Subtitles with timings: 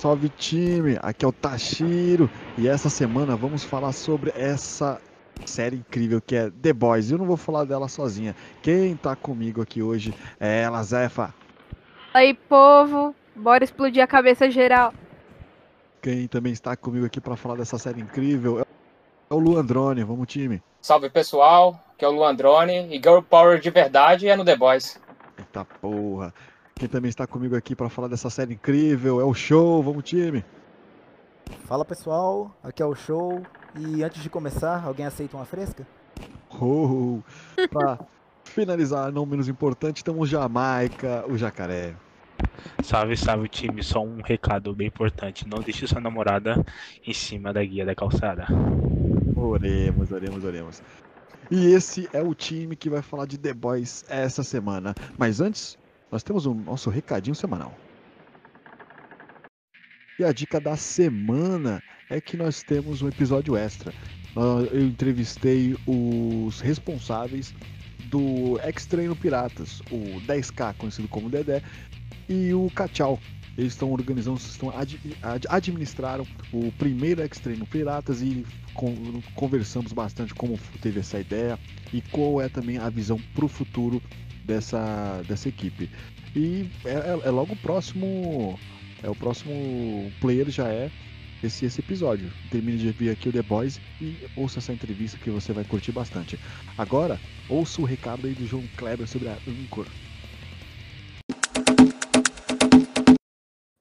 [0.00, 0.98] salve time!
[1.02, 4.98] Aqui é o Tashiro e essa semana vamos falar sobre essa
[5.44, 7.10] série incrível que é The Boys.
[7.10, 8.34] Eu não vou falar dela sozinha.
[8.62, 11.34] Quem tá comigo aqui hoje é ela, Zefa.
[12.14, 14.94] Aí, povo, bora explodir a cabeça geral.
[16.00, 18.64] Quem também está comigo aqui para falar dessa série incrível é
[19.28, 20.02] o Luandrone.
[20.02, 20.62] Vamos, time.
[20.80, 24.98] Salve pessoal, que é o Luandrone e Girl Power de verdade é no The Boys.
[25.36, 26.32] Eita porra.
[26.80, 29.82] Quem também está comigo aqui para falar dessa série incrível é o Show.
[29.82, 30.42] Vamos, time.
[31.66, 33.42] Fala pessoal, aqui é o Show.
[33.78, 35.86] E antes de começar, alguém aceita uma fresca?
[36.58, 37.18] Oh,
[37.70, 37.98] para
[38.44, 41.94] finalizar, não menos importante, temos Jamaica, o jacaré.
[42.82, 45.46] Salve, salve time, só um recado bem importante.
[45.46, 46.64] Não deixe sua namorada
[47.06, 48.46] em cima da guia da calçada.
[49.36, 50.82] Oremos, oremos, oremos.
[51.50, 54.94] E esse é o time que vai falar de The Boys essa semana.
[55.18, 55.78] Mas antes,
[56.10, 57.76] nós temos o nosso recadinho semanal.
[60.18, 63.92] E a dica da semana é que nós temos um episódio extra.
[64.36, 67.54] Eu entrevistei os responsáveis
[68.10, 71.62] do Ex-Treino Piratas, o 10K, conhecido como Dedé,
[72.28, 73.18] e o Cachau.
[73.56, 78.94] Eles estão organizando, estão ad, ad, administraram o primeiro Ex-Treino Piratas e con,
[79.34, 81.58] conversamos bastante como teve essa ideia
[81.92, 84.00] e qual é também a visão para o futuro
[84.50, 85.88] dessa, dessa equipe.
[86.34, 88.58] E é, é, é logo o próximo.
[89.02, 90.90] É o próximo player já é
[91.42, 92.30] esse, esse episódio.
[92.50, 95.92] Termine de ver aqui o The Boys e ouça essa entrevista que você vai curtir
[95.92, 96.38] bastante.
[96.76, 99.86] Agora, ouça o recado aí do João Kleber sobre a Anchor.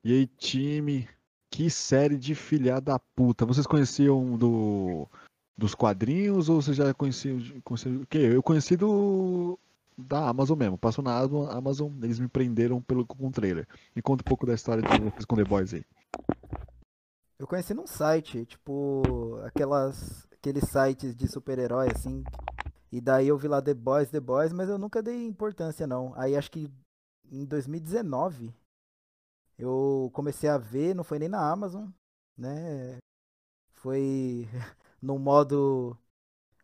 [0.05, 1.07] E aí, time,
[1.51, 3.45] que série de filha da puta.
[3.45, 5.07] Vocês conheciam do
[5.57, 8.19] dos quadrinhos ou vocês já conheciam, conheciam o quê?
[8.19, 9.59] Eu conheci do
[10.03, 10.77] da Amazon mesmo.
[10.77, 11.17] Passou na
[11.52, 13.67] Amazon, eles me prenderam pelo com o trailer.
[13.95, 15.86] Me conta um pouco da história de vocês com The Boys aí.
[17.37, 22.23] Eu conheci num site, tipo, aquelas aqueles sites de super-herói assim.
[22.92, 26.14] E daí eu vi lá The Boys, The Boys, mas eu nunca dei importância não.
[26.15, 26.71] Aí acho que
[27.32, 28.54] em 2019
[29.58, 31.89] eu comecei a ver, não foi nem na Amazon,
[32.38, 32.98] né?
[33.73, 34.48] Foi
[35.02, 35.98] no modo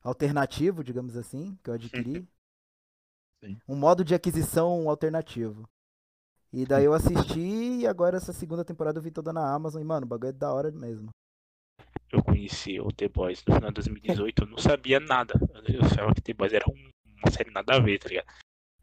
[0.03, 2.28] alternativo, digamos assim, que eu adquiri.
[3.45, 3.59] Sim.
[3.67, 5.69] Um modo de aquisição alternativo.
[6.51, 9.85] E daí eu assisti e agora essa segunda temporada eu vi toda na Amazon e,
[9.85, 11.09] mano, o bagulho é da hora mesmo.
[12.11, 15.33] Eu conheci o The Boys no final de 2018, eu não sabia nada.
[15.67, 18.28] Eu achava que The Boys era um, uma série nada a ver, tá ligado?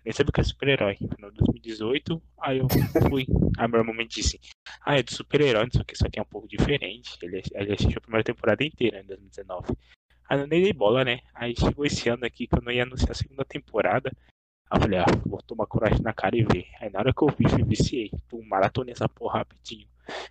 [0.05, 0.97] Nem sabia que era super-herói.
[1.01, 2.67] No final de 2018, aí eu
[3.09, 3.27] fui.
[3.57, 4.39] Aí meu irmão me disse:
[4.85, 7.17] Ah, é de super-herói, só que isso aqui é um pouco diferente.
[7.23, 9.77] Ele, ele assistiu a primeira temporada inteira em 2019.
[10.29, 11.21] Aí eu nem dei bola, né?
[11.35, 14.11] Aí chegou esse ano aqui que eu não ia anunciar a segunda temporada.
[14.73, 16.67] Aí eu falei, ah, vou tomar coragem na cara e ver.
[16.81, 18.11] Aí na hora que eu vi, eu viciei.
[18.27, 19.87] Tu maratonei essa porra rapidinho.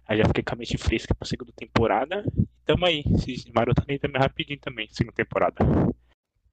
[0.07, 2.25] Aí já fiquei com a mente fresca pra segunda temporada.
[2.35, 3.03] E tamo aí.
[3.53, 5.57] Maratonei também rapidinho também, segunda temporada.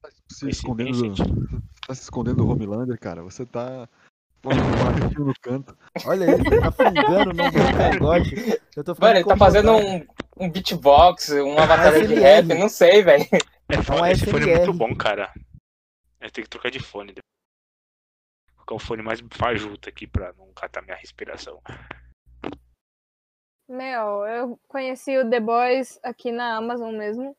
[0.03, 3.22] Tá se escondendo, do, tá se escondendo do Homelander, cara.
[3.22, 3.88] Você tá
[4.44, 5.75] no canto.
[6.04, 8.60] Olha ele, tá fungando no meu cangote.
[8.77, 10.06] Eu tô Mano, ele tá fazendo um,
[10.37, 13.25] um beatbox, uma batalha de rap, não sei, velho.
[13.71, 15.32] É, esse fone é muito bom, cara.
[16.21, 17.15] Eu tenho que trocar de fone.
[17.15, 17.38] Vou
[18.69, 21.61] colocar o fone mais fajuto aqui pra não catar minha respiração.
[23.67, 27.37] Meu, eu conheci o The Boys aqui na Amazon mesmo.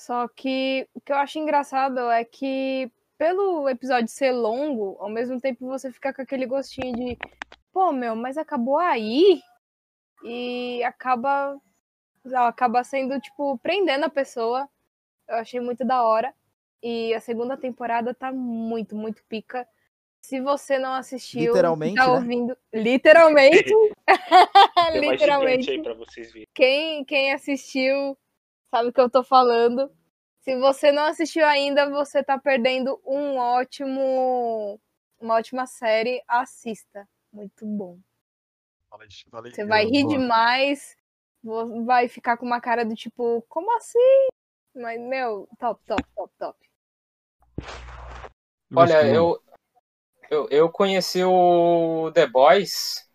[0.00, 5.40] Só que o que eu acho engraçado é que, pelo episódio ser longo, ao mesmo
[5.40, 7.18] tempo você fica com aquele gostinho de,
[7.72, 9.40] pô, meu, mas acabou aí?
[10.22, 11.58] E acaba,
[12.34, 14.68] acaba sendo, tipo, prendendo a pessoa.
[15.28, 16.32] Eu achei muito da hora.
[16.82, 19.66] E a segunda temporada tá muito, muito pica.
[20.22, 22.12] Se você não assistiu, Literalmente, tá né?
[22.12, 22.56] ouvindo.
[22.72, 23.72] Literalmente.
[24.76, 25.70] Mais gigante literalmente.
[25.70, 26.48] aí pra vocês verem.
[26.54, 28.18] Quem, quem assistiu
[28.70, 29.90] sabe o que eu tô falando.
[30.40, 34.80] Se você não assistiu ainda, você tá perdendo um ótimo,
[35.20, 36.22] uma ótima série.
[36.26, 37.08] Assista.
[37.32, 37.98] Muito bom.
[38.90, 40.18] Falei- falei- Você vai rir Boa.
[40.18, 40.96] demais.
[41.84, 43.98] Vai ficar com uma cara do tipo, como assim?
[44.74, 46.58] Mas, meu, top, top, top, top.
[48.74, 49.40] Olha, eu,
[50.30, 53.06] eu, eu conheci o The Boys.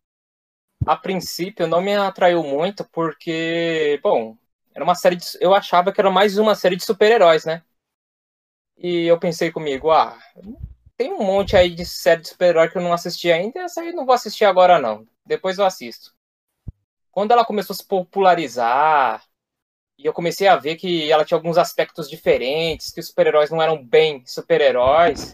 [0.86, 4.36] A princípio não me atraiu muito, porque, bom,
[4.74, 7.64] era uma série de, Eu achava que era mais uma série de super-heróis, né?
[8.78, 10.18] E eu pensei comigo, ah,
[10.98, 13.92] tem um monte aí de série de super-herói que eu não assisti ainda, essa aí
[13.94, 15.08] não vou assistir agora, não.
[15.26, 16.14] Depois eu assisto.
[17.12, 19.24] Quando ela começou a se popularizar,
[19.98, 23.62] e eu comecei a ver que ela tinha alguns aspectos diferentes, que os super-heróis não
[23.62, 25.32] eram bem super-heróis.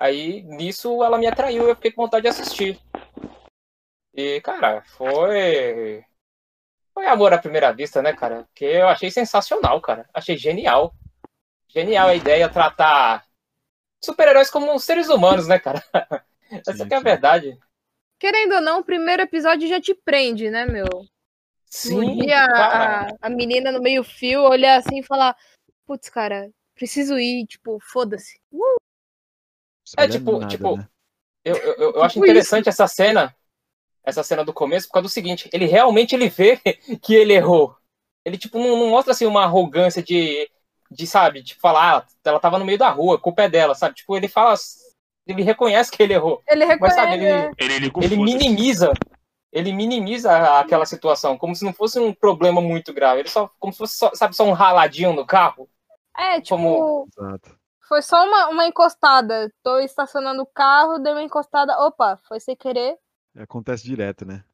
[0.00, 2.80] Aí nisso ela me atraiu, eu fiquei com vontade de assistir.
[4.14, 6.02] E, cara, foi.
[6.94, 8.44] Foi amor à primeira vista, né, cara?
[8.44, 10.08] Porque eu achei sensacional, cara.
[10.14, 10.94] Achei genial.
[11.68, 13.26] Genial a ideia tratar
[14.02, 15.84] super-heróis como seres humanos, né, cara?
[16.50, 17.58] Essa Sim, que é a verdade.
[18.18, 20.86] Querendo ou não, o primeiro episódio já te prende, né, meu?
[21.66, 25.36] Sim, Um a, a menina no meio-fio olhar assim e falar:
[25.86, 28.40] Putz, cara, preciso ir, tipo, foda-se.
[29.96, 30.88] É, Olha tipo- nada, tipo, né?
[31.44, 33.34] Eu, eu, eu- eu acho Tipo interessante essa cena,
[34.04, 36.58] essa cena do começo, por causa do seguinte, ele realmente ele vê
[37.02, 37.74] que ele errou.
[38.24, 40.48] Ele, tipo, não, não mostra, assim, uma arrogância de,
[40.90, 43.74] de, sabe, tipo, falar, ah, ela tava no meio da rua, a culpa é dela,
[43.74, 43.94] sabe?
[43.94, 44.54] Tipo, ele fala,
[45.26, 46.96] ele reconhece que ele errou, Ele mas, reconhece.
[46.96, 47.50] sabe, ele, né?
[47.58, 48.16] Ele ele foda-se.
[48.16, 48.92] minimiza,
[49.50, 53.20] ele minimiza aquela situação, como se não fosse um problema muito grave.
[53.20, 55.66] Ele só, como se fosse, só, sabe, só um raladinho no carro.
[56.16, 57.58] É, tipo, Como- Exato.
[57.90, 59.52] Foi só uma, uma encostada.
[59.62, 61.76] Tô estacionando o carro, dei uma encostada.
[61.80, 62.96] Opa, foi sem querer.
[63.36, 64.44] Acontece direto, né?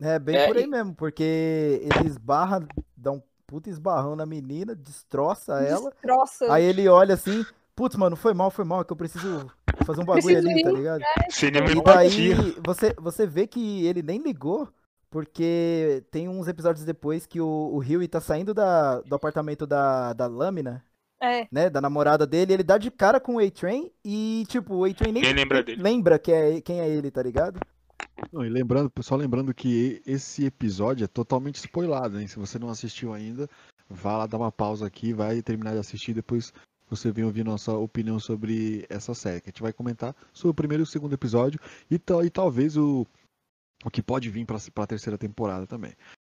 [0.00, 1.22] É, bem É, por aí e- mesmo, porque
[1.82, 5.90] ele esbarra, dá um puta esbarrão na menina, destroça ela.
[5.90, 6.52] Destroça.
[6.52, 7.44] Aí ele olha assim,
[7.76, 9.50] putz, mano, foi mal, foi mal, é que eu preciso
[9.84, 10.76] fazer um bagulho Preciso ali, tá ir.
[10.78, 11.02] ligado?
[11.30, 12.36] Cinema E empatia.
[12.36, 14.68] daí você, você vê que ele nem ligou,
[15.10, 20.12] porque tem uns episódios depois que o, o Huey tá saindo da, do apartamento da,
[20.12, 20.84] da lâmina,
[21.24, 21.48] É.
[21.50, 25.12] né, da namorada dele, ele dá de cara com o A-Train e, tipo, o A-Train
[25.12, 25.82] nem Quem lembra dele?
[25.82, 27.58] lembra que é, quem é ele, tá ligado?
[28.32, 32.26] Não, e lembrando, só lembrando que esse episódio é totalmente spoilado, hein?
[32.26, 33.48] Se você não assistiu ainda,
[33.88, 36.52] vá lá dar uma pausa aqui, vai terminar de assistir, depois
[36.88, 39.40] você vem ouvir nossa opinião sobre essa série.
[39.40, 41.58] Que a gente vai comentar sobre o primeiro e o segundo episódio
[41.90, 43.06] e, tal- e talvez o,
[43.84, 45.92] o que pode vir pra, pra terceira temporada também.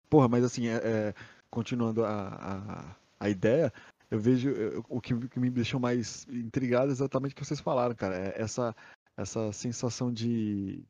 [0.08, 1.14] Porra, mas assim, é, é,
[1.50, 2.28] continuando a,
[3.20, 3.72] a, a ideia,
[4.16, 7.44] eu vejo eu- o que, o que me deixou mais intrigado é exatamente o que
[7.44, 8.16] vocês falaram, cara.
[8.16, 8.74] É essa,
[9.16, 10.82] essa sensação de,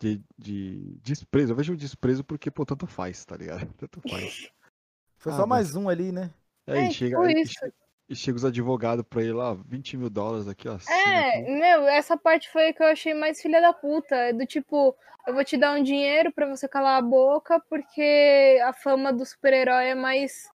[0.00, 1.52] de, de desprezo.
[1.52, 3.66] Eu vejo o desprezo porque, pô, tanto faz, tá ligado?
[3.78, 4.48] Tanto faz.
[5.18, 6.30] Foi Ah, só mas- mais um ali, né?
[6.66, 7.52] Aí É, chega, tipo aí, isso.
[7.52, 7.72] che-
[8.08, 10.78] e chega os advogados pra ele lá, 20 mil dólares aqui, ó.
[10.88, 11.50] É, aqui.
[11.50, 14.14] meu, essa parte foi a que eu achei mais filha da puta.
[14.14, 14.94] É do tipo,
[15.26, 19.24] eu vou te dar um dinheiro pra você calar a boca, porque a fama do
[19.26, 20.48] super-herói é mais,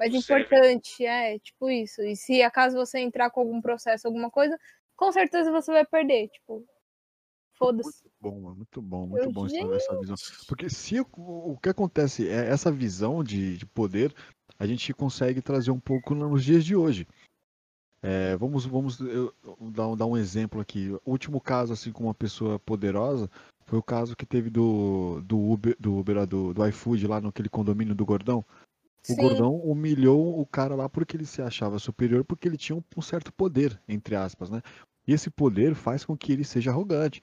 [0.00, 1.04] mais importante.
[1.04, 2.02] É, tipo isso.
[2.02, 4.58] E se acaso você entrar com algum processo, alguma coisa,
[4.96, 6.28] com certeza você vai perder.
[6.28, 6.64] Tipo,
[7.54, 8.10] foda-se.
[8.18, 10.16] Bom, mano, muito bom, muito Eu, bom essa, essa visão.
[10.48, 14.14] Porque se o, que acontece é essa visão de, de poder,
[14.58, 17.06] a gente consegue trazer um pouco nos dias de hoje.
[18.02, 19.34] É, vamos vamos eu,
[19.72, 20.90] dar, dar um exemplo aqui.
[21.04, 23.30] O último caso assim com uma pessoa poderosa
[23.66, 27.50] foi o caso que teve do, do Uber, do, Uber do, do iFood lá naquele
[27.50, 28.42] condomínio do Gordão.
[29.08, 29.16] O Sim.
[29.22, 33.32] Gordão humilhou o cara lá porque ele se achava superior, porque ele tinha um, certo
[33.32, 34.60] poder, entre aspas, né?
[35.06, 37.22] E esse poder faz com que ele seja arrogante.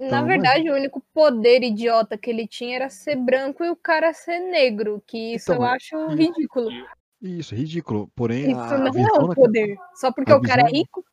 [0.00, 3.76] Na Então, verdade, o único poder idiota que ele tinha era ser branco e o
[3.76, 6.70] cara ser negro, que isso Então, eu acho e- ridículo.
[7.20, 8.10] Isso, ridículo.
[8.14, 9.76] Porém, Isso a, a não é visão um na, poder.
[9.94, 11.04] Só porque a o cara é visão- rico?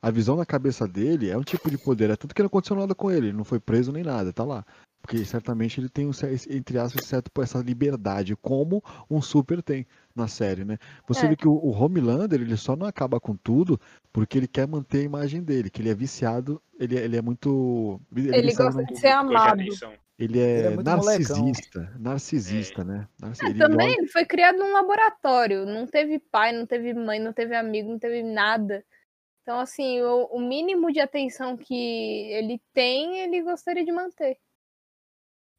[0.00, 2.10] a visão na cabeça dele é um tipo de poder.
[2.10, 3.28] É tanto que não aconteceu nada com ele.
[3.28, 4.64] Ele não foi preso nem nada, tá lá.
[5.02, 6.12] Porque certamente ele tem, um,
[6.48, 9.84] entre aspas, certo, essa liberdade, como um super tem
[10.14, 10.78] na série, né?
[11.08, 11.30] Você É.
[11.30, 13.80] vê que o, o Homelander, ele só não acaba com tudo
[14.12, 17.22] porque ele quer manter a imagem dele, que ele é viciado, ele, é- ele é
[17.22, 18.00] muito...
[18.14, 19.64] Ele, é Ele gosta no- de ser amado.
[20.16, 21.36] ele é, Ele é muito molecão.
[21.36, 23.08] narcisista, narcisista, né?
[23.20, 25.66] Narci- É, ele também olha- ele foi criado num laboratório.
[25.66, 28.84] Não teve pai, não teve mãe, não teve amigo, não teve nada.
[29.42, 31.74] Então, assim, o, o mínimo de atenção que
[32.32, 34.38] ele tem, ele gostaria de manter.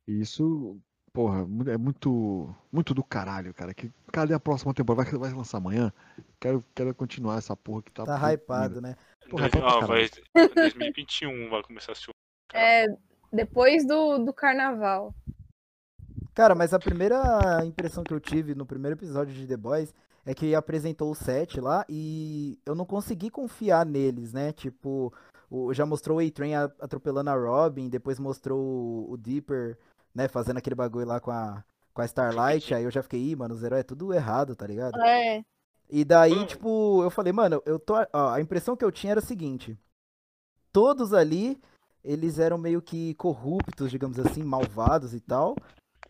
[0.08, 0.78] Isso,
[1.14, 3.74] porra, mu- é muito, muito do caralho, cara.
[3.74, 5.10] Que, cadê a próxima temporada?
[5.12, 5.92] Vai, vai lançar amanhã?
[6.40, 8.04] Quero, quero continuar essa porra que tá.
[8.04, 8.96] Tá hypado, né?
[9.30, 10.10] Porra, Dois- vai pra ó, caralho.
[10.36, 12.12] vai, 2021 vai começar a ser
[12.54, 12.88] É,
[13.32, 15.14] depois do, do carnaval.
[16.34, 19.94] Cara, mas a primeira impressão que eu tive no primeiro episódio de The Boys
[20.26, 24.52] é que apresentou o set lá e eu não consegui confiar neles, né?
[24.52, 25.14] Tipo,
[25.50, 29.78] o, já mostrou o A-Train atropelando a Robin, depois mostrou o, o Dipper,
[30.14, 33.36] né, fazendo aquele bagulho lá com a, com a Starlight, aí eu já fiquei, ih,
[33.36, 35.00] mano, os heróis é tudo errado, tá ligado?
[35.02, 35.44] É,
[35.90, 37.94] E daí, tipo, eu falei, mano, eu tô.
[38.14, 39.78] Ó, a impressão que eu tinha era a seguinte:
[40.72, 41.60] todos ali,
[42.04, 45.56] eles eram meio que corruptos, digamos assim, malvados e tal.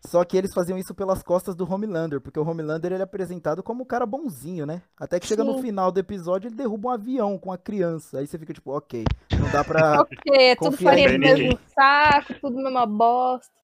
[0.06, 3.62] Só que eles faziam isso pelas costas do Homelander, porque o Homelander ele é apresentado
[3.62, 4.82] como um cara bonzinho, né?
[4.98, 5.62] Até que chega no Sim.
[5.62, 8.18] final do episódio ele derruba um avião com a criança.
[8.18, 9.04] Aí você fica tipo, ok,
[9.38, 10.02] não dá pra.
[10.02, 13.63] ok, é tudo farinha do mesmo saco, tudo mesma bosta.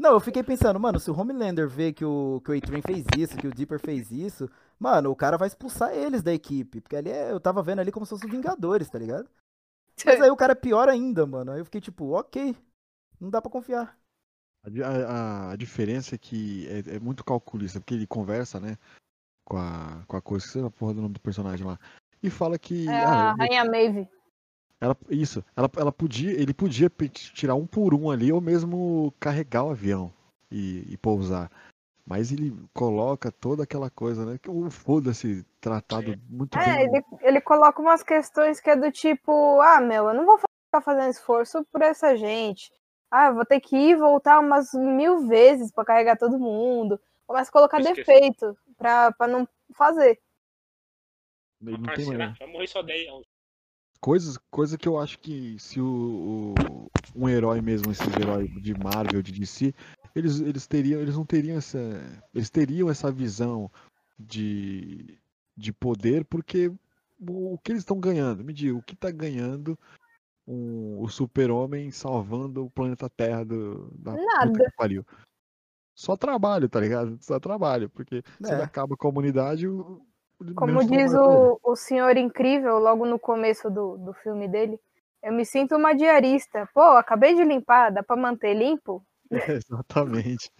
[0.00, 3.04] Não, eu fiquei pensando, mano, se o Homelander vê que o, que o A-Train fez
[3.18, 6.80] isso, que o Dipper fez isso, mano, o cara vai expulsar eles da equipe.
[6.80, 9.28] Porque ali é- eu tava vendo ali como se fossem os Vingadores, tá ligado?
[10.06, 11.52] Mas aí o cara é pior ainda, mano.
[11.52, 12.56] Aí eu fiquei tipo, ok,
[13.20, 13.94] não dá pra confiar.
[14.64, 18.78] A, a- a diferença é que é, é muito calculista, porque ele conversa, né?
[19.44, 21.78] Com a, com a coisa, que é a porra do nome do personagem lá.
[22.22, 22.88] E fala que.
[22.88, 24.08] É ah, a Rainha Maeve.
[24.80, 26.90] Ela, isso, ela, ela podia, ele podia
[27.34, 30.12] tirar um por um ali, ou mesmo carregar o avião
[30.50, 31.50] e, e pousar.
[32.06, 34.38] Mas ele coloca toda aquela coisa, né?
[34.38, 36.86] Que o foda-se tratado muito É, bem.
[36.86, 40.80] ele, ele coloca umas questões que é do tipo, ah, meu, eu não vou ficar
[40.82, 42.72] fazendo esforço por essa gente.
[43.10, 46.98] Ah, eu vou ter que ir e voltar umas mil vezes pra carregar todo mundo.
[47.26, 48.04] Começa a colocar Esqueci.
[48.04, 49.46] defeito pra, pra não
[49.76, 50.20] fazer.
[51.62, 52.26] Ele não tem será?
[52.26, 52.38] mais.
[52.38, 53.29] Vai morrer só 10 anos.
[54.00, 58.74] Coisas, coisa que eu acho que se o, o- um herói mesmo, esses heróis de
[58.74, 59.74] Marvel, de DC,
[60.14, 61.78] eles, eles teriam, eles não teriam essa,
[62.32, 63.70] eles teriam essa visão
[64.18, 65.18] de,
[65.56, 66.68] de poder, porque
[67.20, 68.42] o, o que eles estão ganhando?
[68.42, 69.78] Me diga, o que está ganhando
[70.46, 74.64] um- o super-homem salvando o planeta Terra do, da puta Nada.
[74.70, 75.04] que pariu?
[75.94, 77.18] Só trabalho, tá ligado?
[77.20, 78.64] Só trabalho, porque se ele É.
[78.64, 80.00] acaba com a comunidade, o
[80.54, 81.18] Como menos diz ele.
[81.18, 84.78] o, o Senhor Incrível, logo no começo do, do filme dele,
[85.22, 86.68] eu me sinto uma diarista.
[86.74, 89.04] Pô, acabei de limpar, dá pra manter limpo?
[89.30, 90.50] É, exatamente.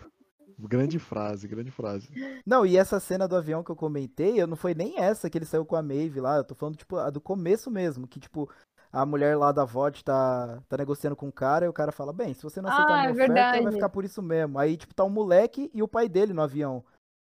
[0.58, 2.08] Grande frase, grande frase.
[2.44, 5.38] Não, e essa cena do avião que eu comentei, eu não foi nem essa que
[5.38, 8.20] ele saiu com a Maeve lá, eu tô falando, tipo, a do começo mesmo, que,
[8.20, 8.50] tipo,
[8.92, 12.12] a mulher lá da VOD tá, tá negociando com o cara e o cara fala,
[12.12, 14.58] bem, se você não aceitar Ah, a minha é oferta, vai ficar por isso mesmo.
[14.58, 16.84] Aí, tipo, tá o moleque e o pai dele no avião.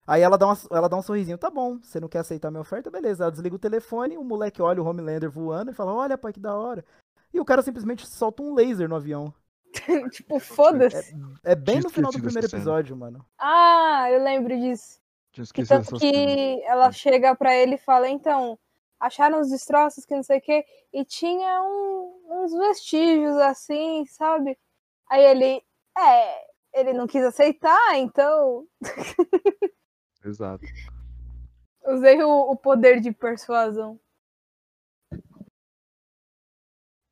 [0.07, 2.51] Aí ela dá, uma, ela dá um sorrisinho, tá bom, você não quer aceitar a
[2.51, 3.25] minha oferta, beleza.
[3.25, 6.39] Ela desliga o telefone, o moleque olha o Homelander voando e fala, olha, pai, que
[6.39, 6.85] da hora.
[7.33, 9.33] E o cara simplesmente solta um laser no avião.
[10.09, 11.13] tipo, foda-se.
[11.43, 13.25] É bem Tinha no final do primeiro episódio, mano.
[13.37, 14.99] Ah, eu lembro disso.
[15.33, 18.57] Tinha Que tanto que ela chega pra ele e fala, então,
[18.97, 24.57] acharam os destroços, que não sei o quê, e tinha um- uns vestígios assim, sabe?
[25.09, 25.61] Aí ele,
[25.97, 28.65] é, ele não quis aceitar, então
[30.27, 30.65] Exato.
[31.85, 33.99] usei o, o poder de persuasão.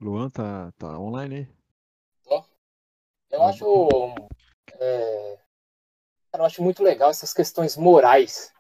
[0.02, 1.56] Luan tá, tá online aí?
[3.32, 3.66] Eu acho.
[4.80, 5.40] é,
[6.32, 8.54] cara, eu acho muito legal essas questões morais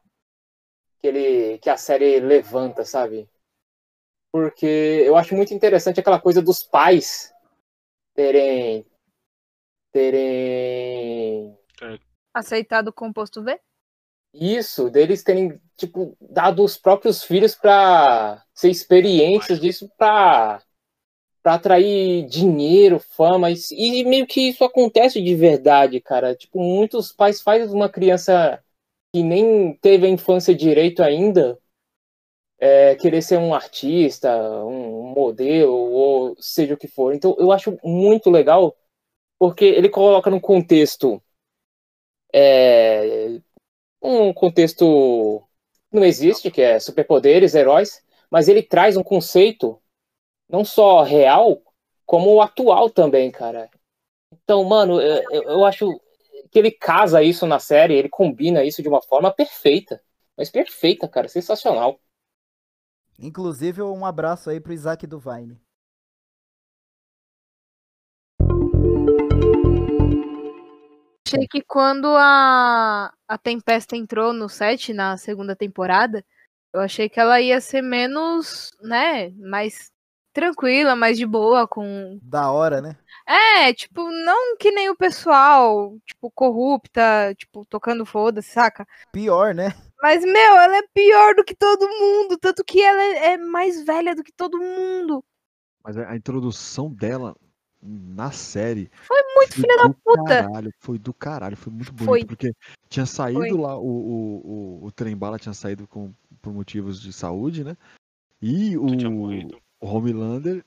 [1.00, 3.30] que, ele, que a série levanta, sabe?
[4.32, 7.34] Porque eu acho muito interessante aquela coisa dos pais
[8.14, 8.86] terem.
[9.92, 11.58] terem.
[12.34, 13.60] Aceitado o composto V?
[14.38, 20.62] Isso, deles terem, tipo, dado os próprios filhos pra ser experiências disso pra,
[21.44, 23.50] pra atrair dinheiro, fama.
[23.52, 26.36] E, e meio que isso acontece de verdade, cara.
[26.36, 28.62] Tipo, muitos pais fazem uma criança
[29.14, 31.58] que nem teve a infância direito ainda
[32.60, 34.30] é, querer ser um artista,
[34.66, 37.14] um modelo, ou seja o que for.
[37.14, 38.76] Então, eu acho muito legal,
[39.40, 41.22] porque ele coloca num contexto.
[42.34, 43.40] É,
[44.06, 45.44] um contexto
[45.92, 49.82] que não existe, que é superpoderes, heróis, mas ele traz um conceito
[50.50, 51.62] não só real,
[52.06, 53.70] como atual também, cara.
[54.44, 56.00] Então, mano, eu, eu- eu acho
[56.52, 60.02] que ele casa isso na série, ele combina isso de uma forma perfeita.
[60.38, 62.00] Mas perfeita, cara, sensacional.
[63.18, 65.60] Inclusive, um abraço aí pro Isaac do Vine.
[71.28, 76.24] Achei que quando a, a Tempesta entrou no set na segunda temporada,
[76.74, 79.92] eu achei que ela ia ser menos, né, mais
[80.34, 82.20] tranquila, mais de boa com.
[82.22, 82.98] Da hora, né?
[83.26, 88.86] É, tipo, não que nem o pessoal, tipo, corrupta, tipo, tocando foda-se, saca?
[89.12, 89.70] Pior, né?
[90.02, 93.84] Mas, meu, ela é pior do que todo mundo, tanto que ela é é mais
[93.84, 95.24] velha do que todo mundo.
[95.84, 97.36] Mas a introdução dela
[97.86, 100.24] na série Foi muito foi filha da puta.
[100.26, 102.26] caralho, foi do caralho, foi muito bonito, Foi.
[102.26, 102.54] porque
[102.90, 103.52] tinha saído Foi.
[103.58, 107.78] lá, o, o, o, o trem bala tinha saído com, por motivos de saúde, né?
[108.42, 108.86] E o,
[109.80, 110.64] o Homelander,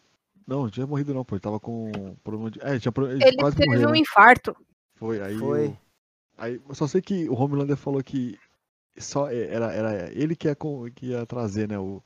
[0.47, 3.25] não, não tinha morrido não, pô, ele tava com problema de, é, ele tinha, ele
[3.25, 3.99] Ele quase teve morreu, um né?
[3.99, 4.57] infarto.
[4.97, 5.67] Foi, aí Foi.
[5.69, 5.79] o-
[6.41, 8.39] Aí, só sei que o Homelander falou que
[8.97, 12.01] só é, era, era ele que ia, com- que ia trazer, né, o,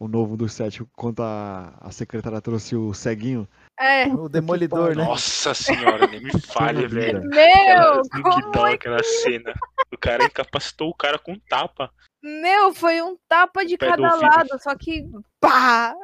[0.00, 3.46] o novo do set, quando a, a secretária trouxe o ceguinho.
[3.78, 4.06] É.
[4.08, 5.04] O Demolidor, né?
[5.04, 7.20] Nossa senhora, nem me fale, Maravilha.
[7.20, 7.28] velho.
[7.28, 9.52] Meu, Aquela, que dó é aquela cena.
[9.92, 11.92] O cara incapacitou o cara com tapa.
[12.22, 15.06] Meu, foi um tapa de cada lado, só que
[15.38, 15.94] pá!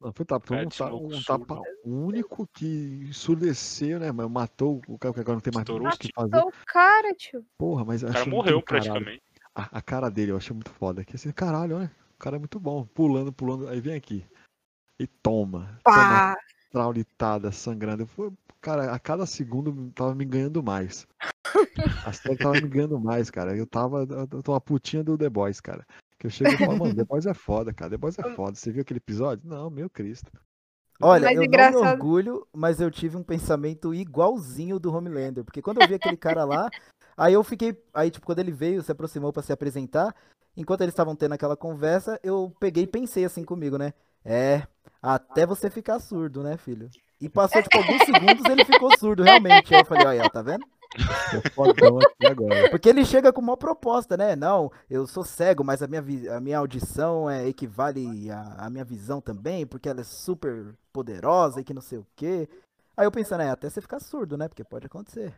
[0.00, 4.10] Não, foi tapa, foi um, É, de ta- louco um tapa único que ensurdeceu, né,
[4.12, 6.28] mas matou o cara que agora não tem mais os que fazer.
[6.28, 7.44] Então, o cara, tio.
[7.58, 9.22] Porra, mas O cara morreu praticamente.
[9.54, 11.04] A, a cara dele eu achei muito foda.
[11.04, 12.84] Que assim, caralho, olha, o cara é muito bom.
[12.86, 14.24] Pulando, pulando, aí vem aqui.
[14.98, 15.78] E toma.
[15.84, 16.36] Toma Pá!
[16.70, 18.06] traulitada, sangrando.
[18.06, 21.06] Foi, cara, a cada segundo tava me ganhando mais.
[22.06, 23.56] A série tava me ganhando mais, cara.
[23.56, 24.06] Eu tava.
[24.08, 25.84] Eu tô uma putinha do The Boys, cara.
[26.18, 27.90] Que eu chego e falo, mano, The Boys é foda, cara.
[27.90, 28.54] The Boys é foda.
[28.54, 29.48] Você viu aquele episódio?
[29.48, 30.30] Não, meu Cristo.
[31.02, 35.42] Olha, Mas eu não engraçado- me orgulho, mas eu tive um pensamento igualzinho do Homelander.
[35.44, 36.68] Porque quando eu vi aquele cara lá,
[37.16, 37.76] aí eu fiquei.
[37.94, 40.14] Aí, tipo, quando ele veio, se aproximou pra se apresentar,
[40.56, 43.92] enquanto eles estavam tendo aquela conversa, eu peguei e pensei assim comigo, né?
[44.24, 44.62] É,
[45.02, 46.90] até você ficar surdo, né, filho?
[47.20, 49.74] E passou, tipo, alguns segundos ele ficou surdo, realmente.
[49.74, 50.64] Aí eu falei, olha, tá vendo?
[52.70, 54.34] Porque ele chega com uma proposta, né?
[54.34, 56.02] Não, eu sou cego, mas a minha,
[56.36, 61.60] a minha audição é, equivale à, à minha visão também, porque ela é super poderosa
[61.60, 62.48] e que não sei o quê.
[62.96, 64.48] Aí eu pensando, é, até você ficar surdo, né?
[64.48, 65.32] Porque pode acontecer.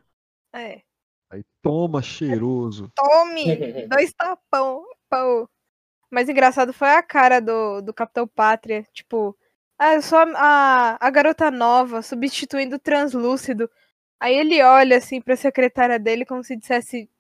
[0.55, 0.83] É.
[1.31, 2.91] Aí toma cheiroso.
[2.95, 3.45] Tome!
[3.89, 4.85] Dois tapão.
[5.13, 5.47] Pô.
[6.11, 8.87] Mas engraçado foi a cara do, do Capitão Pátria.
[8.95, 9.37] Tipo,
[9.79, 13.69] ah, eu sou a, a, a garota nova, substituindo o translúcido.
[14.19, 17.11] Aí ele olha assim pra secretária dele como se dissesse.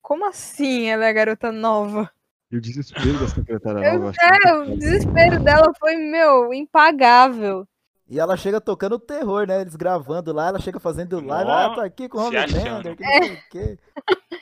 [0.00, 2.10] Como assim ela é a garota nova?
[2.50, 4.12] E o desespero da secretária Eu, nova.
[4.20, 7.66] é, o desespero dela foi, meu, impagável.
[8.08, 9.60] E ela chega tocando terror, né?
[9.60, 13.02] Eles gravando lá, ela chega fazendo live, Nó, ah, tô aqui com o Homelander, que
[13.02, 13.78] não sei o quê.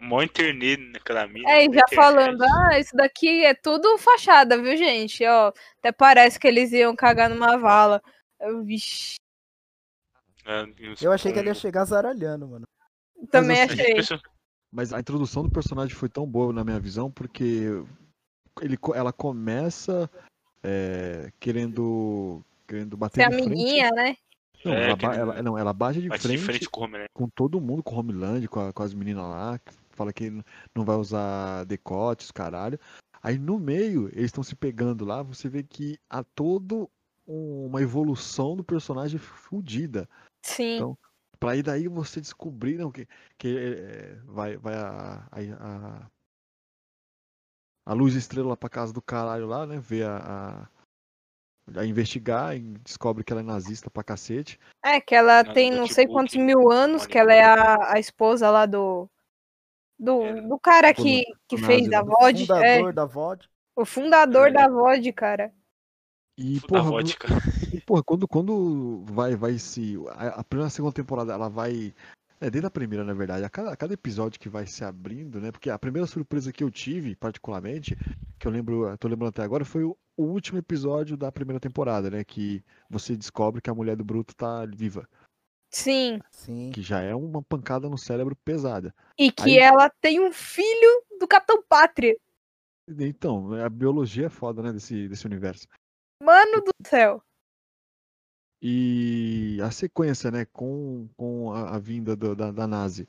[0.00, 1.50] Mó internet naquela mina.
[1.50, 5.24] É, e já falando, ah, isso daqui é tudo fachada, viu, gente?
[5.26, 8.02] Ó, até parece que eles iam cagar numa vala.
[8.40, 9.16] Eu, vixi,
[10.92, 12.66] os Eu achei que ela ia chegar zaralhando, mano.
[13.30, 14.18] também gente achei.
[14.72, 17.66] Mas a introdução do personagem foi tão boa na minha visão, porque
[18.62, 20.08] ele, ela começa
[20.62, 23.46] é, querendo, querendo bater Ser de frente.
[23.48, 24.16] amiguinha, né?
[24.64, 26.86] Não, É, ela, que ele- ela- não, ela bate de Bate de frente, frente com
[27.12, 29.58] com todo mundo, com o Homeland, com, a- com as meninas lá,
[30.00, 30.30] fala que
[30.74, 32.80] não vai usar decotes, caralho.
[33.22, 36.90] Aí no meio, eles estão se pegando lá, você vê que há todo
[37.28, 40.08] um- uma evolução do personagem fudida.
[40.42, 40.76] Sim.
[40.76, 40.98] Então,
[41.38, 46.10] Pra ir daí você descobrir não, que, que é, vai, vai a, a, a,
[47.86, 49.78] a luz estrela pra casa do caralho lá, né?
[49.80, 50.68] Ver a,
[51.74, 54.60] a, a investigar e descobre que ela é nazista pra cacete.
[54.84, 57.98] É, que ela tem não sei notebook, quantos mil anos, que ela é a, a
[57.98, 59.08] esposa lá do.
[60.00, 62.04] Do, É, do cara que, que fez nazi a lá.
[62.04, 62.42] VOD.
[62.44, 63.50] É, Fundador da VOD.
[63.76, 64.52] o fundador É.
[64.52, 65.52] da VOD, cara.
[66.38, 67.28] E, Da porra, vodka.
[67.72, 69.96] E, porra, quando, quando vai, vai se.
[70.10, 71.94] A, a primeira segunda temporada, ela vai.
[72.40, 73.44] É, desde a primeira, na verdade.
[73.44, 75.52] A cada, a cada episódio que vai se abrindo, né?
[75.52, 77.94] Porque a primeira surpresa que eu tive, particularmente,
[78.38, 82.10] que eu lembro, tô lembrando até agora, foi o, o último episódio da primeira temporada,
[82.10, 82.24] né?
[82.24, 85.06] Que você descobre que a mulher do Bruto tá viva.
[85.70, 86.18] Sim.
[86.30, 86.70] Sim.
[86.72, 88.94] Que já é uma pancada no cérebro pesada.
[89.16, 92.16] E que Aí- ela tem um filho do Capitão Pátria.
[92.88, 94.72] Então, a biologia é foda, né?
[94.72, 95.66] Desse, desse universo.
[96.20, 97.22] Mano do céu.
[98.62, 103.08] E a sequência, né, com, com a, a vinda do- da, da Nazi,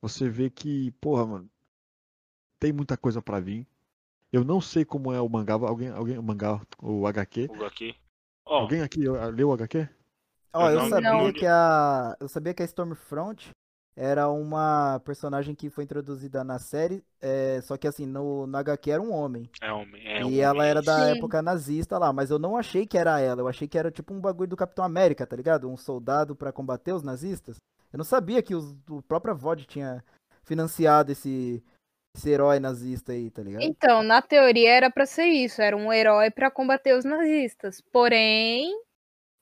[0.00, 1.50] você vê que, porra, mano,
[2.58, 3.66] tem muita coisa pra vir.
[4.32, 7.44] Eu não sei como é o mangá, alguém, alguém, o mangá, o HQ.
[7.50, 7.94] Hugo aqui.
[8.44, 9.88] Ó, Alguém aqui leu o HQ?
[10.52, 12.16] Ó, eu não- sabia não- que a.
[12.20, 13.50] Eu sabia que a Stormfront
[13.98, 18.90] era uma personagem que foi introduzida na série, é, só que assim, no, no HQ
[18.90, 19.48] era um homem.
[19.60, 20.06] é homem.
[20.06, 21.16] É e homem, ela era da Sim.
[21.16, 24.12] época nazista lá, mas eu não achei que era ela, eu achei que era tipo
[24.12, 25.70] um bagulho do Capitão América, tá ligado?
[25.70, 27.56] Um soldado pra combater os nazistas.
[27.90, 30.04] Eu não sabia que os, o próprio VOD tinha
[30.44, 31.64] financiado esse,
[32.14, 33.62] esse herói nazista aí, tá ligado?
[33.62, 37.80] Então, na teoria era pra ser isso, era um herói pra combater os nazistas.
[37.80, 38.70] Porém,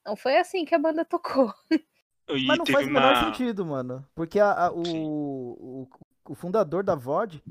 [0.04, 1.52] não foi assim que a banda tocou.
[2.30, 3.16] E Mas não faz o menor uma...
[3.16, 4.06] sentido, mano.
[4.14, 5.86] Porque a- a- o,
[6.26, 7.42] o, o fundador da VOD,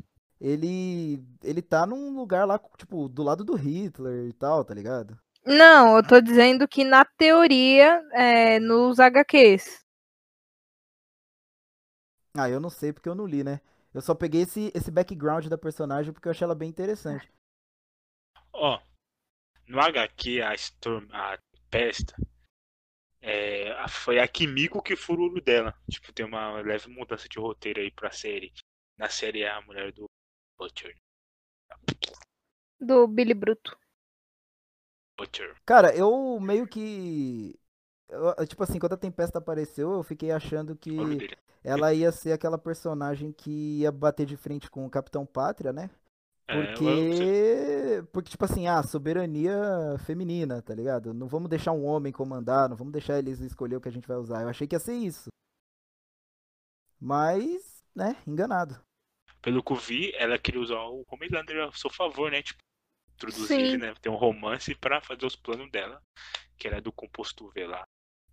[0.41, 5.17] ele, ele tá num lugar lá, tipo, do lado do Hitler e tal, tá ligado?
[5.45, 9.81] Não, eu tô dizendo que na teoria, é, nos HQs.
[12.35, 13.59] Ah, eu não sei porque eu não li, né?
[13.93, 17.31] Eu só peguei esse, esse background da personagem porque eu achei ela bem interessante.
[18.53, 18.79] Ó,
[19.67, 21.37] no HQ, a Storm, a
[21.69, 22.15] Pesta,
[23.23, 25.73] é, a- foi a Kimiko que furou o olho dela.
[25.89, 28.53] Tipo, tem uma leve mudança de roteiro aí pra série.
[28.97, 30.05] Na série é a mulher do
[30.59, 30.95] Butcher.
[32.79, 33.77] Do Billy Bruto.
[35.17, 35.55] Butcher.
[35.65, 37.57] Cara, eu meio que.
[38.09, 40.91] eu- tipo assim, quando a Tempesta apareceu, eu fiquei achando que
[41.63, 45.89] ela ia ser aquela personagem que ia bater de frente com o Capitão Pátria, né?
[46.53, 49.53] É, Porque, porque tipo assim, ah, soberania
[50.05, 51.13] feminina, tá ligado?
[51.13, 54.07] Não vamos deixar um homem comandar, não vamos deixar eles escolher o que a gente
[54.07, 54.41] vai usar.
[54.41, 55.29] Eu achei que ia ser isso.
[56.99, 58.81] Mas, né, enganado.
[59.41, 62.41] pelo que eu vi, ela queria usar o Homelander a seu favor, né?
[62.41, 62.59] Tipo,
[63.13, 63.93] introduzir né?
[64.01, 66.01] Ter um romance pra fazer os planos dela,
[66.57, 67.85] que era do composto V lá.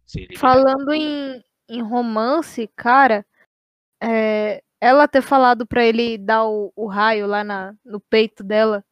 [0.06, 0.40] ser eliminado.
[0.40, 3.26] Falando em, em romance, cara,
[4.02, 8.84] é, ela ter falado pra ele dar o, o raio lá na, no peito dela,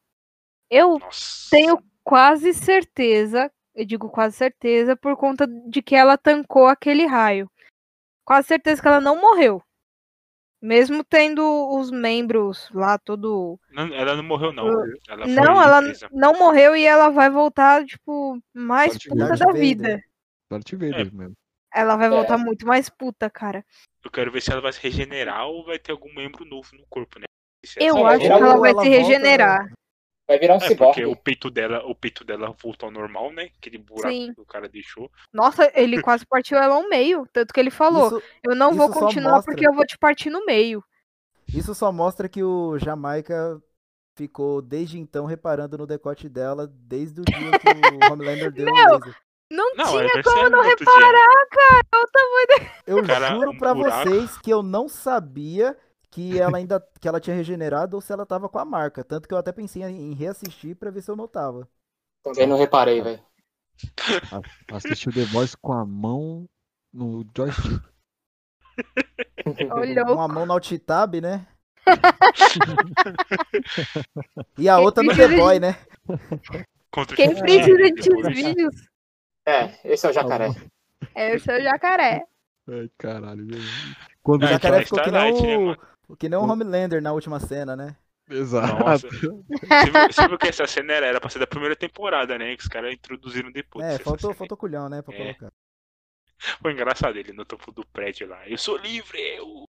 [0.71, 1.49] eu Nossa.
[1.51, 7.51] tenho quase certeza, eu digo quase certeza, por conta de que ela tancou aquele raio.
[8.25, 9.63] Quase certeza que ela não morreu.
[10.61, 11.43] Mesmo tendo
[11.79, 13.59] os membros lá, todo.
[13.71, 14.67] Não, ela não morreu, não.
[15.09, 16.09] Ela foi Não, ela presa.
[16.13, 20.03] não morreu e ela vai voltar, tipo, mais puta da vida.
[20.51, 21.35] Darth Vader mesmo.
[21.73, 22.11] Ela vai É.
[22.11, 23.65] voltar muito mais puta, cara.
[24.05, 26.87] Eu quero ver se ela vai se regenerar ou vai ter algum membro novo no
[26.89, 27.25] corpo, né?
[27.65, 29.73] Se Eu acho que ela vai ela se volta- regenerar.
[30.27, 31.01] Vai virar um É, ciborgue.
[31.03, 33.51] porque o peito dela, o peito dela voltou ao normal, né?
[33.59, 34.35] Aquele buraco Sim.
[34.35, 35.11] que o cara deixou.
[35.33, 37.27] Nossa, ele quase partiu ela ao meio.
[37.33, 40.29] Tanto que ele falou: Isso, Eu não vou continuar mostra- porque eu vou te partir
[40.31, 40.85] no meio.
[41.53, 43.59] isso só mostra que o Jamaica
[44.19, 48.75] ficou desde então reparando no decote dela desde o dia que o Homelander deu o
[48.75, 49.17] laser.
[49.51, 51.87] Não, Não, tinha como não reparar, cara.
[51.95, 54.11] Olha o tamanho Eu Cara, juro um pra buraco.
[54.11, 55.77] vocês que eu não sabia
[56.11, 59.03] que ela ainda que ela tinha regenerado ou se ela tava com a marca.
[59.03, 61.67] Tanto que eu até pensei em reassistir pra ver se eu notava.
[62.23, 63.23] Também não reparei, velho.
[64.73, 66.47] Assistiu The Voice com a mão
[66.93, 67.83] no joystick.
[69.73, 70.15] Olhou.
[70.15, 71.47] Uma mão no alt-tab, né?
[74.59, 75.79] e a outra no The Boy, né?
[77.17, 78.88] Quem precisa de vídeos?
[79.49, 80.49] É, esse é o jacaré.
[81.15, 82.27] É o seu jacaré.
[82.69, 83.47] Ai, caralho.
[83.47, 83.59] meu.
[84.23, 85.79] Quando O É, jacaré é ficou que né, nem mano?
[86.09, 87.97] o, que nem o Homelander na última cena, né?
[88.29, 88.75] Exato.
[88.85, 89.09] Nossa.
[90.13, 92.55] Você viu, que essa cena era, era pra ser da primeira temporada, né?
[92.57, 93.87] Que os caras introduziram depois.
[93.87, 95.01] É, faltou, faltou culhão, né?
[95.01, 95.19] Pra É.
[95.35, 95.53] colocar.
[96.61, 98.47] Foi engraçado ele no topo do prédio lá.
[98.47, 99.65] Eu sou livre, eu.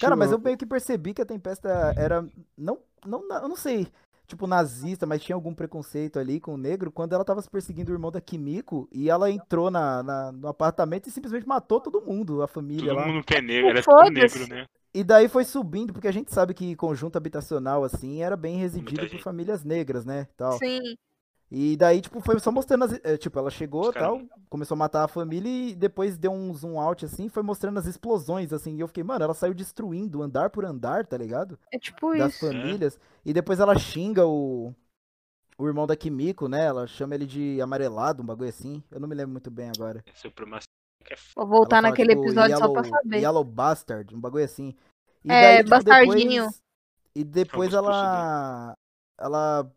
[0.00, 2.26] Cara, mas eu meio que percebi que a Tempesta era.
[2.58, 3.86] Não, não, eu não sei.
[4.26, 7.92] Tipo, nazista, mas tinha algum preconceito ali com o negro quando ela tava se perseguindo
[7.92, 12.00] o irmão da Kimiko e ela entrou na, na- no apartamento e simplesmente matou todo
[12.00, 13.06] mundo, a família Todo lá.
[13.06, 14.66] mundo que é negro, era tudo negro, né?
[14.94, 19.06] E daí foi subindo, porque a gente sabe que conjunto habitacional, assim, era bem residido
[19.08, 20.26] por famílias negras, né?
[20.36, 20.58] Tal.
[20.58, 20.96] Sim.
[21.56, 22.92] E daí, tipo, foi só mostrando as.
[23.04, 26.80] eh, Tipo, ela chegou tal, começou a matar a família e depois deu um zoom
[26.80, 28.74] out, assim, foi mostrando as explosões, assim.
[28.74, 31.56] E eu fiquei, mano, ela saiu destruindo andar por andar, tá ligado?
[31.72, 32.40] É tipo Das isso.
[32.44, 32.98] famílias.
[33.24, 34.74] E depois ela xinga o.
[35.56, 36.64] O irmão da Kimiko, né?
[36.64, 38.82] Ela chama ele de amarelado, um bagulho assim.
[38.90, 40.04] Eu não me lembro muito bem agora.
[41.08, 41.32] É f...
[41.36, 43.18] Vou voltar fala, naquele tipo, episódio só yellow, pra saber.
[43.20, 44.74] Yellow Bastard, um bagulho assim.
[45.24, 46.42] E É, tipo, bastardinho.
[46.42, 46.62] Depois,
[47.14, 48.74] e depois ela.
[49.16, 49.70] Ela.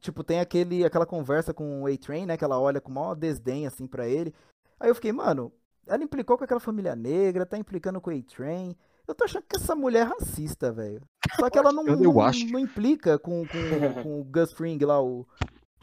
[0.00, 2.36] Tipo, tem aquele, aquela conversa com o A-Train, né?
[2.36, 4.34] Que ela olha com o maior desdém, assim, pra ele.
[4.78, 5.52] Aí eu fiquei, mano,
[5.86, 8.76] ela implicou com aquela família negra, tá implicando com o A-Train.
[9.06, 11.00] Eu tô achando que essa mulher é racista, velho.
[11.36, 12.46] Só que ela não, Eu não, acho.
[12.48, 13.48] não implica com, com,
[14.02, 15.26] com o Gus Fring lá, o.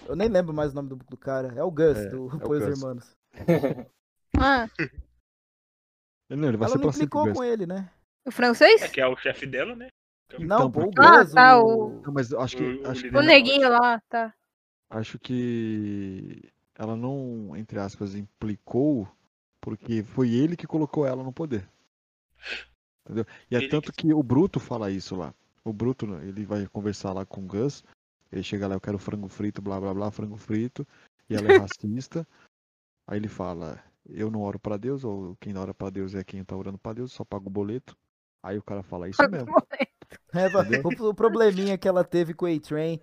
[0.08, 1.52] Eu nem lembro mais o nome do, do cara.
[1.56, 2.64] É o Gus, É, do é Pois.
[2.64, 3.12] Irmãos.
[4.38, 4.68] Ah,
[6.30, 7.90] Não, ele vai Ela ser não implicou com ele, né?
[8.28, 8.82] o francês?
[8.82, 9.88] É que é o chefe dela, né?
[10.40, 12.02] Não, Então, Ah, Gus, tá, o...
[12.06, 12.64] Não, mas acho que.
[12.64, 14.34] O- acho que O neguinho lá, tá.
[14.90, 16.42] Acho que
[16.76, 19.08] ela não, entre aspas, implicou
[19.62, 21.68] porque foi ele que colocou ela no poder.
[23.04, 23.26] Entendeu?
[23.50, 25.34] E é Ele tanto que- que o Bruto fala isso lá.
[25.64, 27.84] O Bruto, ele vai conversar lá com o Gus.
[28.32, 30.88] Ele chega lá, eu quero frango frito, blá blá blá, frango frito.
[31.30, 32.28] E ela é racista.
[33.08, 36.24] Aí ele fala, eu não oro pra Deus, ou quem não ora pra Deus é
[36.24, 37.96] quem tá orando pra Deus, só paga o boleto.
[38.44, 39.54] Aí o cara fala, isso mesmo.
[40.34, 40.48] É,
[41.06, 43.00] o, o probleminha que ela teve com o A-Train.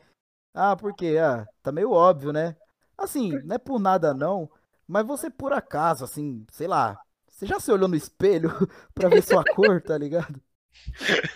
[0.55, 1.17] Ah, por quê?
[1.21, 2.57] Ah, tá meio óbvio, né?
[2.97, 4.51] Assim, não é por nada não,
[4.87, 8.51] mas você por acaso, assim, sei lá, você já se olhou no espelho
[8.95, 10.41] pra ver sua cor, tá ligado?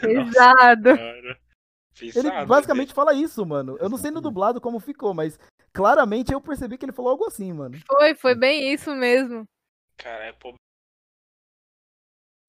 [0.01, 0.91] Pesado.
[0.91, 3.77] Ele pesado, basicamente fala isso, mano.
[3.81, 5.39] Eu não sei no dublado como ficou, mas
[5.73, 7.79] claramente eu percebi que ele falou algo assim, mano.
[7.87, 9.49] Foi, foi bem isso mesmo.
[9.97, 10.33] Cara, é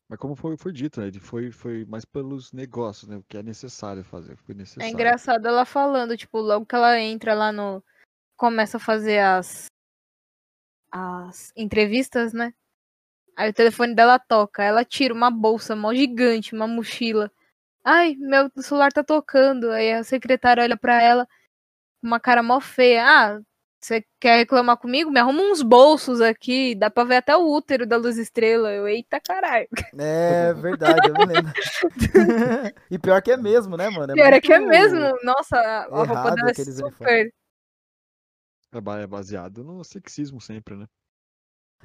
[0.10, 1.08] Mas como foi, foi dito, né?
[1.08, 3.18] Ele foi, foi mais pelos negócios, né?
[3.18, 4.38] O que é necessário fazer.
[4.38, 4.94] Foi É necessário.
[4.94, 7.84] engraçado ela falando, tipo, logo que ela entra lá no.
[8.38, 9.66] Começa a fazer as.
[10.90, 12.54] As entrevistas, né?
[13.36, 14.64] Aí o telefone dela toca.
[14.64, 17.30] Ela tira uma bolsa mó gigante, uma mochila.
[17.84, 19.72] Ai, meu celular tá tocando.
[19.72, 21.28] Aí a secretária olha pra ela
[22.00, 23.06] com uma cara mó feia.
[23.06, 23.42] Ah,
[23.88, 25.10] você quer reclamar comigo?
[25.10, 26.76] Me arruma uns bolsos aqui.
[26.76, 28.72] Dá pra ver até o útero da luz estrela.
[28.72, 29.68] Eu, eita caralho.
[29.98, 31.54] É verdade, eu me lembro.
[32.92, 34.14] e pior que é mesmo, né, mano?
[34.14, 35.00] Pior é que é mesmo.
[35.24, 37.34] Nossa, a roupa errado dela é aqueles super.
[38.74, 40.86] É ba- é baseado no sexismo sempre, né?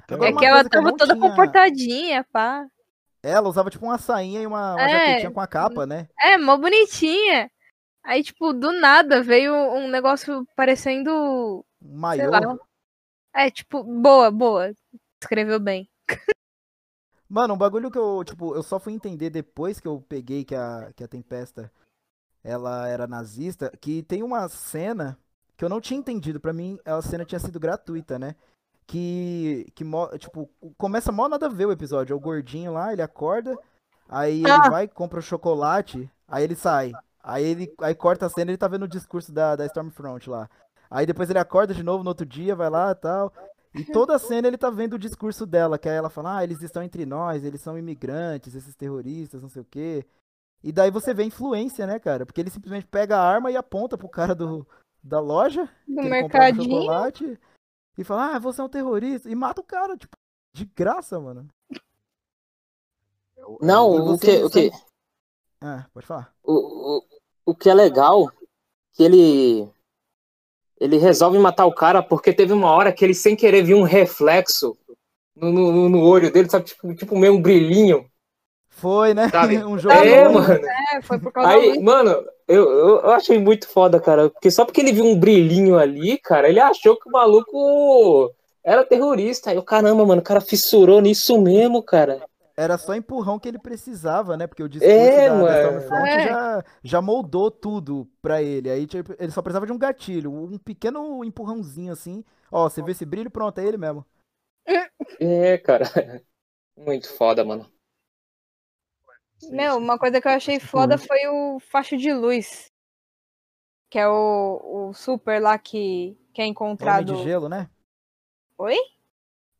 [0.09, 2.65] Agora, É uma que ela que tava não toda tinha- comportadinha, pá.
[3.23, 4.89] Ela usava tipo uma sainha e uma, uma É.
[4.89, 6.07] jaquetinha com a capa, né?
[6.21, 7.49] É, mó bonitinha.
[8.05, 12.15] Aí, tipo, do nada veio um negócio parecendo, Lá,
[13.33, 14.73] É, tipo, boa, boa.
[15.21, 15.89] Escreveu bem.
[17.27, 20.53] Mano, um bagulho que eu, tipo, eu só fui entender depois que eu peguei que
[20.53, 21.71] a, que a Tempesta
[22.43, 25.17] ela era nazista, que tem uma cena
[25.57, 26.39] que eu não tinha entendido.
[26.39, 28.35] Pra mim, a cena tinha sido gratuita, né?
[28.85, 29.83] Que, que
[30.19, 32.13] tipo, começa mó nada a ver o episódio.
[32.13, 33.57] É o gordinho lá, ele acorda,
[34.07, 34.57] aí Ah.
[34.57, 36.91] ele vai, compra o chocolate, aí ele sai.
[37.23, 40.49] Aí ele aí corta a cena ele tá vendo o discurso da, da Stormfront lá.
[40.93, 43.33] Aí depois ele acorda de novo no outro dia, vai lá e tal.
[43.73, 46.43] E toda a cena ele tá vendo o discurso dela, que aí ela fala, ah,
[46.43, 50.05] eles estão entre nós, eles são imigrantes, esses terroristas, não sei o quê.
[50.63, 52.25] E daí você vê a influência, né, cara?
[52.27, 54.65] Porque ele simplesmente pega a arma e aponta pro cara do,
[55.03, 56.77] da loja, Do que ele comprava mercadinho.
[56.77, 57.39] chocolate,
[57.97, 60.15] e fala, ah, você é um terrorista, e mata o cara, tipo,
[60.55, 61.47] de graça, mano.
[63.59, 64.71] Não, E o você- que, o que,
[65.61, 66.33] Ah, pode falar.
[66.43, 66.53] o,
[66.99, 67.03] o,
[67.47, 68.31] o que é legal,
[68.93, 69.69] que ele
[70.83, 73.83] ele resolve matar o cara porque teve uma hora que ele sem querer viu um
[73.83, 74.77] reflexo
[75.33, 76.65] no, no, no olho dele, sabe?
[76.65, 78.05] Tipo, tipo meio um brilhinho.
[78.69, 79.29] Foi, né?
[79.29, 79.57] Sabe?
[79.63, 79.95] um jogo.
[79.95, 80.65] É, mano.
[80.93, 82.09] É, foi por causa Aí, mano,
[82.45, 84.29] eu, eu, eu achei muito foda, cara.
[84.29, 88.29] Porque só porque ele viu um brilhinho ali, cara, ele achou que o maluco
[88.61, 89.51] era terrorista.
[89.51, 92.21] Aí eu, caramba, mano, o cara fissurou nisso mesmo, cara.
[92.55, 94.45] Era só empurrão que ele precisava, né?
[94.45, 95.61] Porque o discurso É, da, da.
[95.63, 96.27] Stormfront É.
[96.27, 98.69] já, já moldou tudo pra ele.
[98.69, 102.23] Aí tipo, ele só precisava de um gatilho, um pequeno empurrãozinho assim.
[102.51, 104.05] Ó, você vê esse brilho, pronto, é ele mesmo.
[105.19, 105.85] É, cara.
[106.77, 107.71] Muito foda, mano.
[109.49, 112.67] Meu, uma coisa que eu achei foda foi o facho de luz.
[113.89, 117.15] Que é o, o super lá que, que é O Homem encontrado.
[117.15, 117.69] de Gelo, né?
[118.57, 118.75] Oi?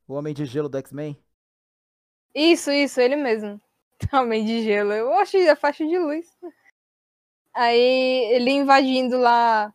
[0.08, 1.23] O Homem de Gelo do X-Men.
[2.34, 3.62] Isso, isso, ele mesmo.
[4.14, 4.92] Homem de gelo.
[4.92, 6.26] Eu achei a faixa de luz.
[7.54, 9.74] Aí ele invadindo lá.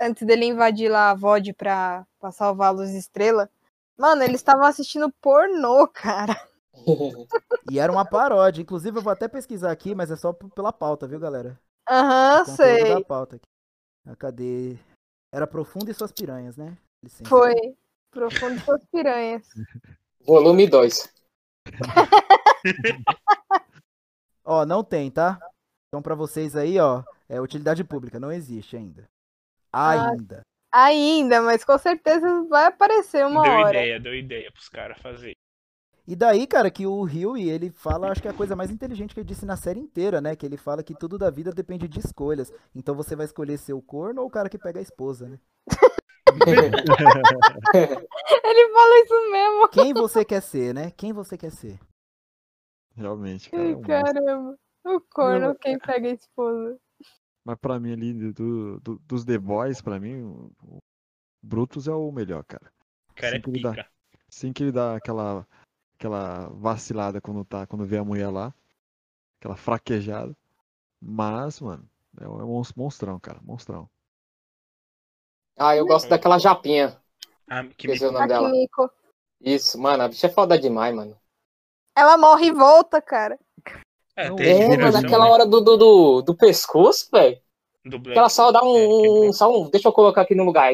[0.00, 3.48] Antes dele invadir lá a VOD pra, pra salvar a Luz Estrela.
[3.96, 6.36] Mano, eles estavam assistindo pornô, cara.
[7.70, 8.60] E era uma paródia.
[8.60, 11.58] Inclusive, eu vou até pesquisar aqui, mas é só pela pauta, viu, galera?
[11.88, 12.88] Aham, Conteúdo sei.
[12.88, 13.46] da pauta aqui.
[14.06, 14.76] Ah, Cadê?
[15.32, 16.76] Era Profundo e Suas Piranhas, né?
[17.02, 17.28] Licença.
[17.28, 17.54] Foi.
[18.10, 19.48] Profundo suas piranhas.
[20.24, 21.12] Volume 2.
[24.44, 25.38] Ó, não tem, tá?
[25.88, 29.04] Então, pra vocês aí, ó, é utilidade pública, não existe ainda.
[29.72, 30.42] Ah, Ainda.
[30.70, 33.70] Ainda, mas com certeza vai aparecer uma deu hora.
[33.70, 35.34] ideia, deu ideia pros caras fazer.
[36.06, 39.14] E daí, cara, que o Huey, ele fala, acho que é a coisa mais inteligente
[39.14, 40.36] que ele disse na série inteira, né?
[40.36, 42.52] Que ele fala que tudo da vida depende de escolhas.
[42.74, 45.38] Então você vai escolher ser o corno ou o cara que pega a esposa, né?
[48.44, 49.68] Ele fala isso mesmo.
[49.68, 50.90] Quem você quer ser, né?
[50.90, 51.78] Quem você quer ser?
[52.96, 53.62] Realmente, cara.
[53.62, 53.88] é Ai, monstro.
[53.88, 54.58] caramba.
[54.84, 56.78] O corno, Meu, quem pega a esposa.
[57.44, 60.78] Mas pra mim ali, do, do- dos The Boys, pra mim, o,
[61.42, 62.70] Brutus é o melhor, cara.
[63.10, 63.70] O cara é Sim, que ele dá.
[63.70, 63.88] pica.
[64.28, 65.46] Sim que ele dá aquela,
[65.98, 68.52] aquela vacilada quando tá, quando vê a mulher lá.
[69.40, 70.36] Aquela fraquejada.
[71.00, 71.88] Mas, mano,
[72.20, 73.40] é um é um monstrão, cara.
[73.42, 73.88] Monstrão.
[75.56, 76.96] Ah, eu gosto daquela japinha.
[77.48, 78.14] Ah, que Esqueci o me...
[78.14, 78.50] nome dela.
[79.40, 81.16] Isso, mano, a bicha é foda demais, mano.
[81.96, 83.38] Ela morre e volta, cara.
[84.16, 85.30] É, É, inspiração, mano, aquela né?
[85.30, 87.40] hora do, do, do, do pescoço, velho.
[88.14, 88.66] Ela só dá É, um,
[89.06, 89.28] bom.
[89.28, 89.32] um.
[89.32, 89.70] Só um.
[89.70, 90.72] Deixa eu colocar aqui no lugar.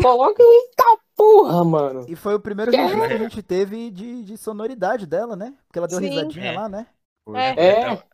[0.00, 0.84] Coloca e eita
[1.16, 2.06] porra, mano.
[2.08, 2.88] E foi o primeiro Que é?
[2.88, 5.54] que a gente teve de, de sonoridade dela, né?
[5.66, 6.08] Porque ela deu Sim.
[6.08, 6.52] risadinha É.
[6.52, 6.86] lá, né?
[7.34, 7.66] É.
[7.66, 8.04] É, Tá,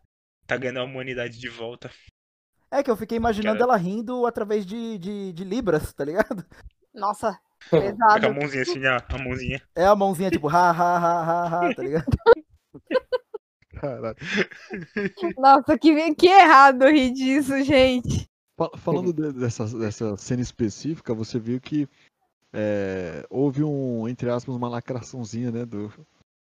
[0.46, 1.90] tá ganhando a humanidade de volta.
[2.70, 3.72] É que eu fiquei imaginando Cara.
[3.72, 6.44] ela rindo através de, de, de libras, tá ligado?
[6.94, 7.38] Nossa,
[7.70, 8.34] Com a pesado.
[8.34, 9.62] mãozinha assim, ó, a mãozinha.
[9.74, 12.06] É a mãozinha tipo, ha, ha, ha, ha, ha, tá ligado?
[13.74, 14.16] Caralho.
[15.38, 18.28] Nossa, que, que errado rir disso, gente.
[18.56, 21.88] Fa- Falando de- dessa, dessa cena específica, você viu que
[22.52, 25.64] é, houve um, entre aspas, uma lacraçãozinha, né?
[25.64, 25.90] Do,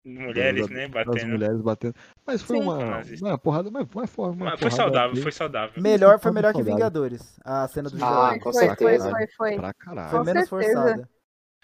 [0.05, 1.27] Mulheres, da- né, batendo.
[1.31, 1.95] mulheres batendo.
[2.25, 2.63] Mas foi Sim.
[2.63, 4.35] uma, uma porrada, mas uma forma.
[4.35, 5.81] uma Mas foi saudável, foi saudável.
[5.81, 6.61] Melhor, foi Foi melhor que.
[6.61, 7.39] Vingadores.
[7.43, 8.43] A cena do Ah, Vingadores.
[8.43, 9.09] com foi, foi, certeza.
[9.09, 9.55] foi, foi.
[9.55, 10.11] Pra Foi caralho.
[10.11, 11.09] Com menos forçada.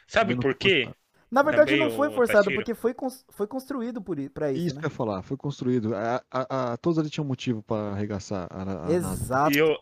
[0.08, 0.90] Sabe por quê?
[1.32, 2.94] Na verdade, Também não foi forçado, porque foi,
[3.30, 4.82] foi construído por, pra isso, Isso né?
[4.82, 5.96] que eu ia falar, foi construído.
[5.96, 9.58] A, a, a- todos ali tinham motivo pra arregaçar a, a, a Exato.
[9.58, 9.80] E, o-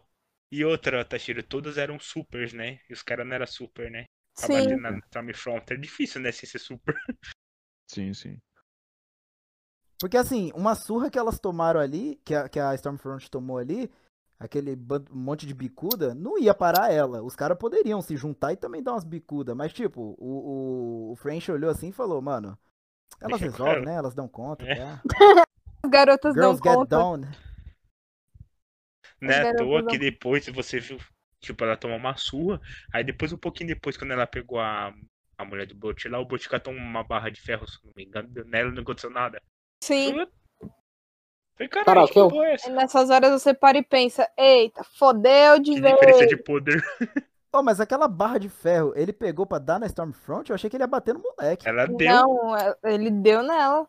[0.52, 2.80] e outra, Tashiro, todas eram supers, né?
[2.90, 4.06] E os caras não eram super, né?
[4.36, 4.76] Sim.
[4.78, 6.32] na Stormfront é difícil, né?
[6.32, 6.96] Sem ser super.
[7.88, 8.42] Sim, sim.
[10.00, 13.92] Porque assim, uma surra que elas tomaram ali, que a, que a Stormfront tomou ali,
[14.40, 14.78] aquele
[15.12, 17.22] monte de bicuda, não ia parar ela.
[17.22, 19.56] Os caras poderiam se juntar e também dar umas bicudas.
[19.56, 22.58] Mas, tipo, o, o, o French olhou assim e falou, mano,
[23.20, 23.86] elas Deixa resolvem, claro.
[23.86, 23.96] né?
[23.96, 24.66] Elas dão conta.
[24.66, 24.76] É.
[24.76, 25.02] tá?
[25.84, 26.98] As garotas Girls dão get conta.
[26.98, 27.22] down.
[29.22, 30.98] Não é à toa que depois você viu,
[31.42, 32.62] tipo, ela tomou uma surra.
[32.94, 34.94] Aí depois, um pouquinho depois, quando ela pegou a,
[35.38, 38.06] a mulher do Butch lá, o Butch catou uma barra de ferro, se não me
[38.06, 39.42] engano, nela não aconteceu nada.
[39.82, 40.14] Sim.
[41.56, 42.70] Falei, caralho, Caraca, que eu- porra é essa?
[42.70, 45.94] Nessas horas você para e pensa, eita, fodeu de Que vez.
[45.96, 46.84] diferença de poder.
[47.52, 50.48] Oh, mas aquela barra de ferro, ele pegou pra dar na Stormfront?
[50.48, 51.68] Eu achei que ele ia bater no moleque.
[51.68, 52.08] Ela deu.
[52.08, 53.88] Não, é- ele deu nela.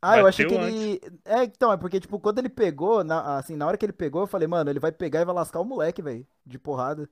[0.00, 1.00] Ah, eu achei que bateu ele.
[1.24, 4.20] É, então, é porque, tipo, quando ele pegou, na, assim, na hora que ele pegou,
[4.22, 6.24] eu falei, mano, ele vai pegar e vai lascar o moleque, velho.
[6.46, 7.10] De porrada.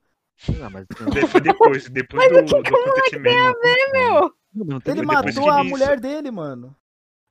[0.63, 0.85] Ah, mas,
[1.29, 3.59] Foi depois, depois do, do acontecimento.
[3.91, 6.73] Meu, Não, mas não tem Ele como- depois matou que a mulher dele, mano.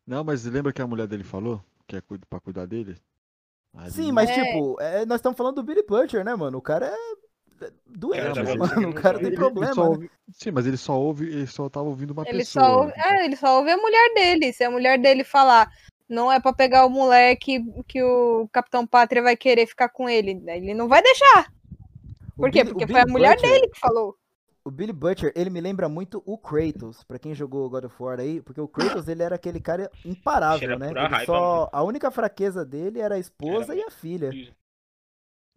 [0.06, 1.62] Não, mas lembra que a mulher dele falou?
[1.86, 2.96] Que é pra cuidar dele?
[3.76, 4.34] Ali- Sim, mas, É.
[4.44, 6.58] tipo, é, nós estamos falando do Billy Butcher, né, mano?
[6.58, 7.64] O cara é.
[7.66, 8.90] é doente, mas mano.
[8.90, 9.66] O cara tem ele- problema.
[9.66, 9.88] ele só né?
[9.88, 12.64] ouve- Sim, mas ele só ouve, ele só tava ouvindo uma ele pessoa.
[12.64, 14.52] só, ouve, é, ele só ouve a mulher dele.
[14.52, 15.70] Se a mulher dele falar,
[16.08, 20.40] não é pra pegar o moleque que o Capitão Pátria vai querer ficar com ele,
[20.46, 21.50] ele não vai deixar.
[22.36, 22.62] O Por quê?
[22.64, 24.16] Billy- o Porque foi Billy a mulher Butcher- dele que falou.
[24.66, 28.18] O Billy Butcher, ele me lembra muito o Kratos, pra quem jogou God of War
[28.18, 30.88] aí, porque o Kratos, ele era aquele cara imparável, Cheira né?
[30.88, 31.68] raiva, só...
[31.70, 34.30] A única fraqueza dele era a esposa Era e a filha.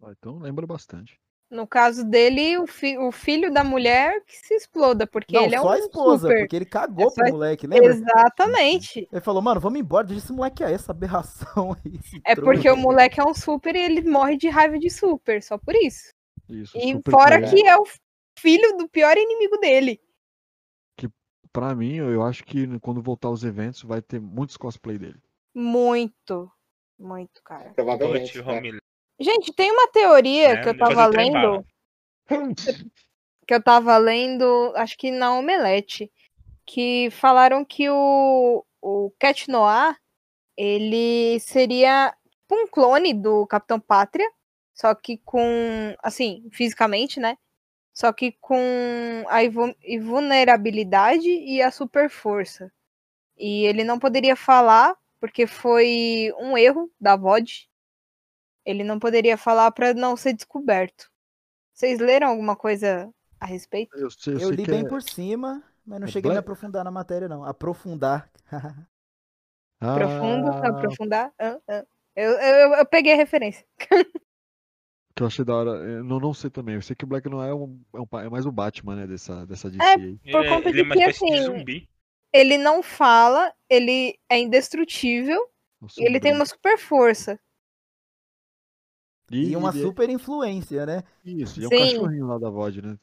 [0.02, 1.18] Ah, Então lembra bastante.
[1.50, 5.54] No caso dele, o, fi- o filho da mulher que se exploda, porque Não, ele
[5.54, 6.40] é só um a esposa, super.
[6.40, 7.94] porque ele cagou É só pro moleque, lembra?
[7.94, 9.08] Exatamente.
[9.10, 11.98] Ele falou, mano, vamos embora, deixa esse moleque aí, essa aberração aí.
[12.26, 15.56] É porque o moleque é um super e ele morre de raiva de super, só
[15.56, 16.12] por isso.
[16.50, 16.76] Isso.
[16.76, 17.84] E fora que é o
[18.38, 20.00] filho do pior inimigo dele.
[21.52, 25.20] Pra mim, eu acho que quando voltar os eventos, vai ter muitos cosplay dele.
[25.54, 26.50] Muito.
[26.98, 27.72] Muito, cara.
[27.74, 28.40] Provavelmente.
[28.42, 28.78] Né?
[29.18, 31.64] Gente, tem uma teoria É, que eu tava lendo.
[33.46, 36.12] que eu tava lendo, acho que na Omelete,
[36.66, 39.96] que falaram que o, o Cat Noir,
[40.56, 44.30] ele seria tipo um clone do Capitão Pátria,
[44.74, 47.38] só que com, assim, fisicamente, né?
[47.98, 49.40] Só que com a
[49.84, 52.70] invulnerabilidade e a super força.
[53.36, 57.68] E ele não poderia falar, porque foi um erro da VOD.
[58.64, 61.10] Ele não poderia falar para não ser descoberto.
[61.74, 63.96] Vocês leram alguma coisa a respeito?
[63.98, 64.88] Eu, sei, eu Eu sei li bem é...
[64.88, 67.44] por cima, mas não é cheguei a me Black- aprofundar na matéria, não.
[67.44, 68.30] Aprofundar.
[69.80, 71.32] Profundo, Ah, aprofundar.
[71.36, 71.84] ah, ah.
[72.14, 73.66] Eu, eu, eu peguei a referência.
[75.18, 75.70] que eu achei da hora.
[75.70, 76.76] Eu não, não sei também.
[76.76, 79.06] Eu sei que o Black não é, um, é, um é mais o Batman, né?
[79.06, 79.96] Dessa, dessa DC É.
[79.96, 81.88] Por Ele, é- conta ele é de uma que, assim, zumbi.
[82.32, 85.40] Ele não fala, ele é indestrutível
[85.80, 87.40] Nossa, e ele tem um uma super força.
[89.30, 91.02] E uma ele é- super influência, né?
[91.24, 91.78] Isso, e é um Sim.
[91.94, 92.98] cachorrinho lá da VOD, né?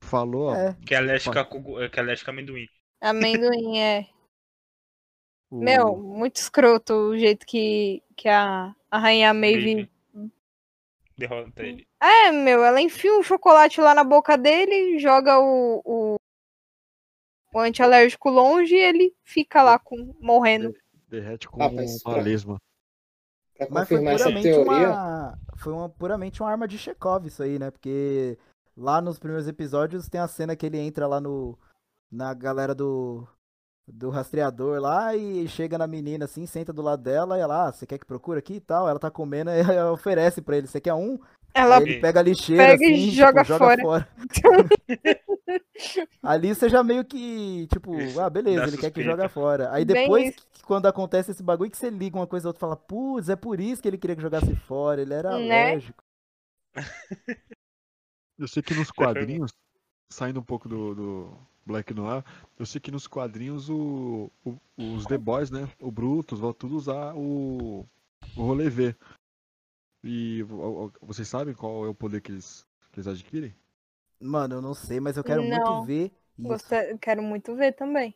[0.00, 0.76] Falou, ó, É.
[0.84, 2.66] Que é alérgica, que é alérgica amendoim.
[3.00, 4.08] Amendoim é.
[5.50, 9.88] o- Meu, muito escroto o jeito que, que a, a Rainha Maeve.
[11.28, 11.86] Derrota ele.
[12.00, 16.16] É, meu, ela enfia um chocolate lá na boca dele, joga o, o,
[17.54, 20.74] o antialérgico longe e ele fica lá com, morrendo.
[21.08, 22.58] derrete com Ah, uma pra- lesma.
[23.56, 25.38] Pra Mas foi confirmar essa puramente teoria, uma.
[25.58, 27.70] Foi uma, puramente uma arma de Chekhov isso aí, né?
[27.70, 28.36] Porque
[28.76, 31.56] lá nos primeiros episódios tem a cena que ele entra lá no.
[32.10, 33.26] Na galera do.
[33.88, 37.72] Do rastreador lá e chega na menina assim, senta do lado dela e ela, ah,
[37.72, 38.88] você quer que procure aqui e tal?
[38.88, 41.18] Ela tá comendo e ela oferece pra ele, você quer um?
[41.54, 44.08] Ela Aí ele pega a lixeira pega e assim, tipo, joga joga fora.
[46.22, 49.70] Ali você já meio que, tipo, ah, beleza, dá ele quer que joga fora.
[49.72, 52.60] Aí depois, que, quando acontece esse bagulho, que você liga uma coisa ou outra e
[52.60, 55.70] fala, putz, é por isso que ele queria que jogasse fora, ele era Né?
[55.70, 56.02] alérgico.
[58.38, 59.52] Eu sei que nos quadrinhos,
[60.10, 62.24] saindo um pouco do, do Black Noir,
[62.58, 65.68] eu sei que nos quadrinhos o, o- os The Boys, né?
[65.80, 67.86] O Brutus, vão tudo usar o,
[68.36, 68.96] o rolê V.
[70.04, 70.42] E
[71.00, 73.54] vocês sabem qual é o poder que eles, que eles adquirem?
[74.20, 75.50] Mano, eu não sei, mas eu quero Não.
[75.50, 76.06] muito ver
[76.38, 76.48] isso.
[76.48, 78.14] Gosta- quero muito ver também.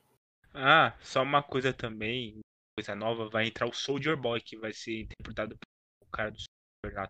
[0.53, 2.41] Ah, só uma coisa também,
[2.77, 7.09] coisa nova, vai entrar o Soldier Boy, que vai ser interpretado pelo cara do Supernatural.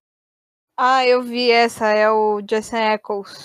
[0.78, 3.44] Ah, eu vi essa, é o Jason Eccles.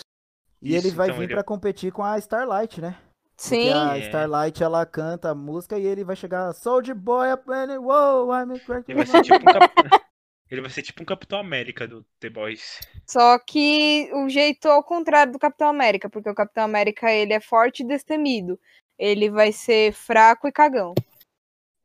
[0.62, 2.98] E ele Isso, vai então, vir ele- pra competir com a Starlight, né?
[3.38, 4.02] Sim, Porque a É.
[4.02, 8.54] Starlight, ela canta a música e ele vai chegar, Soldier Boy, up and whoa, I'm
[8.56, 8.86] a crack.
[8.88, 9.74] Ele vai ser tipo um, cap...
[10.52, 12.80] ele vai ser tipo um Capitão América do The Boys.
[13.08, 17.40] só que o jeito ao contrário do Capitão América, porque o Capitão América ele é
[17.40, 18.60] forte e destemido.
[19.00, 20.94] Ele vai ser fraco e cagão.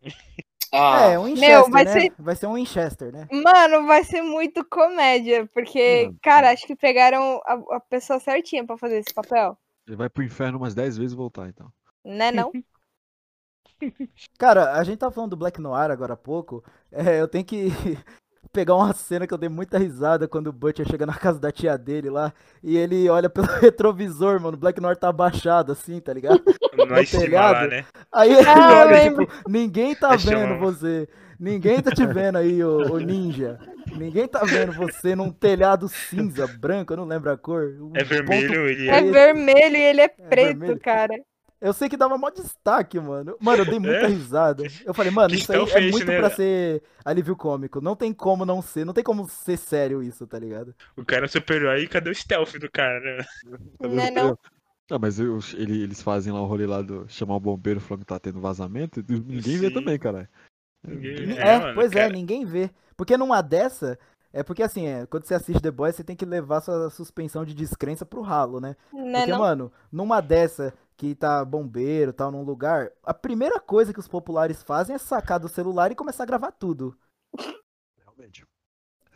[0.72, 2.00] ah, É, um Winchester, vai né?
[2.00, 3.28] ser- Vai ser um Winchester, né?
[3.30, 6.18] Mano, vai ser muito comédia, porque, Mano.
[6.22, 9.56] cara, acho que pegaram a, a pessoa certinha pra fazer esse papel.
[9.86, 11.72] Ele vai pro inferno umas 10 vezes e voltar, então.
[12.04, 12.50] Né, não?
[14.38, 16.64] Cara, a gente tá falando do Black Noir agora há pouco.
[16.90, 17.68] É, eu tenho que
[18.52, 21.50] pegar uma cena que eu dei muita risada quando o Butcher chega na casa da
[21.52, 22.32] tia dele lá
[22.62, 24.56] e ele olha pelo retrovisor, mano.
[24.56, 26.42] O Black Noir tá abaixado assim, tá ligado?
[27.10, 27.54] Telhado.
[27.54, 27.84] lá, né?
[28.12, 29.26] Aí ele Ah, olha, lembro.
[29.26, 31.08] tipo, ninguém tá É, vendo chama- você.
[31.38, 33.58] Ninguém tá te vendo aí, ô, ô ninja.
[33.94, 37.74] Ninguém tá vendo você num telhado cinza, branco, eu não lembro a cor.
[37.78, 39.12] um É ponto vermelho, ele É preto.
[39.12, 40.80] vermelho e ele é preto, vermelho.
[40.80, 41.14] cara.
[41.60, 43.36] Eu sei que dava mó destaque, mano.
[43.40, 44.06] Mano, eu dei muita É?
[44.08, 44.62] risada.
[44.84, 46.18] Eu falei, mano, Que isso aí é stealth é muito né?
[46.18, 47.80] pra ser alívio cômico.
[47.80, 48.84] Não tem como não ser.
[48.84, 50.74] Não tem como ser sério isso, tá ligado?
[50.96, 53.00] O cara é super-herói e cadê o stealth do cara?
[53.18, 53.58] né?
[53.80, 54.38] Não é não?
[54.88, 58.02] Ah, mas eu- ele- eles fazem lá o rolê lá do chamar o bombeiro falando
[58.02, 59.74] que tá tendo vazamento e ninguém vê Sim.
[59.74, 60.30] também, cara.
[60.86, 62.12] Ninguém- É, É, mano, pois é, cara.
[62.12, 62.70] ninguém vê.
[62.96, 63.98] Porque numa dessa,
[64.32, 67.44] é porque assim, é, quando você assiste The Boys, você tem que levar sua suspensão
[67.44, 68.76] de descrença pro ralo, né?
[68.92, 69.38] Não é Porque, não?
[69.40, 74.62] mano, numa dessa que tá bombeiro tal, num lugar, a primeira coisa que os populares
[74.62, 76.96] fazem é sacar do celular e começar a gravar tudo.
[78.02, 78.44] Realmente.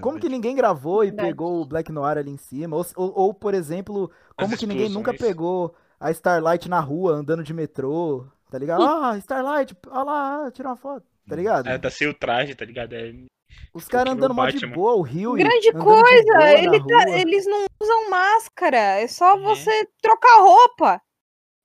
[0.00, 2.76] Como que ninguém gravou e pegou o Black Noir ali em cima?
[2.76, 7.42] Ou, ou, ou, por exemplo, como que ninguém nunca pegou a Starlight na rua andando
[7.42, 8.26] de metrô?
[8.50, 8.82] Tá ligado?
[8.82, 11.06] Ah, Starlight, olha lá, tira uma foto.
[11.28, 11.68] Tá ligado?
[11.68, 12.94] É, tá sem o traje, tá ligado?
[12.94, 13.12] É,
[13.74, 15.34] Os caras nem andando o mó de boa, o Rio.
[15.34, 19.40] Grande coisa, ele tá- eles não usam máscara, é só É.
[19.42, 21.00] você trocar roupa.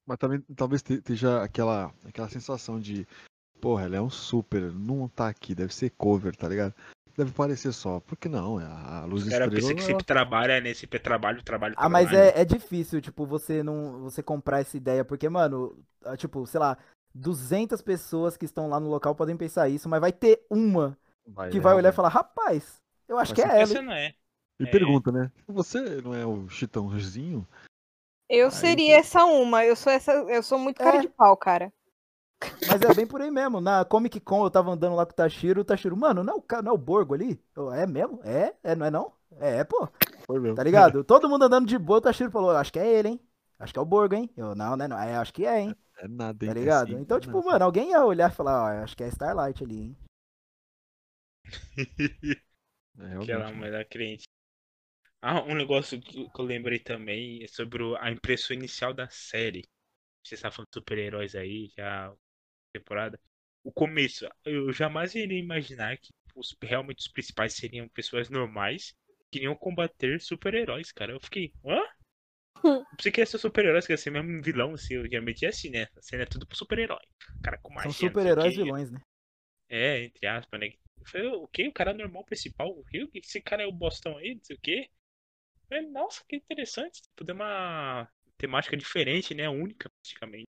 [0.06, 3.08] Mas também talvez te- esteja aquela, aquela sensação de,
[3.60, 6.74] porra, ela é um super, não tá aqui, deve ser cover, tá ligado?
[7.18, 7.99] Deve parecer só.
[8.01, 8.60] Por que não?
[8.60, 9.49] É A luz estrela.
[9.51, 10.74] pensam que sempre trabalha, né?
[10.74, 12.36] Sempre é trabalho, trabalho, Ah, mas trabalho.
[12.36, 16.60] é, é difícil, tipo, você não você comprar essa ideia, porque, mano, ah, tipo, sei
[16.60, 16.78] lá,
[17.14, 21.49] 200 pessoas que estão lá no local podem pensar isso, mas vai ter uma Vai,
[21.49, 21.95] que é, vai olhar e realmente.
[21.95, 22.76] falar, rapaz,
[23.08, 23.62] eu acho Mas que é ela.
[23.62, 24.14] Essa hein?" não é.
[24.60, 24.72] E É.
[24.72, 25.32] pergunta, né?
[25.47, 27.47] Você não é o chitãozinho?
[28.30, 30.99] Eu Aí seria essa uma, eu sou essa, eu sou muito cara É.
[30.99, 31.71] de pau, cara.
[32.67, 33.61] Mas é bem por aí mesmo.
[33.61, 36.38] Na Comic Con eu tava andando lá com o Tashiro, o Tashiro, mano, não é
[36.38, 37.41] o, não é o Borgo ali?
[37.55, 38.19] Eu, é mesmo?
[38.23, 38.55] É?
[38.63, 39.13] É, não é não?
[39.39, 39.88] É, pô.
[40.26, 40.55] Foi mesmo.
[40.55, 41.03] Tá ligado?
[41.03, 43.19] Todo mundo andando de boa, o Tashiro falou, acho que é ele, hein?
[43.59, 44.30] Acho que é o Borgo, hein?
[44.36, 44.88] Eu, não, né?
[44.88, 45.76] Não, é, acho que é, hein?
[45.97, 46.51] É nada, hein?
[46.53, 46.95] Tá é ligado?
[46.95, 47.49] assim, Então, é tipo, nada.
[47.51, 49.97] mano, alguém ia olhar e falar, ó, acho que é a Starlight ali, hein?
[52.99, 53.51] É, realmente, Aquela né?
[53.51, 54.26] mulher crente.
[55.22, 59.63] Ah, um negócio que que eu lembrei também é sobre a impressão inicial da série.
[60.24, 62.13] Você está falando de super-heróis aí, já
[62.74, 63.20] temporada.
[63.63, 68.95] O começo, eu jamais iria imaginar que os, realmente os principais seriam pessoas normais
[69.32, 71.13] que iriam combater super-heróis, cara.
[71.13, 71.78] Eu fiquei, hã?
[71.78, 75.45] Eu pensei que ia ser super-heróis, que ia ser mesmo um vilão, assim, eu geralmente
[75.45, 75.88] é assim, né?
[75.95, 77.01] A cena é tudo pro super-herói.
[77.43, 78.99] Cara com magia, São super-heróis vilões, né?
[79.70, 80.68] É, entre aspas, né?
[80.99, 81.68] Eu falei, o que?
[81.68, 82.70] O cara normal principal?
[82.70, 83.09] O que?
[83.16, 84.89] Esse cara é o bostão aí, não sei o quê.
[85.68, 87.01] Falei, nossa, que interessante.
[87.01, 88.07] Tipo, deu uma
[88.38, 89.49] temática diferente, né?
[89.49, 90.47] Única, praticamente.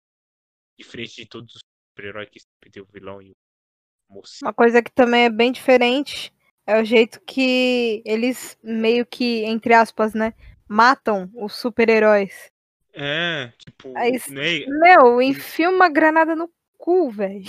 [0.78, 1.62] Diferente de todos os
[1.92, 4.44] super-heróis que sempre tem o vilão e o moço.
[4.44, 6.34] Uma coisa que também é bem diferente
[6.68, 10.34] é o jeito que eles meio que, entre aspas, né,
[10.68, 12.52] matam os super-heróis.
[12.94, 14.66] É, tipo, Aí, não, é...
[14.68, 17.46] Meu, enfia uma granada no cu, velho.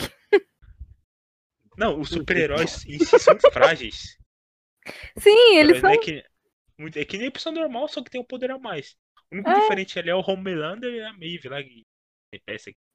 [1.79, 4.19] não, os super-heróis em si são frágeis.
[5.19, 5.91] Sim, eles Não são.
[5.91, 6.25] é, que...
[6.79, 8.97] muito- é que nem a pessoa normal, só que tem um poder a mais.
[9.31, 9.61] O único É.
[9.61, 11.63] diferente ali é o Homelander e a Maeve lá.
[11.63, 11.85] Que.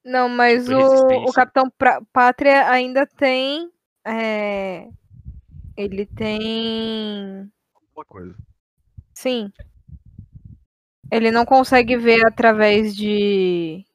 [0.06, 1.32] Não, mas o, o.
[1.34, 3.72] Capitão Pra- Pátria ainda tem.
[4.06, 4.88] é,
[5.78, 7.52] Ele tem.
[7.96, 8.36] Uma coisa.
[9.16, 9.52] Sim.
[11.12, 13.86] Ele não consegue ver através de.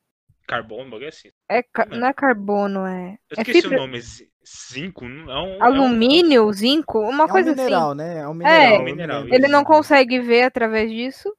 [0.46, 1.30] Carbono, bagulho assim.
[1.48, 1.96] É, ca- é?
[1.96, 3.18] não é carbono, é.
[3.30, 3.78] Eu É esqueci fibra.
[3.78, 3.98] o nome.
[4.46, 5.08] Zinco?
[5.08, 7.98] não- É um, é um- Alumínio, zinco, uma É um coisa mineral, assim.
[7.98, 8.18] né?
[8.18, 8.62] É um mineral.
[8.72, 11.34] eu não mineral, lembro Ele não consegue ver através disso.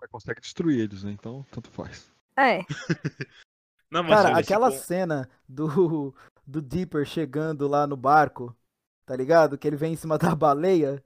[0.00, 1.10] Mas consegue destruir eles, né?
[1.12, 2.10] Então, tanto faz.
[2.36, 2.60] É.
[3.90, 6.14] Não, mas Cara, olha, aquela tipo, cena do,
[6.46, 8.56] do Dipper chegando lá no barco,
[9.04, 9.58] tá ligado?
[9.58, 11.02] Que ele vem em cima da baleia.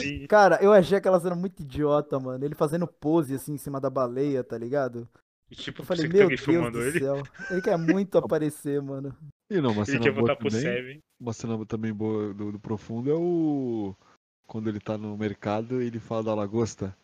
[0.00, 2.44] sim, Cara, eu achei aquela cena muito idiota, mano.
[2.44, 5.08] Ele fazendo pose assim em cima da baleia, tá ligado?
[5.50, 7.22] e, tipo, Eu falei, tá meu Deus filmando do ele, céu.
[7.50, 9.14] Ele quer muito aparecer, mano.
[9.52, 10.50] E não, uma cena boa também.
[10.50, 10.98] Seven.
[11.20, 13.94] Uma cena também boa do, do Profundo é o.
[14.46, 16.96] Quando ele tá no mercado e ele fala da lagosta.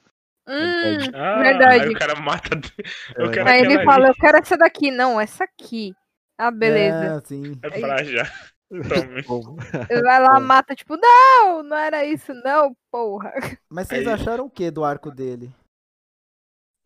[0.49, 1.81] Hum, Ah, Verdade.
[1.85, 2.49] aí o cara mata.
[3.17, 4.09] É, Eu quero aí ele fala, ali.
[4.09, 4.91] eu quero essa daqui.
[4.91, 5.95] Não, essa aqui.
[6.39, 7.17] Ah, beleza.
[7.17, 7.53] É, sim.
[7.63, 8.25] É pra já.
[8.71, 10.41] Ele vai lá, É.
[10.41, 13.33] mata, tipo, não, não era isso, não, porra.
[13.69, 15.51] Mas vocês Aí- acharam o que do arco dele?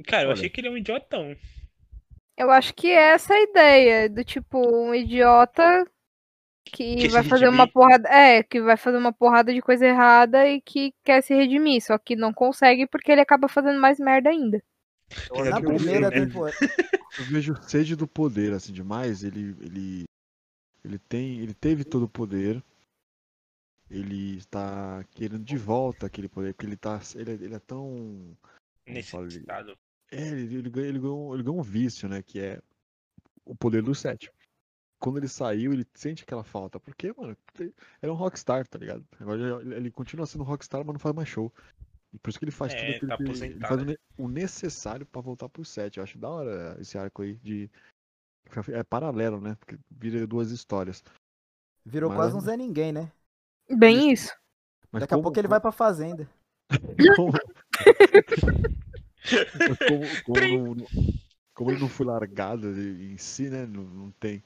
[0.06, 0.34] Cara, eu Olha.
[0.34, 1.36] achei que ele é um idiotão.
[2.42, 5.86] Eu acho que é essa a ideia, do tipo, um idiota
[6.64, 8.08] que, Que vai fazer uma porrada.
[8.08, 11.98] É, que vai fazer uma porrada de coisa errada e que quer se redimir, só
[11.98, 14.62] que não consegue porque ele acaba fazendo mais merda ainda.
[15.30, 16.56] olha Na que eu primeira vejo- temporada.
[17.18, 19.22] Eu vejo sede do poder, assim, demais.
[19.22, 20.04] Ele, ele,
[20.82, 22.62] ele tem, ele teve todo o poder.
[23.90, 26.98] ele está querendo de volta aquele poder, porque ele tá.
[27.14, 28.34] Ele, é- ele é tão.
[28.86, 29.76] estado.
[30.12, 32.22] É, ele, ele, ganhou, ele, ganhou, ele ganhou um vício, né?
[32.22, 32.60] Que é
[33.44, 34.30] o poder do sete.
[35.00, 36.78] Quando ele saiu, ele sente aquela falta.
[36.78, 39.04] Porque, mano, ele é um rockstar, tá ligado?
[39.18, 41.52] Agora ele, ele continua sendo rockstar, mas não faz mais show.
[42.12, 43.84] E por isso que ele faz É, tudo aquilo tá que ele, ele faz o,
[43.86, 45.96] ne- o necessário pra voltar pro set.
[45.96, 47.70] Eu acho da hora esse arco aí de.
[48.70, 49.56] É paralelo, né?
[49.58, 51.02] Porque vira duas histórias.
[51.86, 53.10] Virou Mas- quase um Zé Ninguém, né?
[53.78, 54.30] Bem isso.
[54.92, 56.28] Mas Daqui a como- pouco ele vai pra fazenda.
[57.16, 57.32] como,
[59.88, 60.86] como, como, não,
[61.54, 63.66] como ele não foi largado em si, né?
[63.66, 64.42] Não, não tem.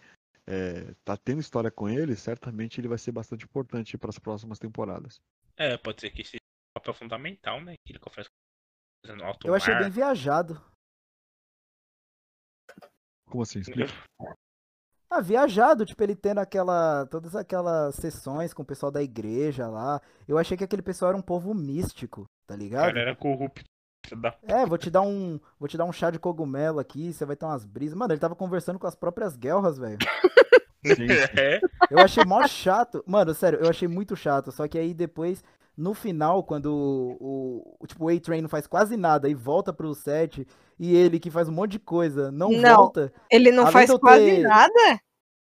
[0.47, 4.59] é, tá tendo história com ele, certamente ele vai ser bastante importante para as próximas
[4.59, 5.20] temporadas.
[5.57, 7.77] É, pode ser que seja um papel fundamental, né?
[7.85, 8.29] Que ele confessa
[9.07, 9.83] no alto Eu achei mar.
[9.83, 10.62] bem viajado.
[13.29, 13.61] Como assim?
[13.61, 13.93] Explica.
[15.09, 17.07] Ah, viajado, tipo, ele tendo aquela.
[17.07, 20.03] Todas aquelas sessões com o pessoal da igreja lá.
[20.27, 22.87] Eu achei que aquele pessoal era um povo místico, tá ligado?
[22.87, 23.62] cara era corrupto.
[24.47, 25.39] É, vou te dar um.
[25.59, 27.97] Vou te dar um chá de cogumelo aqui, você vai ter umas brisas.
[27.97, 29.99] Mano, ele tava conversando com as próprias guerras, velho.
[30.85, 33.03] É, Eu achei mó chato.
[33.07, 34.53] Mano, sério, eu achei muito chato.
[34.53, 35.43] Só que aí depois,
[35.77, 39.95] no final, quando o, o, tipo, o A-Train não faz quase nada e volta pro
[39.95, 40.47] set,
[40.79, 42.77] e ele que faz um monte de coisa não, Não.
[42.77, 43.13] volta.
[43.31, 45.01] Ele não faz quase ter- nada.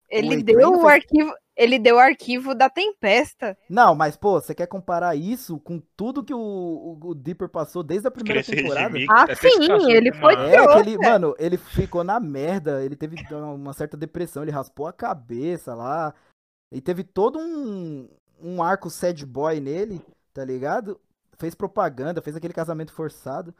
[0.10, 1.32] Ele Oi, deu o faz- arquivo.
[1.60, 3.58] Ele deu o arquivo da Tempesta.
[3.70, 7.84] Não, mas pô, você quer comparar isso com tudo que o, o, o Dipper passou
[7.84, 8.98] desde a primeira temporada?
[8.98, 13.18] redimir, Ah, se sim, ele foi É, Pior, mano, ele ficou na merda, ele teve
[13.34, 16.14] uma certa depressão, ele raspou a cabeça lá,
[16.72, 18.08] e teve todo um,
[18.42, 20.02] um arco sad boy nele,
[20.34, 20.98] tá ligado?
[21.38, 23.54] Fez propaganda, fez aquele casamento forçado,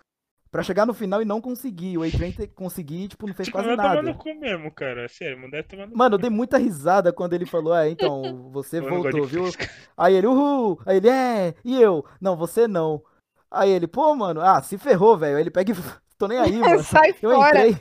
[0.52, 3.70] pra chegar no final e não conseguir, o te- conseguir, tipo, não fez Tipo, quase
[3.70, 4.08] mandar tomar nada.
[4.10, 5.08] no cu mesmo, cara.
[5.08, 8.82] Sério, mandar tomar no Mano, eu dei muita risada quando ele falou, é, então, você
[8.82, 9.52] não gosto voltou, viu?
[9.52, 9.70] fresca.
[9.98, 10.80] Aí ele, uhul!
[10.86, 12.06] Aí ele, é, e eu?
[12.20, 13.04] Não, você não.
[13.52, 15.36] Aí ele, pô, mano, ah, se ferrou, velho.
[15.36, 15.76] Aí ele pega e,
[16.18, 16.84] tô nem aí, mano.
[16.84, 17.68] Sai Eu fora.
[17.68, 17.78] entrei.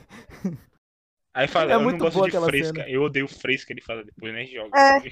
[1.33, 2.81] Aí fala, É eu não muito gosto boa de fresca.
[2.81, 2.89] cena.
[2.89, 4.45] Eu odeio fresca, ele fala depois, né?
[4.45, 4.77] Joga.
[4.77, 5.11] É.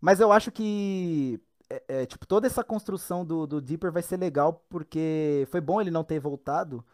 [0.00, 1.40] Mas eu acho que,
[1.70, 5.80] é, é, tipo, toda essa construção do, do Dipper vai ser legal, porque foi bom
[5.80, 6.84] ele não ter voltado,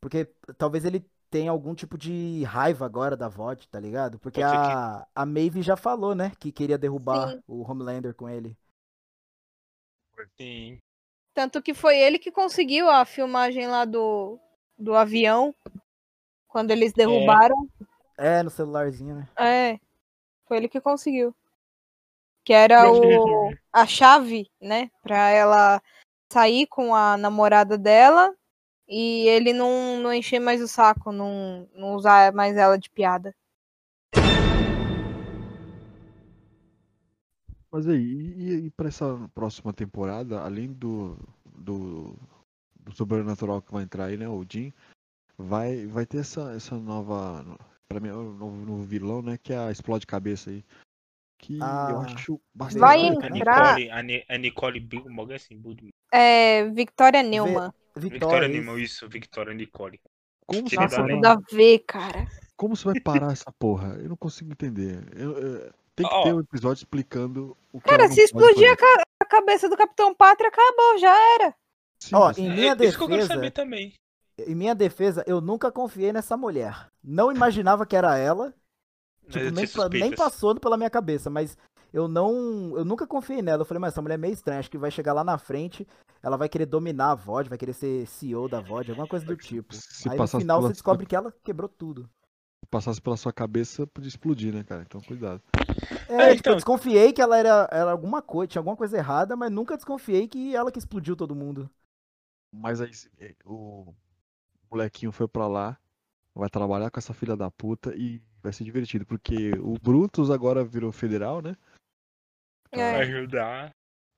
[0.00, 0.26] porque
[0.56, 4.18] talvez ele tenha algum tipo de raiva agora da VOD, tá ligado?
[4.18, 7.42] Porque a, a Maeve já falou, né, que queria derrubar Sim.
[7.46, 8.56] o Homelander com ele.
[10.36, 10.78] Sim.
[11.34, 14.38] Tanto que foi ele que conseguiu a filmagem lá do,
[14.76, 15.54] do avião.
[16.48, 17.68] Quando eles derrubaram.
[18.16, 19.28] É, no celularzinho, né?
[19.36, 19.78] É.
[20.46, 21.34] Foi ele que conseguiu.
[22.48, 24.90] Que era o, a chave, né?
[25.02, 25.82] Pra ela
[26.32, 28.34] sair com a namorada dela.
[28.88, 33.34] E ele não, não encher mais o saco, não, não usar mais ela de piada.
[37.70, 41.18] Mas aí, e, e pra essa próxima temporada, além do,
[41.54, 42.16] do,
[42.80, 44.72] do Sobrenatural que vai entrar aí, né, o Jim,
[45.36, 47.44] vai, vai ter essa, essa nova,
[47.86, 50.64] pra mim, é o novo, novo vilão, né, que é a Explode Cabeça aí.
[51.38, 52.02] Que eu Ah.
[52.12, 53.22] acho bastante Vai legal.
[53.22, 55.90] A entrar- Nicole, a, Ni- a Nicole Bilmog, assim, Budman.
[56.12, 57.72] É Victoria Neumann.
[57.96, 58.56] Vitória, Victoria isso.
[58.66, 60.00] Nemo, isso, Victoria Nicole.
[60.46, 62.26] Como Nossa, parar, tudo a ver, cara.
[62.56, 63.96] como você vai parar essa porra?
[64.00, 65.04] Eu não consigo entender.
[65.16, 66.22] Eu- eu- tem que Ó.
[66.24, 68.96] ter um episódio explicando o que Cara, se explodir a, fazer.
[68.96, 71.54] ca- a cabeça do Capitão Pátria, acabou, já era.
[72.00, 73.94] Sim, Ó, em minha É, isso que eu quero defesa, saber também.
[74.46, 76.86] em minha defesa, eu nunca confiei nessa mulher.
[77.02, 78.54] Não imaginava que era ela,
[79.28, 80.14] Tipo, eu nem, nem suspeitas.
[80.18, 81.56] passou pela minha cabeça, mas
[81.92, 82.76] eu não.
[82.76, 83.62] Eu nunca confiei nela.
[83.62, 84.58] Eu falei, mas essa mulher é meio estranha.
[84.60, 85.86] Acho que vai chegar lá na frente,
[86.22, 89.36] ela vai querer dominar a VOD, vai querer ser CEO da VOD, alguma coisa do
[89.36, 89.74] tipo.
[89.74, 92.08] Se Aí no final pela você descobre que ela quebrou tudo.
[92.70, 94.82] passasse pela sua cabeça, podia explodir, né, cara?
[94.82, 95.42] Então cuidado.
[96.08, 98.96] É, É, tipo, então- eu desconfiei que ela era, era alguma coisa, tinha alguma coisa
[98.98, 101.70] errada, mas nunca desconfiei que ela que explodiu todo mundo.
[102.52, 103.94] Mas aí eh, o
[104.70, 105.78] molequinho foi pra lá,
[106.38, 110.64] vai trabalhar com essa filha da puta e vai ser divertido, porque o Brutus agora
[110.64, 111.56] virou federal, né?
[112.72, 112.96] É.
[112.96, 113.70] ajudar.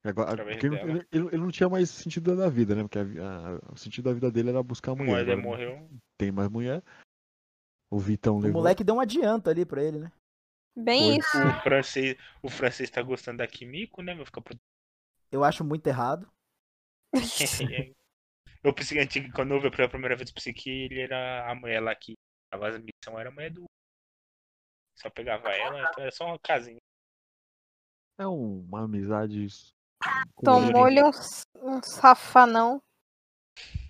[0.04, 2.82] Agora, ele, ele- ele- ele não tinha mais sentido da vida, né?
[2.82, 5.20] Porque a a- o sentido da vida dele era buscar A mulher.
[5.20, 5.90] agora não morreu.
[6.18, 6.82] Tem mais mulher.
[7.90, 8.60] O Vitão O levou.
[8.62, 10.12] moleque deu um adianto ali pra ele, né?
[10.76, 11.16] Bem Foi.
[11.18, 11.38] isso.
[11.38, 14.14] O francês, o francês tá gostando da Kimiko, né?
[14.14, 14.58] Vai ficar pro...
[15.30, 16.26] Eu acho muito errado.
[18.62, 21.54] Eu pensei que antigo, quando eu vi pela primeira vez o Psique, ele era a
[21.54, 22.14] mulher lá que
[22.50, 23.64] tava as missões, era a mulher do.
[24.98, 26.78] Só pegava ela, então era só uma casinha.
[28.18, 29.46] É um- uma amizade.
[30.34, 31.10] com Tomou-lhe um,
[31.56, 32.82] um safanão.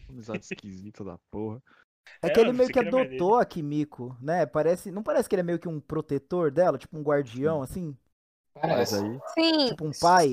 [0.09, 1.61] Uma amizade esquisita da porra.
[2.23, 4.47] É, É, que ele eu meio que pensei que adotou a Kimiko, né?
[4.47, 7.97] Parece, não parece que ele é meio que um protetor dela, tipo um guardião, assim?
[8.55, 8.97] Parece.
[8.97, 9.21] aí.
[9.35, 9.67] Sim.
[9.67, 10.33] Tipo um pai?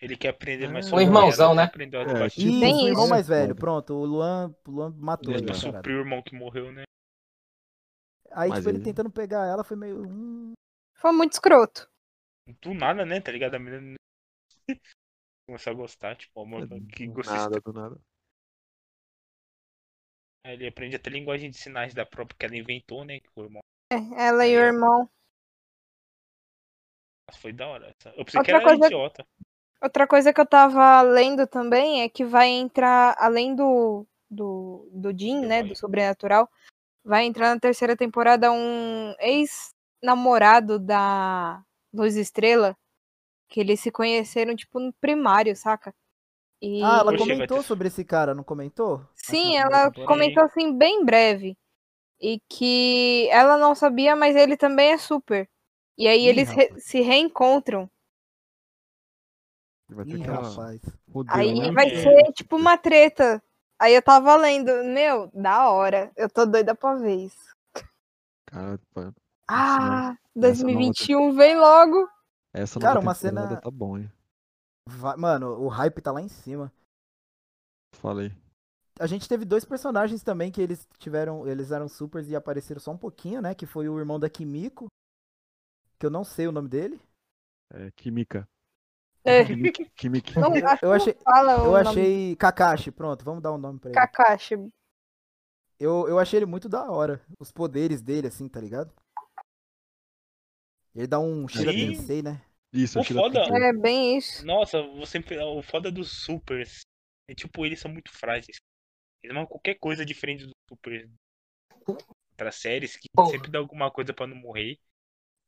[0.00, 0.90] Ele quer aprender mais É.
[0.90, 1.64] sobre Um irmãozão, né?
[1.64, 2.32] Aprendeu É, baixinhas.
[2.34, 3.94] tipo Isso, Bem o irmão mais velho, pronto.
[3.94, 5.50] O Luan, o Luan matou Ele ele.
[5.50, 5.66] Exato.
[5.66, 5.78] na parada.
[5.78, 6.84] supriu o irmão que morreu, né?
[8.30, 10.02] Aí, Mas tipo, ele ele- tentando pegar ela foi meio.
[10.06, 10.52] Hum,
[10.94, 11.88] Foi muito escroto.
[12.60, 13.20] Do nada, né?
[13.20, 13.54] Tá ligado?
[13.54, 13.94] A menina
[15.48, 18.00] começou a gostar, tipo, amor, que Do gosto nada, do nada.
[20.44, 23.20] Aí ele aprende até linguagem de sinais da própria que ela inventou, né?
[23.20, 23.60] Que o irmão
[23.92, 23.96] É,
[24.28, 25.08] ela e o irmão.
[27.26, 27.88] Mas foi da hora.
[28.00, 28.10] essa.
[28.16, 29.26] Eu pensei que Outra era coisa- idiota.
[29.80, 35.16] Outra coisa que eu tava lendo também é que vai entrar, além do, do, do
[35.16, 36.48] Jim, né, do Sobrenatural,
[37.04, 41.62] vai entrar na terceira temporada um ex-namorado da
[41.92, 42.76] Luz Estrela,
[43.48, 45.94] que eles se conheceram, tipo, no primário, saca?
[46.60, 46.82] E...
[46.82, 49.00] Ah, ela comentou sobre esse cara, não comentou?
[49.14, 51.56] Sim, ela comentou assim, bem breve.
[52.20, 55.48] E que ela não sabia, mas ele também é super.
[55.96, 57.88] E aí Ih, eles re- se reencontram.
[59.90, 60.80] Vai ter Ih, aquela rapaz.
[61.28, 61.72] Aí lá.
[61.72, 62.02] vai É.
[62.02, 63.42] ser tipo uma treta.
[63.80, 66.10] Aí eu tava lendo, meu, da hora.
[66.16, 67.54] Eu tô doida pra ver isso.
[68.46, 69.12] Cara, pá,
[69.48, 72.08] Ah, nova 2021 vem logo.
[72.52, 74.10] essa Cara, nova uma cena- tá bom, hein?
[74.88, 76.72] Vai- Mano, o hype tá lá em cima.
[77.94, 78.32] Falei.
[79.00, 81.46] A gente teve dois personagens também que eles tiveram.
[81.46, 83.54] Eles eram supers e apareceram só um pouquinho, né?
[83.54, 84.88] Que foi o irmão da Kimiko.
[85.98, 87.00] Que eu não sei o nome dele.
[87.72, 88.48] É, Kimika.
[89.28, 89.44] É.
[89.44, 89.84] Kimiki.
[89.96, 90.38] Kimiki.
[90.38, 91.16] Não, acho Eu achei-
[91.64, 92.36] Eu achei.
[92.36, 93.94] Kakashi, pronto, vamos dar um nome pra ele.
[93.98, 94.54] Kakashi.
[95.78, 97.20] Eu, eu achei ele muito da hora.
[97.38, 98.92] Os poderes dele, assim, tá ligado?
[100.94, 101.72] Ele dá um Shira.
[101.72, 102.42] Tensei, né?
[102.72, 103.40] Isso, O Shira foda-.
[103.40, 104.44] É bem isso.
[104.44, 106.80] Nossa, você o foda dos supers
[107.28, 108.56] é tipo, eles são muito frágeis.
[109.22, 111.08] Eles mandam qualquer coisa diferente dos supers
[112.36, 113.30] para séries que Porra.
[113.30, 114.78] sempre dá alguma coisa pra não morrer.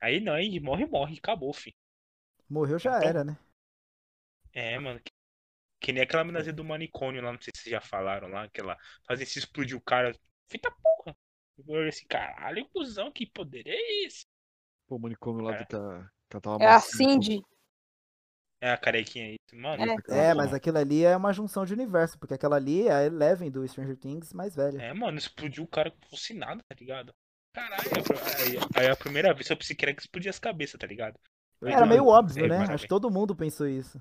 [0.00, 1.72] Aí não, aí morre, morre, acabou, fi.
[2.48, 3.36] Morreu já Então- era, né?
[4.52, 5.00] É, mano.
[5.00, 5.12] Que,
[5.80, 8.76] que nem aquela minazinha do manicômio lá, não sei se vocês já falaram lá, aquela.
[9.06, 10.14] Fazer se explodir o cara.
[10.48, 11.16] Feita porra.
[11.58, 14.24] Eu olhei assim, caralho, cuzão, que poder é esse?
[14.88, 15.58] Pô, o manicômio lá É.
[15.60, 17.40] do que ela tava É a Cindy.
[18.62, 19.36] É a carequinha aí.
[19.52, 19.94] Mano, É.
[19.94, 20.34] aquela É, porra.
[20.34, 23.66] mas aquilo ali é uma junção de universo, porque aquela ali é a Eleven do
[23.66, 24.80] Stranger Things mais velha.
[24.82, 27.12] É, mano, explodiu o cara como fosse nada, tá ligado?
[27.54, 27.82] Caralho,
[28.38, 31.18] aí, aí a primeira vez eu pensei que era que explodia as cabeças, tá ligado?
[31.62, 32.58] Aí Era meio óbvio, é, né?
[32.68, 33.98] Acho que todo mundo pensou isso.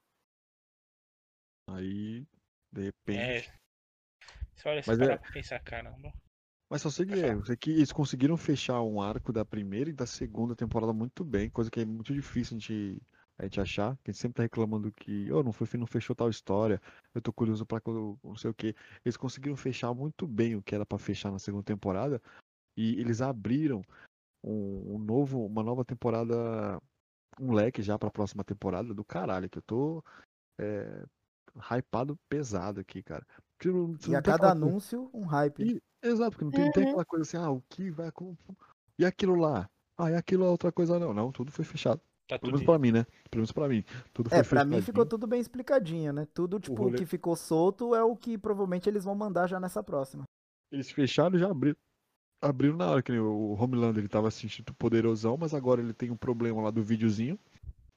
[1.75, 2.25] Aí,
[2.71, 3.19] de repente.
[3.19, 3.59] É.
[4.55, 6.13] Você olha, Mas parar é- pra pensar, caramba.
[6.69, 9.93] Mas só sei que, é, sei que eles conseguiram fechar um arco da primeira e
[9.93, 13.01] da segunda temporada muito bem, coisa que é muito difícil a gente,
[13.39, 16.29] a gente achar, a gente sempre tá reclamando que, oh, não foi, não fechou tal
[16.29, 16.79] história,
[17.15, 17.81] eu tô curioso pra
[18.23, 18.75] não sei o que.
[19.03, 22.21] Eles conseguiram fechar muito bem o que era pra fechar na segunda temporada
[22.77, 23.81] e eles abriram
[24.43, 26.79] um, um novo, uma nova temporada,
[27.39, 30.03] um leque já pra próxima temporada do caralho, que eu tô
[30.59, 31.03] é,
[31.57, 33.25] hypado pesado aqui, cara.
[33.57, 35.63] Porque não- E a cada aquela coisa- anúncio, um hype.
[35.63, 36.89] e- exato, porque não tem, não tem Uhum.
[36.89, 38.53] aquela coisa assim, ah, o que vai acontecer?
[38.97, 39.69] E aquilo lá?
[39.97, 41.13] Ah, e aquilo é outra coisa não.
[41.13, 41.99] Não, tudo foi fechado.
[42.27, 43.05] Tá Pelo menos pra mim, né?
[43.29, 43.83] Pelo menos pra mim.
[44.13, 46.27] Tudo foi É, pra mim ficou tudo bem explicadinho, né?
[46.31, 49.59] Tudo, tipo, o rolê- que ficou solto é o que provavelmente eles vão mandar já
[49.59, 50.23] nessa próxima.
[50.71, 51.75] Eles fecharam e já abriram.
[52.41, 55.91] Abriram na hora que nem o Homelander ele tava se sentindo poderosão, mas agora ele
[55.93, 57.37] tem um problema lá do videozinho,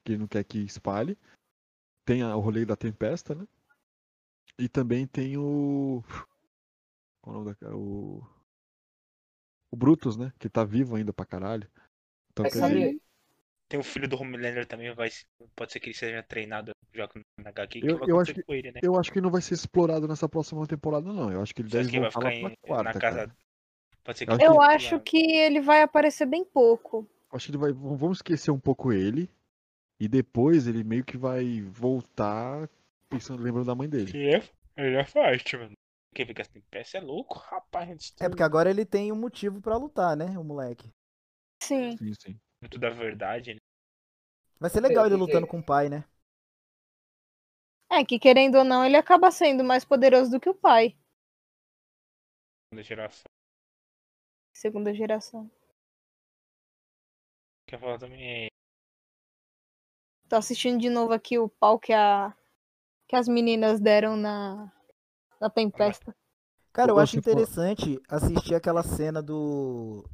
[0.04, 1.16] que ele não quer que espalhe.
[2.04, 3.46] Tem a- o rolê da Tempesta, né?
[4.58, 6.02] E também tem o.
[7.20, 7.74] Qual é o nome da.
[7.76, 8.26] O.
[9.70, 10.32] O Brutus, né?
[10.38, 11.68] Que tá vivo ainda pra caralho.
[12.32, 13.00] Então, quer dizer,
[13.68, 15.08] Tem o filho do Homelander também, vai,
[15.56, 18.44] pode ser que ele seja treinado já na HQ, que Eu- vai eu acontecer acho
[18.46, 18.80] com ele, né?
[18.82, 21.32] Eu acho que não vai ser explorado nessa próxima temporada, não.
[21.32, 23.16] Eu acho que ele deve que vai ficar em, quarta, na casa...
[23.16, 23.36] cara.
[24.04, 27.08] Pode ser Eu que acho Eu que- acho que ele vai aparecer bem pouco.
[27.32, 27.72] Acho que ele vai.
[27.72, 29.30] Vamos esquecer um pouco ele.
[30.02, 32.68] E depois ele meio que vai voltar
[33.08, 34.10] pensando, lembrando da mãe dele.
[34.12, 34.42] Ele é,
[34.76, 35.74] ele é forte, mano.
[36.12, 38.12] Quem fica assim, peça é louco, rapaz.
[38.18, 40.92] É porque agora ele tem um motivo pra lutar, né, o moleque.
[41.62, 41.96] Sim.
[41.96, 42.40] Sim, sim.
[42.60, 43.60] Muito da verdade, né?
[44.58, 46.04] Vai ser legal ele lutando com o pai, né?
[47.88, 50.98] É que querendo ou não, ele acaba sendo mais poderoso do que o pai.
[52.74, 53.30] Da geração.
[54.52, 55.48] Segunda geração.
[57.68, 58.48] Quer falar também.
[60.32, 62.34] Tô assistindo de novo aqui o pau que, a...
[63.06, 64.72] que as meninas deram na,
[65.38, 66.16] na Tempesta.
[66.72, 70.08] Cara, eu acho for- interessante assistir aquela cena do.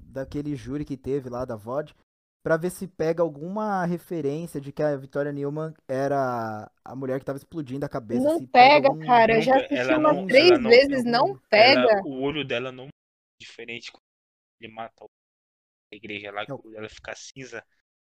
[0.00, 1.94] daquele júri que teve lá da VOD,
[2.42, 7.24] pra ver se pega alguma referência de que a Victoria Newman era a mulher que
[7.24, 8.20] tava explodindo a cabeça.
[8.24, 9.36] Não se pega, algum- cara.
[9.36, 11.80] Eu já assisti ela umas não- três ela não- vezes, não não- pega.
[11.82, 12.88] Ela- o olho dela não é
[13.40, 14.02] diferente quando
[14.60, 17.64] ele mata a igreja lá, que o olho dela fica cinza.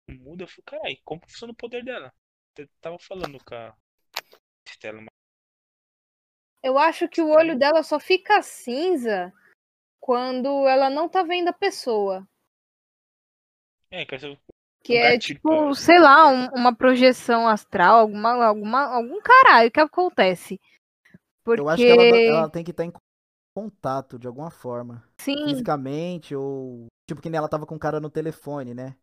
[0.08, 2.12] Muda, eu fico, caralho, como funciona o poder dela?
[2.56, 3.74] eu tava falando com a
[4.68, 5.08] Stella, mas
[6.62, 9.32] Eu acho que o olho dela só fica cinza
[10.00, 12.26] quando ela não tá vendo a pessoa.
[13.90, 14.38] é, que eu
[14.82, 19.70] Que Um é tipo, pra- sei lá, um- uma projeção astral, alguma, alguma, algum caralho
[19.70, 20.60] que acontece.
[21.42, 22.92] Porque, Eu acho que ela, ela tem que estar em
[23.54, 25.02] contato de alguma forma.
[25.18, 26.86] sim, Fisicamente, ou.
[27.06, 28.96] Tipo, que nem ela tava com o cara no telefone, né?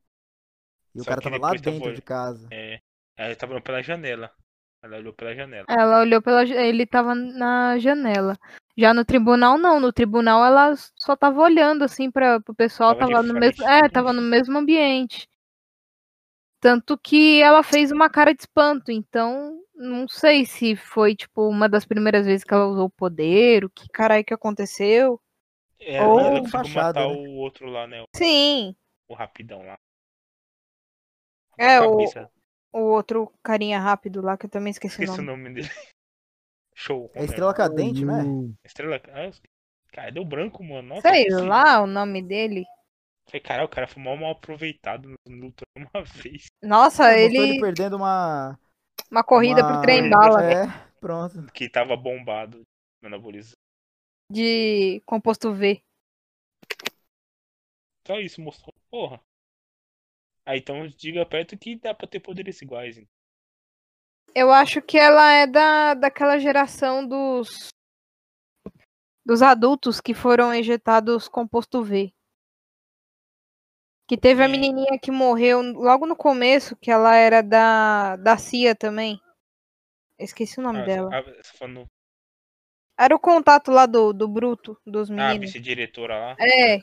[0.94, 2.48] E o Só cara que tava lá tava dentro olho- de casa.
[2.52, 2.80] É,
[3.18, 4.32] ela tava olhando pela janela.
[4.84, 5.66] Ela olhou pela janela.
[5.70, 6.44] ela olhou pela.
[6.44, 8.38] Ele tava na janela.
[8.76, 9.80] Já no tribunal, não.
[9.80, 12.96] No tribunal, ela só tava olhando, assim, para o pessoal.
[12.96, 13.68] Tava Tava no mesmo.
[13.68, 15.30] É, tava no mesmo ambiente.
[16.60, 18.92] Tanto que ela fez uma cara de espanto.
[18.92, 23.66] Então, não sei se foi, tipo, uma das primeiras vezes que ela usou o poder.
[23.66, 25.20] O que caralho que aconteceu.
[25.80, 27.16] É, Ou- ela matar né?
[27.16, 28.04] o outro lá, né?
[28.16, 28.76] Sim.
[29.08, 29.78] O rapidão lá.
[31.58, 31.98] É, o,
[32.74, 35.44] o outro carinha rápido lá, que eu também esqueci, Esqueci o o nome.
[35.44, 35.70] nome dele.
[36.76, 37.12] Show.
[37.14, 38.24] É Estrela Cadente, né?
[38.24, 39.00] O- Estrela.
[39.10, 39.34] Ah, eu-
[39.92, 40.88] Cara, deu branco, mano.
[40.88, 41.42] Nossa, Sei esqueci.
[41.46, 42.64] lá o nome dele.
[43.26, 46.46] Falei, caralho, o cara foi mal, mal aproveitado no luta uma vez.
[46.64, 47.38] Nossa, ele.
[47.38, 48.58] ele perdendo uma.
[49.12, 50.66] Uma corrida uma- pro trem bala É,
[51.02, 51.46] pronto.
[51.52, 52.62] Que tava bombado
[53.02, 53.58] no anabolizante.
[54.32, 55.84] de composto V.
[58.08, 58.74] Só isso mostrou.
[58.90, 59.22] Porra.
[60.46, 62.98] Aí então diga perto que dá pra ter poderes iguais.
[62.98, 63.08] hein?
[64.34, 67.70] Eu acho que ela é da, daquela geração dos.
[69.26, 72.14] dos adultos que foram injetados composto V.
[74.08, 78.76] Que teve a menininha que morreu logo no começo, que ela era da, da CIA
[78.76, 79.22] também.
[80.20, 81.18] Esqueci o nome Ah, dela.
[81.18, 81.88] A, você falando,
[82.98, 85.40] Era o contato lá do, do Bruto, dos a meninos.
[85.40, 86.36] vice-diretora lá.
[86.40, 86.80] É,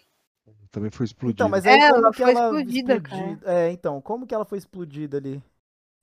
[0.70, 1.34] Também foi explodido.
[1.42, 4.44] Então, mas aí Ela como que foi ela explodida, explodi- É, então, como que ela
[4.44, 5.42] foi explodida ali?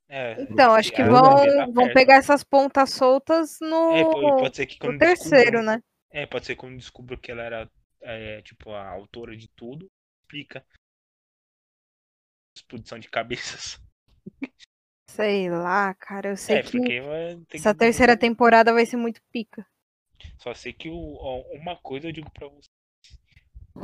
[0.07, 4.03] É, então, acho que vão, vão pegar essas pontas soltas no, É,
[4.39, 5.81] pode ser que no terceiro, né?
[6.11, 7.71] É, pode ser que quando descubra que ela era,
[8.01, 9.87] é, tipo, a autora de tudo,
[10.23, 10.63] explica.
[12.57, 13.79] Explodição de cabeças.
[15.09, 16.29] Sei lá, cara.
[16.29, 16.77] Eu sei É, que
[17.53, 19.65] essa que- terceira temporada vai ser muito pica.
[20.37, 20.95] Só sei que o,
[21.53, 22.69] uma coisa eu digo pra você.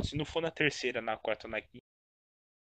[0.02, 1.84] Se não for na terceira, na quarta ou na quinta,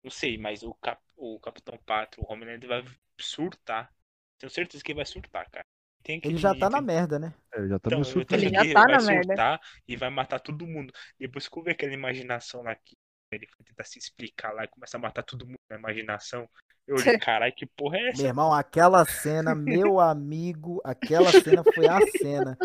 [0.04, 2.84] não sei, mas o, cap, o Capitão Pátrio, o Homelander vai
[3.20, 3.94] surtar.
[4.38, 5.66] Tenho certeza que ele vai surtar, cara.
[6.04, 7.34] Tem Ele já tá na tem- merda, né?
[7.54, 8.26] É, já tá Então, meio.
[8.32, 9.34] Ele já que tá vai na merda.
[9.34, 10.94] surtar e vai matar todo mundo.
[11.20, 12.96] Depois que eu ver aquela imaginação lá que
[13.32, 16.50] ele vai tentar se explicar lá e começa a matar todo mundo na imaginação.
[16.86, 18.22] Eu olhei, caralho, que porra é essa?
[18.22, 22.58] Meu irmão, aquela cena, meu amigo, aquela cena foi a cena.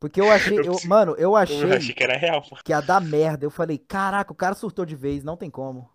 [0.00, 2.62] Porque eu achei, Eu mano, eu Eu achei achei que era real, mano.
[2.64, 3.44] que ia dar merda.
[3.44, 5.90] Eu falei, caraca, o cara surtou de vez, não tem como.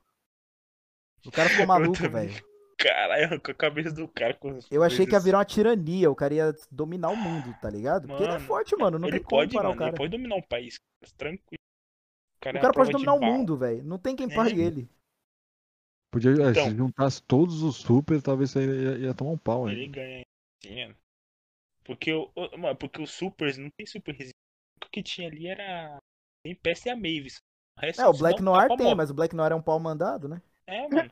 [1.25, 2.33] O cara ficou maluco, velho.
[2.77, 4.37] Caralho, com a cabeça do cara.
[4.69, 8.07] Eu achei que ia virar uma tirania, o cara ia dominar o mundo, tá ligado?
[8.07, 9.89] Porque ele é Mano, forte, mano, não ele tem como pode, parar mano, o cara.
[9.91, 10.75] ele pode dominar um país.
[11.17, 11.59] Tranquilo.
[12.37, 13.83] O cara, O é cara pode dominar o mundo, velho.
[13.85, 14.35] Não tem quem É.
[14.35, 14.89] pare ele.
[16.11, 16.69] Podia, é, Então.
[16.69, 19.91] se juntasse todos os super, talvez você ia, ia tomar um pau, Ele hein?
[19.91, 20.23] ganha.
[20.61, 20.95] Sim,
[21.85, 24.33] porque, o, o- mano, porque os supers não tem super resistência.
[24.85, 25.97] O que tinha ali era.
[26.43, 27.37] Tem peça e a Mavis.
[27.77, 29.79] O resto É, o Black um Noir tem, mas o Black Noir é um pau
[29.79, 30.41] mandado, né?
[30.67, 31.11] É, mano.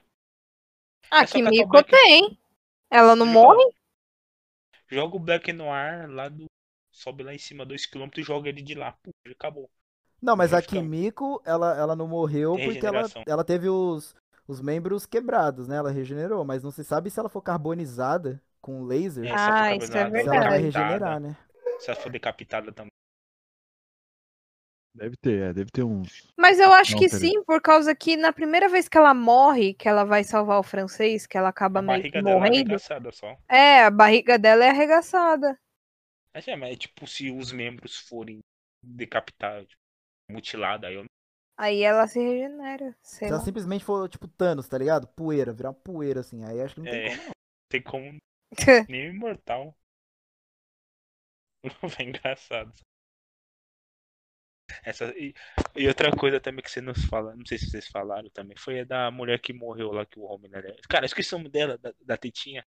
[1.09, 2.37] Ah, É catar o Kimiko Black- tem.
[2.89, 3.73] Ela não Joga- morre?
[4.89, 6.45] Joga o Black Noir lá do.
[6.93, 8.95] Sobe lá em cima 2km e joga ele de lá.
[9.25, 9.69] Já acabou.
[10.21, 14.15] Não, mas a Kimiko, ela, ela não morreu Tem porque ela, ela teve os,
[14.47, 15.77] os membros quebrados, né?
[15.77, 19.77] Ela regenerou, mas não se sabe se ela for carbonizada com laser, É, Ah, ela
[19.83, 20.63] isso é carbonizada, ela vai verdade.
[20.65, 21.37] regenerar, né?
[21.79, 22.91] Se ela for decapitada também.
[24.93, 26.27] Deve ter, é, deve ter uns.
[26.37, 27.29] Mas eu acho Não, que peraí.
[27.29, 30.63] sim, por causa que na primeira vez que ela morre, que ela vai salvar o
[30.63, 32.65] francês, que ela acaba A meio que barriga dela é morrendo.
[32.71, 33.37] arregaçada só.
[33.47, 35.57] É, a barriga dela é arregaçada.
[36.33, 38.39] Mas é, mas é tipo se os membros forem
[38.83, 39.81] decapitados, tipo,
[40.29, 41.05] mutilados, aí eu
[41.57, 42.95] Aí ela se regenera.
[43.03, 43.45] Sei Se ela lá.
[43.45, 45.07] simplesmente for, tipo, Thanos, tá ligado?
[45.07, 46.43] Poeira, virar uma poeira, assim.
[46.43, 47.09] Aí acho que não tem É.
[47.09, 47.31] como, não.
[47.69, 48.17] tem como
[48.87, 49.75] nem o imortal.
[51.99, 52.73] É engraçado.
[54.83, 55.33] Essa, e,
[55.75, 58.79] e outra coisa também que você nos fala, não sei se vocês falaram também, foi
[58.79, 60.61] a da mulher que morreu lá que o homem né?
[60.89, 62.65] Cara, esqueci o nome dela, da, da tetinha.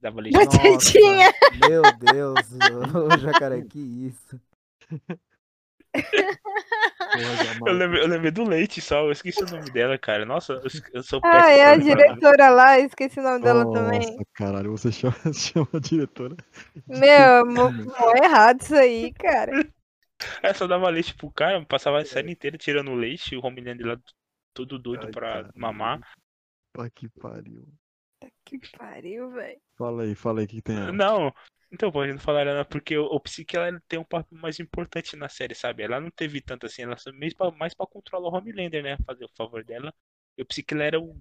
[0.00, 0.44] Da Valentina.
[0.46, 1.32] Da tetinha.
[1.68, 2.48] Meu Deus,
[2.94, 4.40] ô jacaré, que isso.
[7.12, 7.36] Porra,
[7.66, 10.24] Eu lembrei, eu lembrei do leite só, eu esqueci o nome dela, cara.
[10.24, 12.18] Nossa, eu, eu sou Ah, é a péssimo pra lembrar.
[12.18, 14.22] diretora lá, esqueci o nome dela Nossa, também.
[14.34, 16.36] caralho, você chama, chama a diretora.
[16.88, 17.72] Meu, mo-
[18.22, 19.52] errado isso aí, cara.
[20.42, 23.98] É, só dava leite pro cara, passava a série inteira tirando leite, o Homelander lá
[24.52, 25.52] todo doido Ai, pra caralho.
[25.56, 26.00] mamar.
[26.72, 27.66] Pá, que pariu.
[28.44, 29.60] Que pariu, velho.
[29.76, 30.92] Fala aí, fala aí, o que, que tem ela?
[30.92, 31.32] Não,
[31.72, 35.16] então, pode não falar ela, porque o, o Psique ela tem um papel mais importante
[35.16, 35.82] na série, sabe?
[35.82, 38.96] Ela não teve tanto assim, ela só mais pra, mais pra controlar o Homelander, né?
[39.06, 39.92] Fazer o favor dela.
[40.36, 41.16] E o Psique ela era o.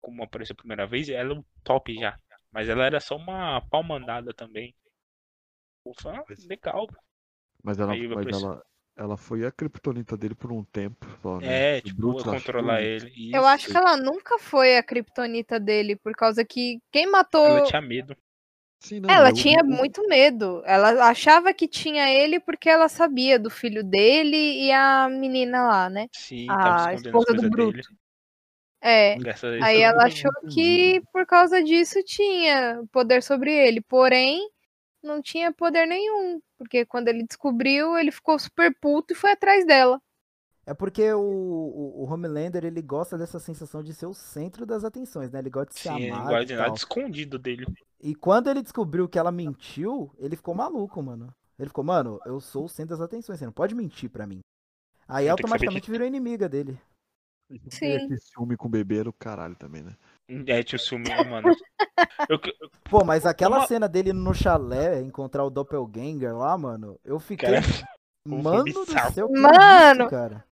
[0.00, 2.18] Como apareceu a primeira vez, ela é o top já.
[2.50, 4.74] Mas ela era só uma pau mandada também.
[5.84, 6.86] Ufa, legal.
[7.62, 8.62] Mas ela, Aí mas ela,
[8.96, 11.76] ela foi a criptonita dele por um tempo só, né?
[11.76, 13.06] É, O tipo, Brutus achou controlar isso.
[13.06, 13.34] ele.
[13.34, 13.72] Eu acho Isso.
[13.72, 17.46] que ela nunca foi a kriptonita dele, por causa que quem matou.
[17.46, 18.16] Ela tinha medo.
[18.82, 20.62] Sim, não, Ela eu- tinha muito medo.
[20.66, 25.90] Ela achava que tinha ele porque ela sabia do filho dele e a menina lá,
[25.90, 26.08] né?
[26.12, 27.74] Sim, A esposa do Bruto.
[27.74, 27.82] dele.
[28.80, 29.22] É.
[29.58, 33.80] Aí ela achou que por causa disso tinha poder sobre ele.
[33.80, 34.40] Porém,
[35.02, 36.40] não tinha poder nenhum.
[36.58, 40.00] Porque quando ele descobriu, ele ficou super puto e foi atrás dela.
[40.64, 44.84] É porque o, o, o Homelander, ele gosta dessa sensação de ser o centro das
[44.84, 45.40] atenções, né?
[45.40, 46.76] Ele gosta de ser Sim, amado guarda e nada tal.
[46.76, 47.66] escondido dele.
[48.02, 51.32] E quando ele descobriu que ela mentiu, ele ficou maluco, mano.
[51.58, 54.40] Ele ficou, mano, eu sou o centro das atenções, você não pode mentir pra mim.
[55.06, 56.80] Aí Eu automaticamente virou inimiga dele.
[57.50, 57.94] E Sim.
[57.96, 59.94] aquele ciúme com o bebê era o caralho também, né?
[60.46, 61.48] É, tinha o ciúme, né, mano.
[62.28, 66.98] Eu, eu- Pô, mas aquela Uma- cena dele no chalé, encontrar o Doppelganger lá, mano,
[67.04, 67.50] eu fiquei.
[67.50, 67.60] cara,
[68.26, 70.02] Mano do céu, Mano!
[70.02, 70.44] isso, cara.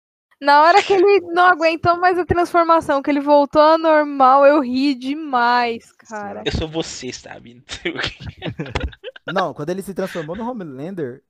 [0.41, 4.61] Na hora que ele não aguentou mais a transformação, que ele voltou ao normal, eu
[4.61, 6.43] ri demais, cara.
[6.47, 7.63] eu sou você, sabe?
[9.27, 11.23] Não, quando ele se transformou no Homelander,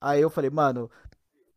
[0.00, 0.90] aí eu falei, mano.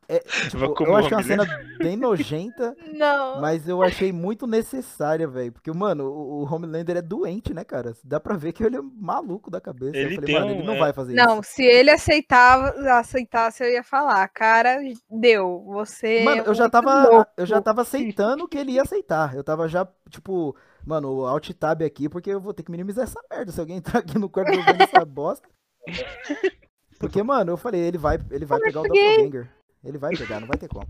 [0.10, 1.78] É, tipo, comer eu achei uma cena Homelander.
[1.78, 3.40] bem nojenta, Não.
[3.40, 5.52] mas eu achei muito necessária, velho.
[5.52, 7.94] Porque, mano, o, o Homelander é doente, né, cara?
[8.04, 9.96] Dá pra ver que ele é maluco da cabeça.
[9.96, 11.52] Ele eu falei, tem mano, ele não é- vai fazer Não, isso.
[11.52, 14.80] se ele aceitava, aceitasse, eu ia falar, cara,
[15.10, 15.64] deu.
[15.68, 16.24] Você.
[16.24, 17.08] Mano, é eu já tava.
[17.08, 17.32] louco.
[17.38, 19.36] Eu já tava aceitando que ele ia aceitar.
[19.36, 20.56] Eu tava já, tipo,
[20.86, 23.52] mano, o alt tab aqui, porque eu vou ter que minimizar essa merda.
[23.52, 25.48] Se alguém entrar aqui no quarto eu vendo essa bosta.
[27.00, 29.50] Porque, mano, eu falei, ele vai, ele vai pegar o Doppelganger.
[29.84, 30.88] Ele vai pegar, não vai ter como.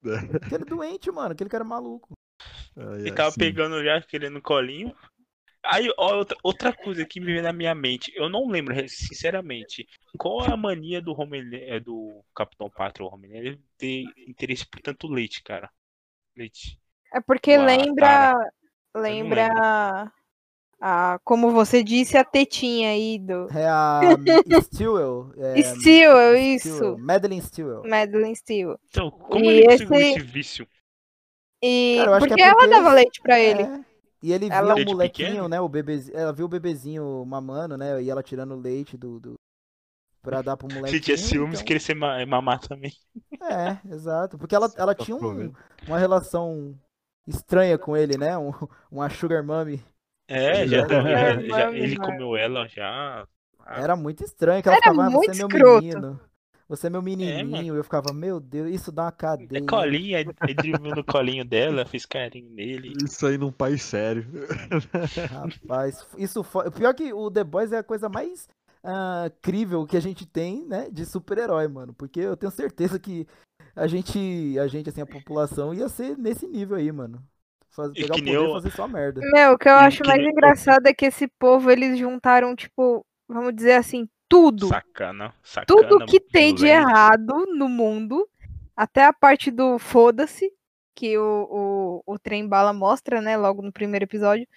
[0.00, 1.32] Porque ele é doente, mano.
[1.32, 2.12] Aquele cara é maluco.
[2.76, 3.38] Ai, Ele ai, tava sim.
[3.38, 4.94] pegando já, querendo colinho.
[5.64, 9.86] Aí, ó, outra, outra coisa que me veio na minha mente, eu não lembro, sinceramente,
[10.16, 14.80] qual é a mania do Homelander, do Capitão Pátria, o Homelander, ele ter interesse por
[14.80, 15.68] tanto leite, cara.
[16.36, 16.78] Leite.
[17.12, 18.34] É porque Uau, lembra.
[18.94, 20.12] não Lembra.
[20.80, 23.48] A, como você disse, a tetinha aí do.
[23.56, 24.00] É a
[24.62, 25.32] Stewell.
[25.36, 26.68] É, Steel, isso.
[26.74, 27.82] Stewell, Madeline Stewell.
[27.84, 28.78] Madeline Steel.
[28.90, 30.68] Então, como E ele conseguiu esse- esse vício?
[31.62, 31.96] E.
[32.04, 33.62] Cara, porque, é ela porque- dava leite pra ele.
[33.62, 33.84] É.
[34.22, 35.48] E ele Ela- via o molequinho, pequeno?
[35.48, 35.60] né?
[35.60, 36.16] O bebezinho.
[36.18, 38.02] Ela viu o bebezinho mamando, né?
[38.02, 39.18] E ela tirando o leite do.
[39.20, 39.34] do...
[40.22, 40.88] Pra dar pro molequinho.
[40.98, 42.92] Se tinha ciúmes, então- queria ser ma- mamar também.
[43.42, 44.36] É, exato.
[44.36, 45.52] Porque ela, ela tinha um-
[45.86, 46.74] uma relação
[47.26, 48.36] estranha com ele, né?
[48.36, 48.52] Um-
[48.90, 49.82] uma sugar mommy.
[50.28, 53.26] É, já, É, já- ele comeu ela já.
[53.64, 54.62] Ah, Era muito estranho.
[54.62, 55.82] Que ela Era ficava, ah, muito você é meu escroto.
[55.84, 56.20] menino.
[56.68, 57.76] Você é meu menininho.
[57.76, 59.66] eu ficava, meu Deus, isso dá uma É cadeia.
[59.66, 62.92] colinha, ele driblou no colinho dela, fez carinho nele.
[63.04, 64.26] Isso aí num país sério.
[65.30, 66.70] Rapaz, isso foi.
[66.70, 68.48] Pior que o The Boys é a coisa mais
[68.82, 70.88] ah, crível que a gente tem, né?
[70.90, 71.92] De super-herói, mano.
[71.94, 73.26] Porque eu tenho certeza que
[73.74, 77.22] a gente, a gente, assim, a população ia ser nesse nível aí, mano.
[77.76, 79.20] Faz, pegar o poder e eu- fazer só merda.
[79.32, 81.98] Meu, o que eu E acho que mais nem- engraçado é que esse povo, eles
[81.98, 84.68] juntaram, tipo, vamos dizer assim, tudo.
[84.68, 85.66] Sacana, sacana.
[85.88, 88.26] tudo que tem de errado no mundo,
[88.74, 90.50] até a parte do foda-se,
[90.94, 94.48] que o, o, o trem bala mostra, né, logo no primeiro episódio,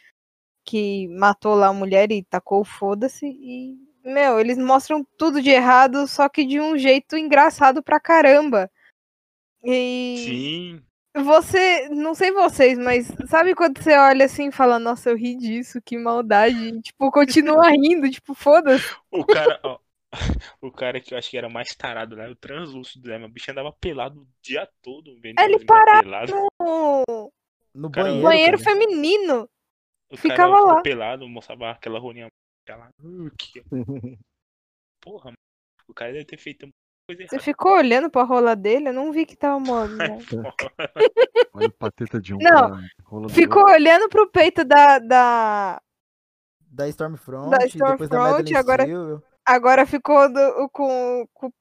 [0.65, 3.25] que matou lá a mulher e tacou o foda-se.
[3.27, 8.71] E, meu, eles mostram tudo de errado, só que de um jeito engraçado pra caramba.
[9.63, 10.81] E Sim,
[11.15, 15.35] você, não sei vocês, mas sabe quando você olha assim e fala, nossa, eu ri
[15.35, 16.55] disso, que maldade.
[16.55, 18.85] E, tipo, continua rindo, tipo, foda-se.
[19.11, 19.79] o cara, ó,
[20.61, 23.17] o cara que eu acho que era mais tarado lá, o translúcido, né?
[23.17, 26.27] Meu bicho andava pelado o dia todo, vendo Ele parava.
[26.59, 27.31] No
[27.73, 28.27] No Cara, banheiro.
[28.27, 28.71] banheiro cara.
[28.71, 29.49] feminino.
[30.11, 30.81] O ficava cara lá.
[30.81, 32.27] pelado, mostrava aquela rolinha
[33.37, 33.63] que...
[35.01, 35.37] Porra, mano.
[35.87, 36.69] O cara deve ter feito
[37.15, 37.43] coisa Você errada.
[37.43, 38.89] ficou olhando pra rola dele?
[38.89, 39.97] Eu não vi que tava molhando.
[41.53, 42.37] Olha o pateta de um.
[42.37, 42.79] Não, cara,
[43.29, 44.99] Ficou olhando pro peito da.
[44.99, 45.81] da...
[46.71, 48.85] Da Stormfront, Da da Stormfront, Madeline agora-.
[49.45, 51.51] Agora ficou do- com, com o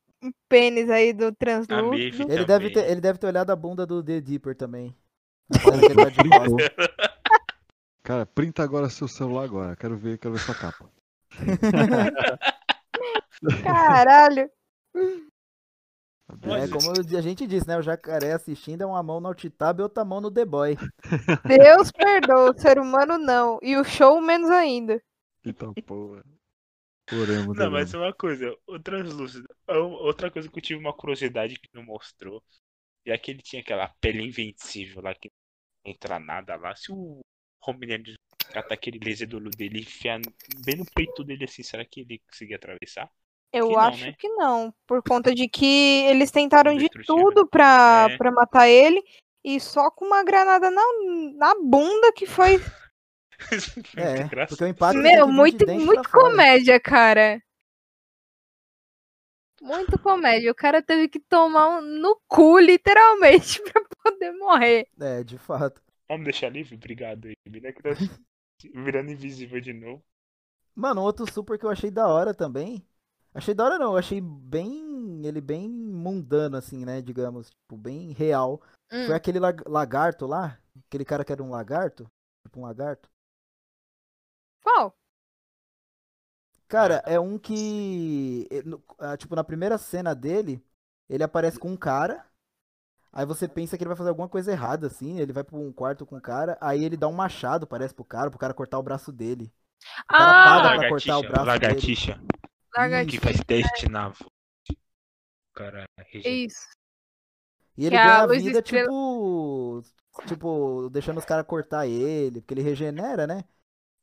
[0.49, 2.30] pênis aí do A translúcido.
[2.30, 4.94] Ele deve, ter, ele deve ter olhado a bunda do The Deeper também.
[5.49, 5.61] Tá.
[8.03, 9.74] Cara, printa agora seu celular agora.
[9.76, 10.90] Quero ver, quero ver sua capa.
[13.62, 14.51] Caralho.
[16.31, 17.76] É Mas- como a gente disse, né?
[17.79, 20.76] O jacaré assistindo é uma mão no Altitab e outra mão no The Boy.
[21.47, 23.59] Deus perdoa, o ser humano não.
[23.62, 25.03] E o show menos ainda.
[25.45, 26.22] Então, porra.
[27.11, 29.47] Oremos, Não, mas é uma coisa, o translúcido.
[29.70, 29.74] um-
[30.05, 32.43] Outra coisa que eu tive uma curiosidade que não mostrou.
[33.07, 35.31] E é que ele tinha aquela pele invencível lá que
[35.87, 36.76] não entra nada lá.
[36.76, 37.20] Se o
[37.66, 38.14] Homelander
[38.53, 40.20] catar aquele laser do olho dele e enfiar
[40.66, 43.11] bem no peito dele assim, será que ele conseguia atravessar?
[43.53, 44.12] Eu Que não, acho né?
[44.18, 44.74] que não.
[44.86, 48.16] Por conta de que eles tentaram de tudo pra, É.
[48.16, 49.03] pra matar ele.
[49.44, 50.82] E só com uma granada na,
[51.34, 52.57] na bunda que foi.
[53.96, 57.40] É, Muito porque o impacto que Meu, vir de muito, muito comédia, cara.
[59.61, 60.51] Muito comédia.
[60.51, 64.88] O cara teve que tomar um no cu, literalmente, pra poder morrer.
[65.01, 65.80] É, de fato.
[66.09, 66.74] Vamos deixar livre?
[66.74, 67.36] Obrigado aí.
[67.46, 67.72] Né?
[67.72, 67.90] Tá
[68.74, 70.05] virando invisível de novo.
[70.74, 72.86] Mano, um outro super que eu achei da hora também.
[73.39, 75.24] Achei da hora não, eu achei bem.
[75.24, 77.01] Ele bem mundano, assim, né?
[77.01, 77.51] Digamos.
[77.51, 78.61] Tipo, bem real.
[78.91, 79.07] Hum.
[79.07, 80.59] Foi aquele lag- lagarto lá.
[80.89, 82.11] Aquele cara que era um lagarto.
[82.45, 83.09] Tipo um lagarto.
[84.62, 84.93] Qual?
[86.66, 88.49] Cara, é um que.
[88.64, 90.61] no- ah, Tipo, na primeira cena dele,
[91.09, 92.26] ele aparece com um cara.
[93.12, 95.20] Aí você pensa que ele vai fazer alguma coisa errada, assim.
[95.20, 96.59] Ele vai pra um quarto com o cara.
[96.61, 99.53] Aí ele dá um machado, parece, pro cara, pro cara cortar o braço dele.
[100.11, 102.26] O cara Ah, paga pra cortar o Lagartixa, braço dele.
[102.77, 103.21] Lagartixa lagartixa.
[103.21, 104.31] que faz teste na vo-
[105.55, 106.29] Cara, rejeita.
[106.29, 106.66] Isso.
[107.77, 109.83] E ele Que a ganha a vida, estrela- tipo.
[110.27, 113.45] Tipo, deixando os caras cortar ele, porque ele regenera, né?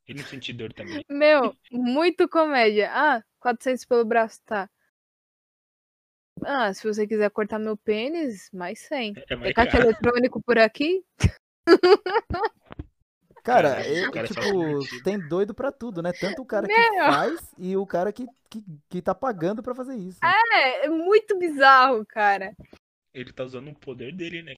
[0.08, 1.04] E no senti dor também.
[1.10, 2.90] Meu, muito comédia.
[2.92, 4.70] Ah, 400 pelo braço, tá.
[6.44, 9.14] Ah, se você quiser cortar meu pênis, mais 100.
[9.28, 11.04] É mais Tem caixa eletrônico por aqui?
[13.46, 16.12] Cara, é- cara é tipo, tem doido pra tudo, né?
[16.12, 17.06] Tanto o cara que Meu.
[17.06, 20.18] faz e o cara que, que, que tá pagando pra fazer isso.
[20.24, 22.52] É, é muito bizarro, cara.
[23.14, 24.54] Ele tá usando o poder dele, né?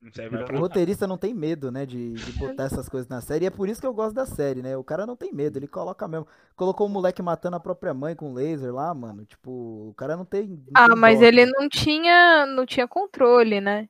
[0.00, 3.20] Não serve mais O roteirista não tem medo, né, de, de botar essas coisas na
[3.20, 3.44] série.
[3.44, 4.76] E é por isso que eu gosto da série, né?
[4.76, 6.26] O cara não tem medo, ele coloca mesmo.
[6.56, 9.24] Colocou o moleque matando a própria mãe com laser lá, mano.
[9.24, 9.50] Tipo,
[9.90, 10.48] o cara não tem.
[10.48, 11.26] não Ah, tem mas dó.
[11.26, 13.88] ele não tinha, não tinha controle, né?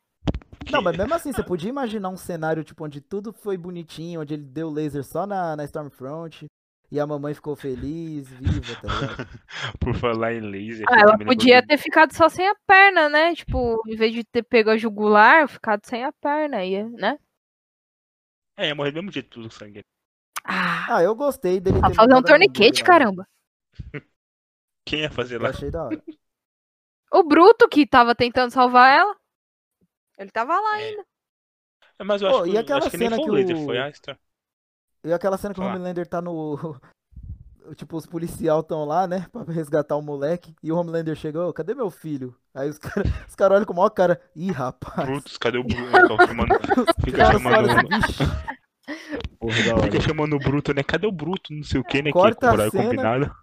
[0.71, 4.35] Não, mas mesmo assim, você podia imaginar um cenário, tipo, onde tudo foi bonitinho, onde
[4.35, 6.47] ele deu laser só na, na Stormfront.
[6.91, 9.27] E a mamãe ficou feliz, viva, tá ligado?
[9.81, 10.85] Por falar em laser.
[10.91, 13.35] Ah, eu ela podia ter ficado só sem a perna, né?
[13.35, 17.19] Tipo, em vez de ter pego a jugular, ficado sem a perna, ia, né?
[18.59, 19.81] É, ia morrer do mesmo jeito tudo sangue.
[20.45, 23.27] Ah, Ah, eu gostei dele pra ter fazer um torniquete, caramba.
[24.85, 25.49] Quem ia fazer Eu lá?
[25.49, 26.03] achei da hora.
[27.11, 29.17] O Bruto que tava tentando salvar ela.
[30.23, 30.85] Ele tava lá É.
[30.85, 31.05] ainda.
[32.05, 33.65] Mas eu Pô, acho que, e aquela acho que nem cena foi que o laser,
[33.65, 34.19] foi a Astra.
[35.05, 35.65] E aquela cena que o.
[35.65, 36.57] Homelander tá no.
[37.77, 39.27] Tipo, os policial estão lá, né?
[39.31, 40.53] Pra resgatar o moleque.
[40.65, 42.37] E o Homelander chegou, "Ô, cadê meu filho?
[42.53, 44.21] Aí os caras os cara olham com o maior cara.
[44.35, 45.09] Ih, rapaz.
[45.09, 46.17] Brutus, cadê o Bruto?
[47.05, 48.25] Fica chamando, assim, "Vixe,
[49.39, 49.83] Porra, da hora.
[49.85, 50.83] fica chamando o Bruto, né?
[50.83, 51.53] Cadê o Bruto?
[51.55, 52.11] Não sei o que, né?
[52.11, 52.85] Corta que a horário cena.
[52.85, 53.37] combinado.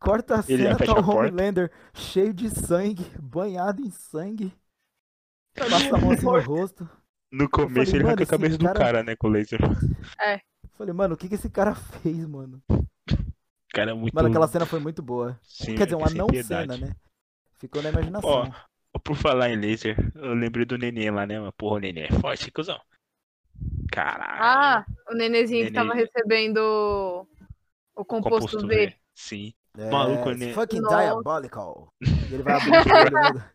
[0.00, 1.10] Corta a Ele cena, fecha tá o.
[1.10, 4.56] Homelander cheio de sangue, banhado em sangue.
[5.56, 6.88] Passa a mão assim no rosto.
[7.32, 9.16] No começo falei, ele arranca a cabeça do cara- cara, né?
[9.16, 9.60] Com o laser.
[10.74, 12.62] Falei, mano, o que que esse cara fez, mano?
[12.70, 12.84] O
[13.74, 14.14] cara é muito.
[14.14, 15.38] Mano, aquela cena foi muito boa.
[15.42, 16.72] Sim, Quer dizer, uma sem não piedade.
[16.72, 16.94] cena, né?
[17.58, 18.52] Ficou na imaginação.
[18.94, 21.38] Ó, Por falar em laser, eu lembrei do neném lá, né?
[21.40, 22.80] Mas, Porra, o neném é forte, cuzão.
[23.90, 24.42] Caralho.
[24.42, 27.26] Ah, o nenezinho que tava recebendo
[27.94, 28.94] o composto, V.
[29.14, 29.52] Sim.
[29.78, 30.52] É, maluco, né?
[30.52, 30.96] Fucking Nossa.
[30.96, 31.92] diabolical.
[32.02, 33.50] E ele vai abrir o olho, né?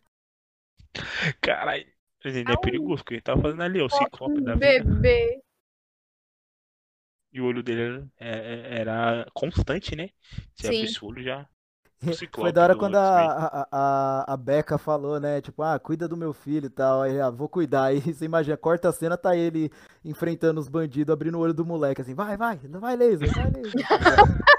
[1.42, 1.86] Caralho.
[2.24, 2.62] Neném é Não.
[2.62, 4.84] perigoso, porque ele tava fazendo ali, ó, o ciclope da vida.
[4.84, 5.42] Bebê.
[7.34, 7.82] E o olho dele
[8.18, 10.10] era, é- era constante, né?
[10.56, 10.76] Se Sim.
[10.76, 11.48] abrisse o olho já.
[12.36, 15.40] Foi da hora do quando a, a, a, a Becca falou, né?
[15.40, 17.04] Tipo, ah, cuida do meu filho e tal.
[17.04, 17.86] Aí, ah, vou cuidar.
[17.86, 19.72] Aí você imagina, corta a cena, tá ele
[20.04, 23.86] enfrentando os bandidos, abrindo o olho do moleque, assim, vai, vai, vai laser, vai laser.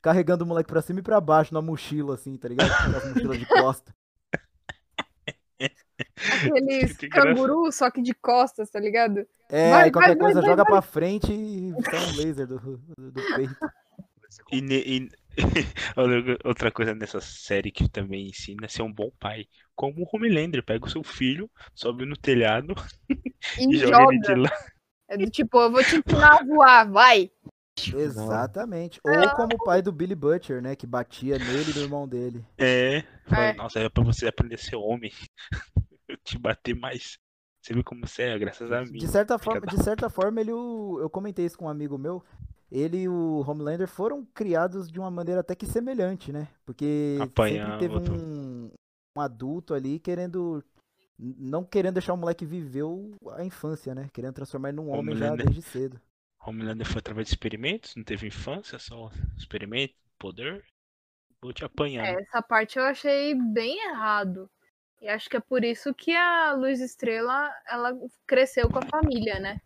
[0.00, 2.70] Carregando o moleque pra cima e pra baixo na mochila, assim, tá ligado?
[2.70, 3.94] Aquelas mochilas de costa.
[6.16, 9.26] Aqueles Que canguru, só que de costas, tá ligado?
[9.50, 12.46] É, Vai, aí qualquer vai, vai, coisa vai, joga pra frente e sai um laser
[12.46, 13.56] do, do, do peito.
[14.52, 15.08] E, e-
[15.96, 19.46] outra- outra coisa nessa série que também ensina é ser um bom pai.
[19.74, 22.74] Como o Homelander, pega o seu filho, sobe no telhado
[23.08, 23.16] E,
[23.74, 24.14] e joga joga.
[24.14, 24.50] ele de lá.
[25.10, 27.30] É do tipo, eu vou te ensinar a voar, vai.
[27.96, 29.00] Exatamente.
[29.04, 30.74] Ou como o pai do Billy Butcher, né?
[30.76, 32.44] Que batia nele e no irmão dele.
[32.56, 33.52] É, É.
[33.54, 35.12] nossa, é pra você aprender a ser homem.
[36.08, 37.18] Eu te bater mais.
[37.62, 38.98] Você viu como você é, graças a mim.
[38.98, 42.24] De certa forma, de certa forma ele, o- eu comentei isso com um amigo meu.
[42.70, 46.48] ele e o Homelander foram criados de uma maneira até que semelhante, né?
[46.66, 48.14] Porque Apanhar sempre teve outro.
[48.14, 48.70] um,
[49.16, 50.62] um adulto ali querendo.
[51.18, 52.84] Não querendo deixar o moleque viver
[53.36, 54.08] a infância, né?
[54.12, 55.46] Querendo transformar ele num homem já Homelander.
[55.46, 56.00] desde cedo.
[56.48, 60.64] Homelander foi através de experimentos, não teve infância, só experimento, poder.
[61.40, 62.04] Vou te apanhar.
[62.06, 62.22] É, né?
[62.22, 64.50] essa parte eu achei bem errado.
[65.00, 67.96] E acho que é por isso que a Luz Estrela ela
[68.26, 69.60] cresceu com a família, né?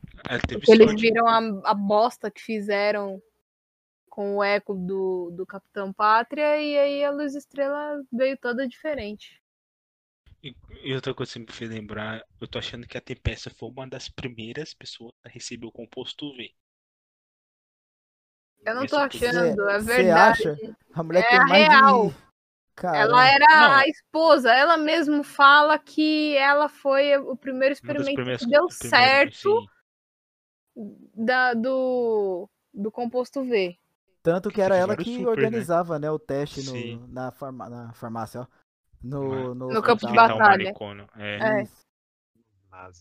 [0.50, 3.22] Porque eles viram a, a bosta que fizeram
[4.10, 9.40] com o eco do, do Capitão Pátria e aí a Luz Estrela veio toda diferente.
[10.42, 13.70] E, e outra coisa que me fez lembrar, eu tô achando que a Tempesta foi
[13.70, 16.52] uma das primeiras pessoas a receber o composto V.
[18.64, 20.48] Eu não tô achando, é Você verdade.
[20.48, 20.76] acha?
[20.94, 22.08] A mulher É tem a mais real.
[22.08, 22.14] de.
[22.74, 22.98] Caramba.
[22.98, 23.72] Ela era Não.
[23.74, 29.66] a esposa, ela mesmo fala que ela foi o primeiro experimento primeiras que deu certo
[31.14, 33.76] da, do, do composto V.
[34.22, 35.30] Tanto que era ela que super, né?
[35.30, 38.46] organizava, né, o teste no, na, farma, na farmácia, ó.
[39.02, 40.72] No, no, No campo de batalha.
[41.16, 41.62] É.
[41.62, 41.68] É.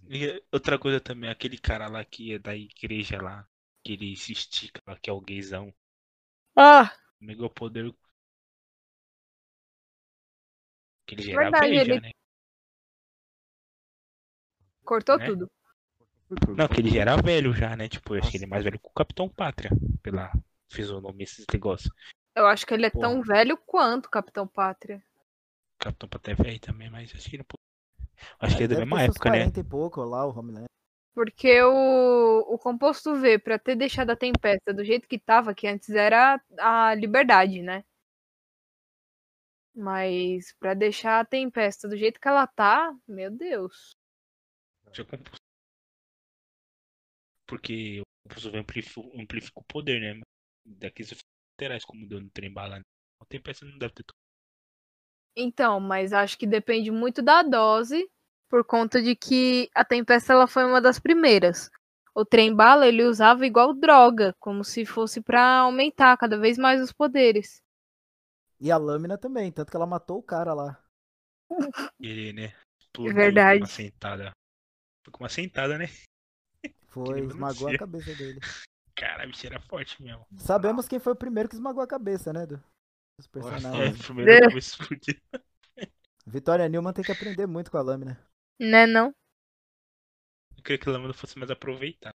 [0.10, 3.48] E outra coisa também, aquele cara lá que é da igreja lá,
[3.84, 5.74] que ele se estica lá, que é o gaysão.
[6.56, 7.94] Ah, Mega poder.
[11.06, 12.12] Que ele gerava Verdade, ele já, ele- né?
[14.86, 15.26] cortou Né?
[15.26, 15.50] tudo.
[16.58, 17.88] Não, que ele já era velho já, né?
[17.90, 19.70] Tipo, eu acho que ele é mais velho que o Capitão Pátria,
[20.02, 20.32] pela
[20.70, 21.94] fisionomia, esses negócios.
[22.36, 23.08] Eu acho que ele é Porra.
[23.08, 25.02] tão velho quanto o Capitão Pátria.
[25.76, 27.46] O Capitão Pátria é velho também, mas acho que ele é
[28.40, 29.46] Acho que é da mesma época, né?
[29.46, 30.68] 40 e pouco lá, o Homelander.
[31.14, 35.68] Porque o, o composto V, pra ter deixado a tempesta do jeito que tava, que
[35.68, 37.84] antes era a liberdade, né?
[39.76, 43.92] Mas pra deixar a tempesta do jeito que ela tá, meu Deus.
[47.48, 50.22] Porque o composto V amplifica, amplifica o poder, né?
[50.66, 51.28] Daqueles efeitos
[51.60, 52.78] laterais, como deu no trem bala.
[52.78, 52.82] né?
[53.22, 54.04] A tempesta não deve ter.
[55.36, 58.10] Então, mas acho que depende muito da dose,
[58.52, 61.72] por conta de que a tempesta ela foi uma das primeiras.
[62.14, 66.82] O trem bala ele usava igual droga, como se fosse pra aumentar cada vez mais
[66.82, 67.64] os poderes.
[68.60, 70.84] E a lâmina também, tanto que ela matou o cara lá.
[72.00, 72.54] Ele, né?
[72.80, 73.60] Explodiu verdade.
[73.60, 74.32] Com uma sentada.
[75.04, 75.86] Foi com uma sentada, né?
[76.90, 78.40] Foi, esmagou a cabeça dele.
[78.96, 80.28] Cara, a bicha era forte mesmo.
[80.38, 82.58] Sabemos quem foi o primeiro que esmagou a cabeça, né, do,
[83.18, 84.02] dos É, personagens.
[84.06, 84.50] primeiro É.
[84.50, 85.22] que explodir.
[86.28, 88.20] Vitória Newman tem que aprender muito com a lâmina.
[88.60, 89.14] Né não?
[90.58, 92.16] Eu queria que a lâmina fosse mais aproveitada.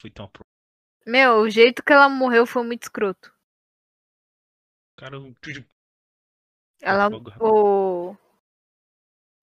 [0.00, 0.44] Foi tão apro...
[1.06, 3.32] Meu, o jeito que ela morreu foi muito escroto.
[4.96, 5.64] Cara, tudo
[6.82, 7.08] Ela,
[7.40, 8.16] o,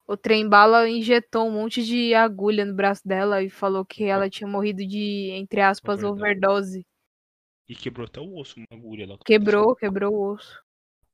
[0.07, 4.29] o trem bala injetou um monte de agulha no braço dela e falou que ela
[4.29, 6.21] tinha morrido de, entre aspas, Overdose.
[6.21, 6.85] overdose.
[7.67, 9.17] E quebrou até o osso, uma agulha lá.
[9.25, 10.64] Quebrou, quebrou o osso.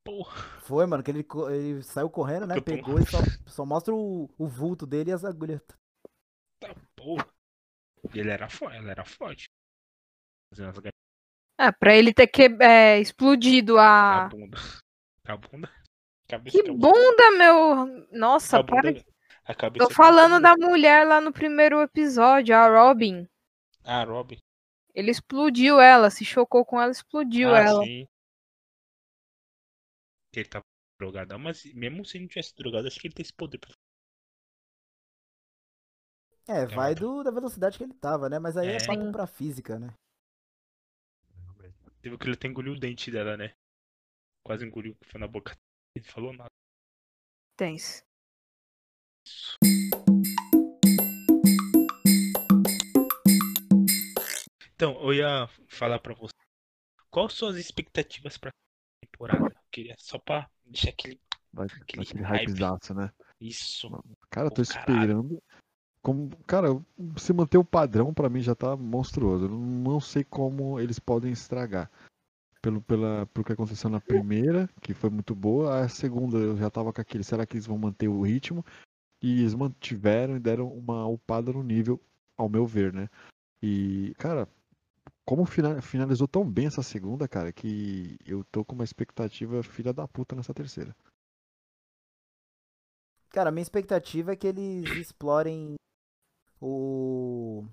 [0.04, 0.42] Porra.
[0.62, 2.60] Foi, mano, que ele, ele saiu correndo, né?
[2.60, 5.60] Pegou e só, só mostra o, o vulto dele e as agulhas.
[6.60, 7.26] Tá, porra.
[8.12, 9.44] E ele era forte, ela era forte.
[10.52, 10.92] Fazendo as galinhas
[11.60, 14.28] É, pra ele ter que, é, explodido na a.
[14.28, 14.58] bunda.
[15.24, 15.70] A bunda.
[16.28, 18.08] Cabeça Que cabeça- bunda, meu!
[18.10, 18.82] Nossa, a para.
[18.92, 19.04] bunda,
[19.44, 20.54] a cabeça Tô falando da.
[20.56, 23.28] da mulher lá no primeiro episódio, a Robin.
[23.84, 24.38] Ah, Robin.
[24.94, 27.84] Ele explodiu ela, se chocou com ela, explodiu ah, ela.
[27.84, 28.06] sim.
[30.32, 30.64] Que ele tava
[30.98, 31.38] drogado.
[31.38, 33.58] Mas mesmo se ele não tivesse drogado, acho que ele tem esse poder.
[33.58, 33.74] pra-
[36.48, 38.38] É, vai do, da velocidade que ele tava, né?
[38.38, 38.86] Mas aí é, É.
[38.86, 39.94] papo pra física, né?
[42.02, 43.54] Teve que ele até engoliu o dente dela, né?
[44.44, 45.56] Quase engoliu, foi na boca.
[45.94, 46.50] Ele falou nada.
[47.56, 48.02] Tenso.
[54.74, 56.32] Então, eu ia falar pra você.
[57.10, 58.50] Quais suas expectativas pra
[59.00, 59.51] temporada?
[59.72, 61.18] Queria só pra deixar aquele.
[61.52, 62.42] Vai, Aquele aquele hype.
[62.50, 63.10] hypezaço, né?
[63.40, 63.90] Isso.
[64.30, 64.92] Cara, tô Pô, caralho.
[65.02, 65.42] esperando.
[66.02, 66.68] Como, cara,
[67.16, 69.46] se manter o padrão pra mim já tá monstruoso.
[69.46, 71.90] Eu não sei como eles podem estragar.
[72.60, 75.80] Pelo, pela, pelo que aconteceu na primeira, que foi muito boa.
[75.80, 77.24] A segunda eu já tava com aquele.
[77.24, 78.64] Será que eles vão manter o ritmo?
[79.22, 82.00] E eles mantiveram e deram uma upada no nível,
[82.36, 83.08] ao meu ver, né?
[83.62, 84.48] E, cara,
[85.24, 89.92] como fina- finalizou tão bem essa segunda, cara, que eu tô com uma expectativa filha
[89.92, 90.94] da puta nessa terceira.
[93.30, 95.74] Cara, a minha expectativa é que eles explorem
[96.60, 97.64] o.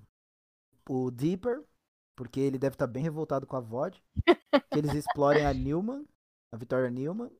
[0.88, 1.62] O Deeper,
[2.16, 4.02] porque ele deve estar bem revoltado com a VOD.
[4.72, 6.04] que eles explorem a Newman,
[6.52, 7.30] a Victoria Newman.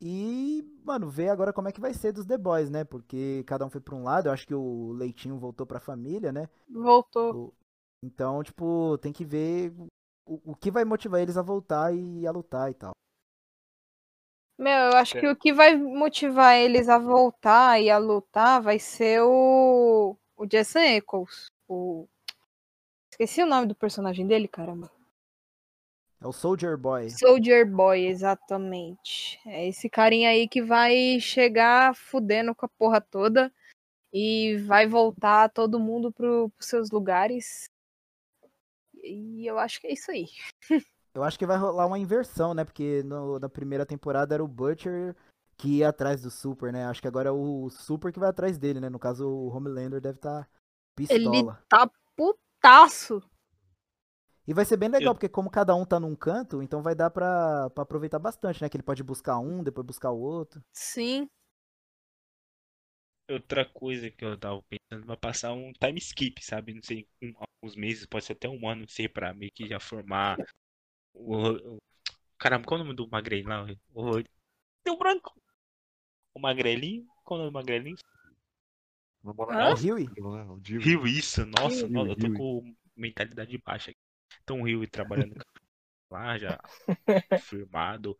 [0.00, 2.84] E, mano, ver agora como é que vai ser dos The Boys, né?
[2.84, 4.26] Porque cada um foi pra um lado.
[4.28, 6.48] Eu acho que o Leitinho voltou pra família, né?
[6.68, 7.34] Voltou.
[7.48, 7.54] O,
[8.02, 9.72] Então, tipo, tem que ver
[10.26, 12.92] o, o que vai motivar eles a voltar e a lutar e tal.
[14.58, 18.78] Meu, eu acho que o que vai motivar eles a voltar e a lutar vai
[18.78, 20.16] ser o.
[20.36, 21.46] O Jason Eccles.
[21.68, 22.06] O.
[23.10, 24.90] Esqueci o nome do personagem dele, caramba.
[26.20, 27.10] É o Soldier Boy.
[27.10, 29.40] Soldier Boy, exatamente.
[29.44, 33.52] É esse carinha aí que vai chegar fudendo com a porra toda
[34.12, 37.64] e vai voltar todo mundo pro, pros seus lugares.
[39.02, 40.26] E eu acho que é isso aí.
[41.14, 42.64] Eu acho que vai rolar uma inversão, né?
[42.64, 45.14] Porque no, na primeira temporada era o Butcher
[45.58, 46.86] que ia atrás do Super, né?
[46.86, 48.88] Acho que agora é o Super que vai atrás dele, né?
[48.88, 50.48] No caso, o Homelander deve estar tá
[50.96, 51.36] pistola.
[51.36, 53.22] Ele tá putaço.
[54.46, 55.14] E vai ser bem legal, eu...
[55.14, 58.68] porque como cada um tá num canto, então vai dar pra, pra aproveitar bastante, né?
[58.68, 60.62] Que ele pode buscar um, depois buscar o outro.
[60.72, 61.28] Sim.
[63.32, 66.74] Outra coisa que eu tava pensando, vai passar um time skip, sabe?
[66.74, 69.66] Não sei, um, alguns meses, pode ser até um ano, não sei, pra meio que
[69.66, 70.36] já formar
[71.14, 71.78] o, o,
[72.38, 73.66] caramba, qual é o nome do magrelinho lá?
[73.94, 74.22] O,
[74.84, 75.40] deu branco.
[76.34, 77.06] O magrelinho?
[77.24, 77.96] Qual é o nome do magrelinho?
[79.50, 79.74] Ah?
[79.74, 79.96] Rio
[80.80, 84.00] Rio, isso, nossa, Rio, eu tô com mentalidade baixa aqui.
[84.42, 85.34] Então o Rio trabalhando
[86.10, 86.60] lá, já
[87.42, 88.18] firmado,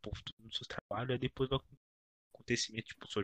[0.00, 1.58] tudo nos seus trabalhos, aí depois vai
[2.32, 3.22] acontecimento, tipo, sou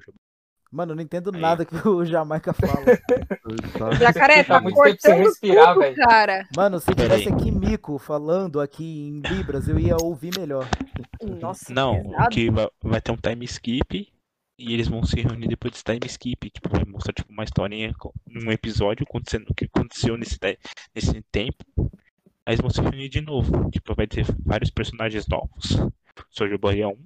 [0.75, 1.41] Mano, eu não entendo Aí.
[1.41, 3.97] nada que o Jamaica fala.
[3.97, 5.95] Jacaré, tá, tá muito tempo sem respirar, velho.
[5.95, 6.49] cara.
[6.57, 10.69] Mano, se tivesse aqui Mico falando aqui em Libras, eu ia ouvir melhor.
[11.41, 14.13] Nossa, Não, que vai, vai, ter um time skip
[14.59, 16.51] e eles vão se reunir depois desse time skip.
[16.51, 17.95] Tipo, vai mostrar tipo, uma historinha,
[18.29, 20.37] um episódio acontecendo o que aconteceu nesse,
[20.93, 21.65] nesse tempo.
[22.45, 23.71] Aí eles vão se reunir de novo.
[23.71, 25.79] Tipo, vai ter vários personagens novos.
[26.31, 26.99] Soldier Boy é um,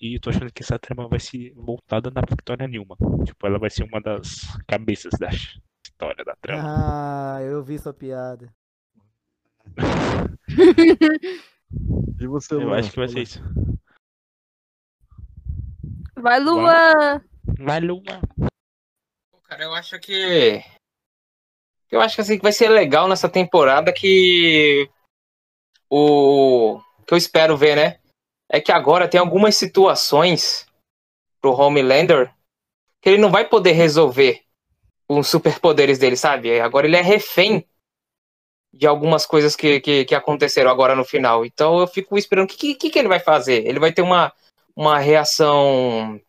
[0.00, 2.96] e tô achando que essa trama vai ser voltada na Victoria Newman.
[3.24, 5.28] Tipo, ela vai ser uma das cabeças da
[5.84, 6.62] história da trama.
[6.64, 8.52] Ah, eu vi sua piada.
[12.20, 13.42] e você, Eu Luan, acho que vai ser isso.
[16.16, 17.22] Vai, Luan!
[17.58, 18.20] Vai, Luan!
[19.44, 20.62] Cara, eu acho que.
[21.90, 24.88] Eu acho que assim, vai ser legal nessa temporada que.
[25.88, 26.80] O.
[27.06, 28.03] Que eu espero ver, né?
[28.48, 30.66] É que agora tem algumas situações
[31.40, 32.32] pro Homelander
[33.00, 34.42] que ele não vai poder resolver
[35.06, 36.58] com os superpoderes dele, sabe?
[36.60, 37.66] Agora ele é refém
[38.72, 41.44] de algumas coisas que, que, que aconteceram agora no final.
[41.44, 43.66] Então eu fico esperando o que, que, que ele vai fazer.
[43.66, 44.32] Ele vai ter uma,
[44.74, 46.20] uma reação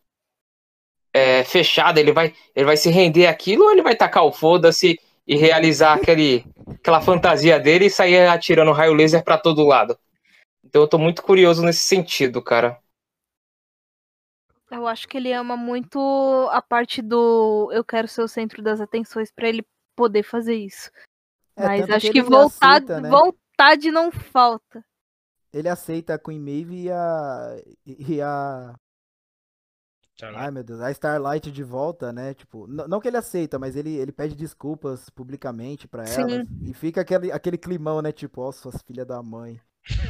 [1.14, 5.00] é, fechada, ele vai, ele vai se render aquilo ou ele vai tacar o foda-se
[5.26, 9.98] e realizar aquele, aquela fantasia dele e sair atirando raio laser para todo lado?
[10.76, 12.78] Então eu tô muito curioso nesse sentido, cara.
[14.70, 15.98] Eu acho que ele ama muito
[16.52, 19.66] a parte do eu quero ser o centro das atenções para ele
[19.96, 20.92] poder fazer isso.
[21.56, 23.10] É, Mas acho que, que vontade, aceita, né?
[23.10, 24.84] vontade não falta.
[25.54, 27.64] Ele aceita a Queen Maeve e a.
[27.86, 28.76] E a.
[30.24, 32.34] Ai meu Deus, a Starlight de volta, né?
[32.34, 36.46] Tipo, não que ele aceita, mas ele, ele pede desculpas publicamente para ela.
[36.62, 38.12] E fica aquele, aquele climão, né?
[38.12, 39.58] Tipo, ó, suas filhas da mãe.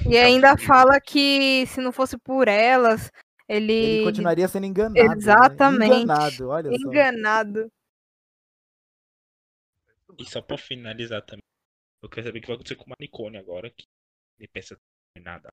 [0.09, 3.11] E ainda fala que se não fosse por elas,
[3.47, 3.73] ele.
[3.73, 4.93] Ele continuaria sendo enganado.
[4.93, 5.13] Né?
[5.15, 5.89] Exatamente.
[5.89, 6.01] Né?
[6.01, 6.87] Enganado, olha só.
[6.87, 7.71] Enganado.
[10.17, 11.43] E só pra finalizar também,
[12.01, 13.85] eu quero saber o que vai acontecer com o Manicone agora, que
[14.39, 14.77] ele pensa
[15.17, 15.49] em nada.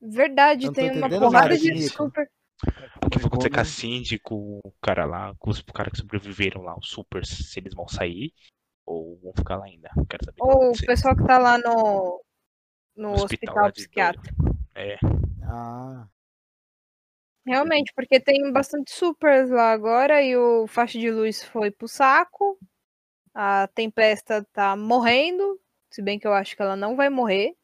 [0.00, 2.28] Verdade, tem uma porrada de super.
[3.04, 5.98] O que vai acontecer com a Cindy, com o cara lá, com os caras que
[5.98, 8.32] sobreviveram lá, os supers, se eles vão sair
[8.84, 9.88] ou vão ficar lá ainda.
[10.08, 12.22] Quero saber ou o pessoal que tá lá no,
[12.96, 14.36] no hospital, hospital psiquiátrico.
[14.74, 14.98] É.
[15.44, 16.06] Ah.
[17.44, 22.58] Realmente, porque tem bastante supers lá agora e o faixa de luz foi pro saco.
[23.34, 25.60] A Tempesta tá morrendo,
[25.90, 27.56] se bem que eu acho que ela não vai morrer.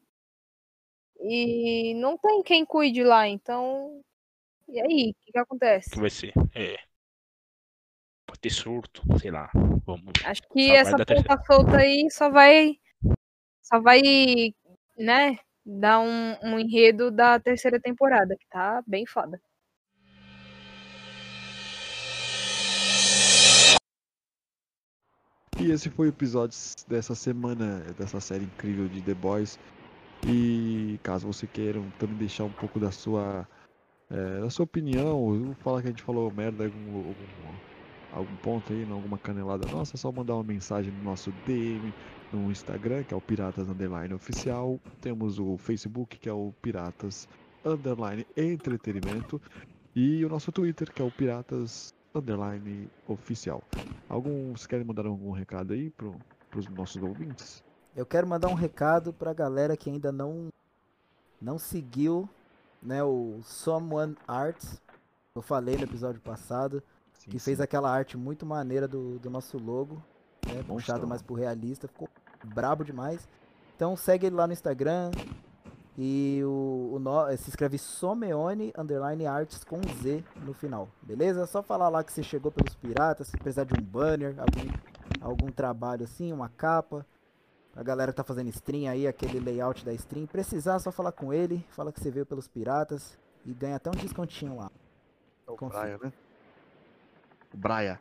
[1.21, 4.01] E não tem quem cuide lá, então.
[4.67, 5.89] E aí, o que, que acontece?
[5.89, 6.33] O que vai ser?
[6.53, 6.77] É.
[8.25, 9.49] Pode ter surto, sei lá.
[9.85, 10.13] Vamos.
[10.23, 12.79] Acho que essa ponta solta aí só vai.
[13.61, 14.01] Só vai
[14.99, 19.41] né, dar um, um enredo da terceira temporada, que tá bem foda.
[25.59, 26.57] E esse foi o episódio
[26.87, 29.59] dessa semana, dessa série incrível de The Boys.
[30.25, 33.47] E caso você queira também deixar um pouco da sua,
[34.09, 37.13] é, da sua opinião, vou falar que a gente falou merda algum, algum,
[38.13, 41.93] algum ponto aí, alguma canelada nossa, é só mandar uma mensagem no nosso DM
[42.31, 44.79] no Instagram, que é o Piratas Underline Oficial.
[45.01, 47.27] Temos o Facebook, que é o Piratas
[47.65, 49.41] Underline Entretenimento.
[49.95, 53.63] E o nosso Twitter, que é o Piratas Underline Oficial.
[54.07, 57.63] Alguns querem mandar algum recado aí para os nossos ouvintes?
[57.95, 60.49] Eu quero mandar um recado pra galera que ainda não
[61.41, 62.29] não seguiu,
[62.81, 64.81] né, o Someone Arts.
[65.33, 66.83] Eu falei no episódio passado,
[67.19, 67.45] Sim, que sim.
[67.45, 70.01] fez aquela arte muito maneira do, do nosso logo,
[70.47, 72.09] né, puxado mais pro realista, ficou
[72.43, 73.27] brabo demais.
[73.75, 75.11] Então segue ele lá no Instagram
[75.97, 81.45] e o, o no- se escreve Someone underline arts com Z no final, beleza?
[81.45, 84.73] Só falar lá que você chegou pelos piratas, se precisar de um banner, algum,
[85.21, 87.05] algum trabalho assim, uma capa.
[87.75, 91.65] A galera tá fazendo stream aí, aquele layout da stream, precisar, só falar com ele,
[91.69, 94.71] fala que você veio pelos piratas e ganha até um descontinho lá.
[95.47, 95.79] É o confia.
[95.79, 96.13] Braia, né?
[97.53, 97.99] O Braia.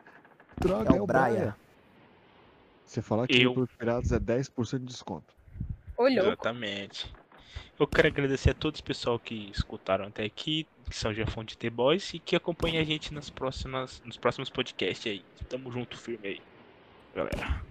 [0.58, 1.56] Droga, É o Braia.
[2.84, 5.34] Você falar que Eu- pelos piratas é 10% de desconto.
[5.96, 6.26] Olhou.
[6.26, 7.12] Exatamente.
[7.78, 11.44] Eu quero agradecer a todos o pessoal que escutaram até aqui, que são já fã
[11.44, 15.24] de The Boys e que acompanha a gente nas próximas, nos próximos podcasts aí.
[15.48, 16.42] Tamo junto firme aí,
[17.14, 17.62] galera.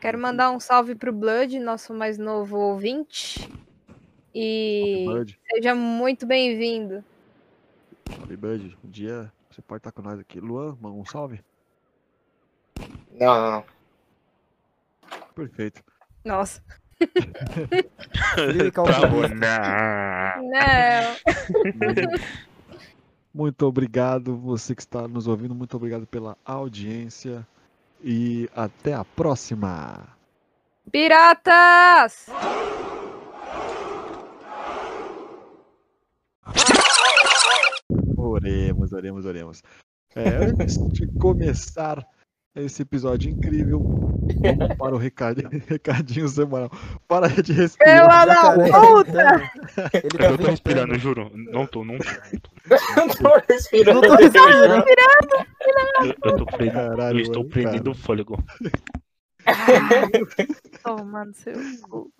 [0.00, 3.48] Quero mandar um salve pro Blood, nosso mais novo ouvinte.
[4.34, 5.04] E
[5.54, 7.04] seja muito bem-vindo.
[8.16, 8.76] salve Bud.
[8.82, 10.40] Um dia você pode estar com nós aqui.
[10.40, 11.40] Luan, manda um salve.
[13.12, 13.64] Não, não, não.
[15.34, 15.82] Perfeito.
[16.24, 16.62] Nossa.
[17.00, 20.42] E Tá bom, não.
[20.50, 21.16] Não.
[23.34, 25.54] Muito obrigado, você que está nos ouvindo.
[25.54, 27.46] Muito obrigado pela audiência.
[28.02, 30.08] E até a próxima.
[30.90, 32.26] Piratas!
[38.22, 39.62] Oremos, oremos, oremos.
[40.14, 42.06] É, antes de começar
[42.54, 46.70] esse episódio incrível, vamos para o recadinho, recadinho semanal.
[47.08, 48.02] Para de respirar.
[48.02, 49.50] Pela da Jacaré puta!
[49.94, 51.30] Ele tá Eu tô respirando, juro.
[51.34, 52.04] Não tô, não tô.
[52.96, 54.00] Não tô respirando.
[54.00, 54.84] Não tô respirando.
[56.04, 56.72] Eu, eu tô preso.
[56.72, 57.90] Caralho, Eu estou prendendo cara.
[57.90, 58.44] o fôlego.
[60.82, 61.54] Tomando seu
[61.88, 62.12] cu.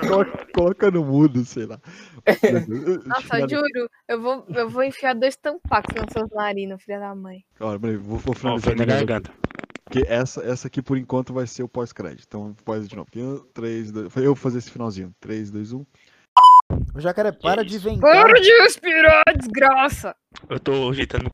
[0.00, 1.78] Coloca, coloca no mudo, sei lá.
[3.06, 7.44] Nossa, juro, eu vou, eu vou enfiar dois tampacos nas suas narinas, filha da mãe.
[7.60, 9.32] Olha, peraí, vou, vou finalizar novo aqui, garganta.
[9.84, 12.24] Porque essa, essa aqui, por enquanto, vai ser o pós-crédito.
[12.26, 13.06] Então, pós de novo.
[13.08, 15.08] Aqui, um, três, dois, eu vou fazer esse finalzinho.
[15.08, 15.12] um.
[15.20, 15.86] 3, 2, 1.
[16.94, 17.88] O jacaré para Que de isso?
[17.88, 18.24] ventar.
[18.24, 20.16] Para de respirar, desgraça!
[20.48, 21.28] Eu tô ajeitando.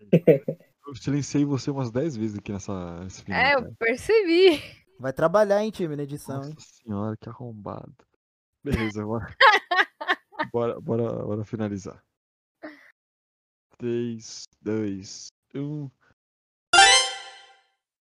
[0.94, 3.40] Eu silenciei você umas 10 vezes aqui nessa, nesse final.
[3.40, 3.66] É, cara.
[3.66, 4.62] eu percebi.
[4.96, 6.56] Vai trabalhar, hein, time, na edição, Nossa hein?
[6.60, 7.92] senhora, que arrombado.
[8.62, 9.36] Beleza, bora.
[10.52, 12.00] bora, bora, bora finalizar.
[13.76, 15.90] 3, 2, 1.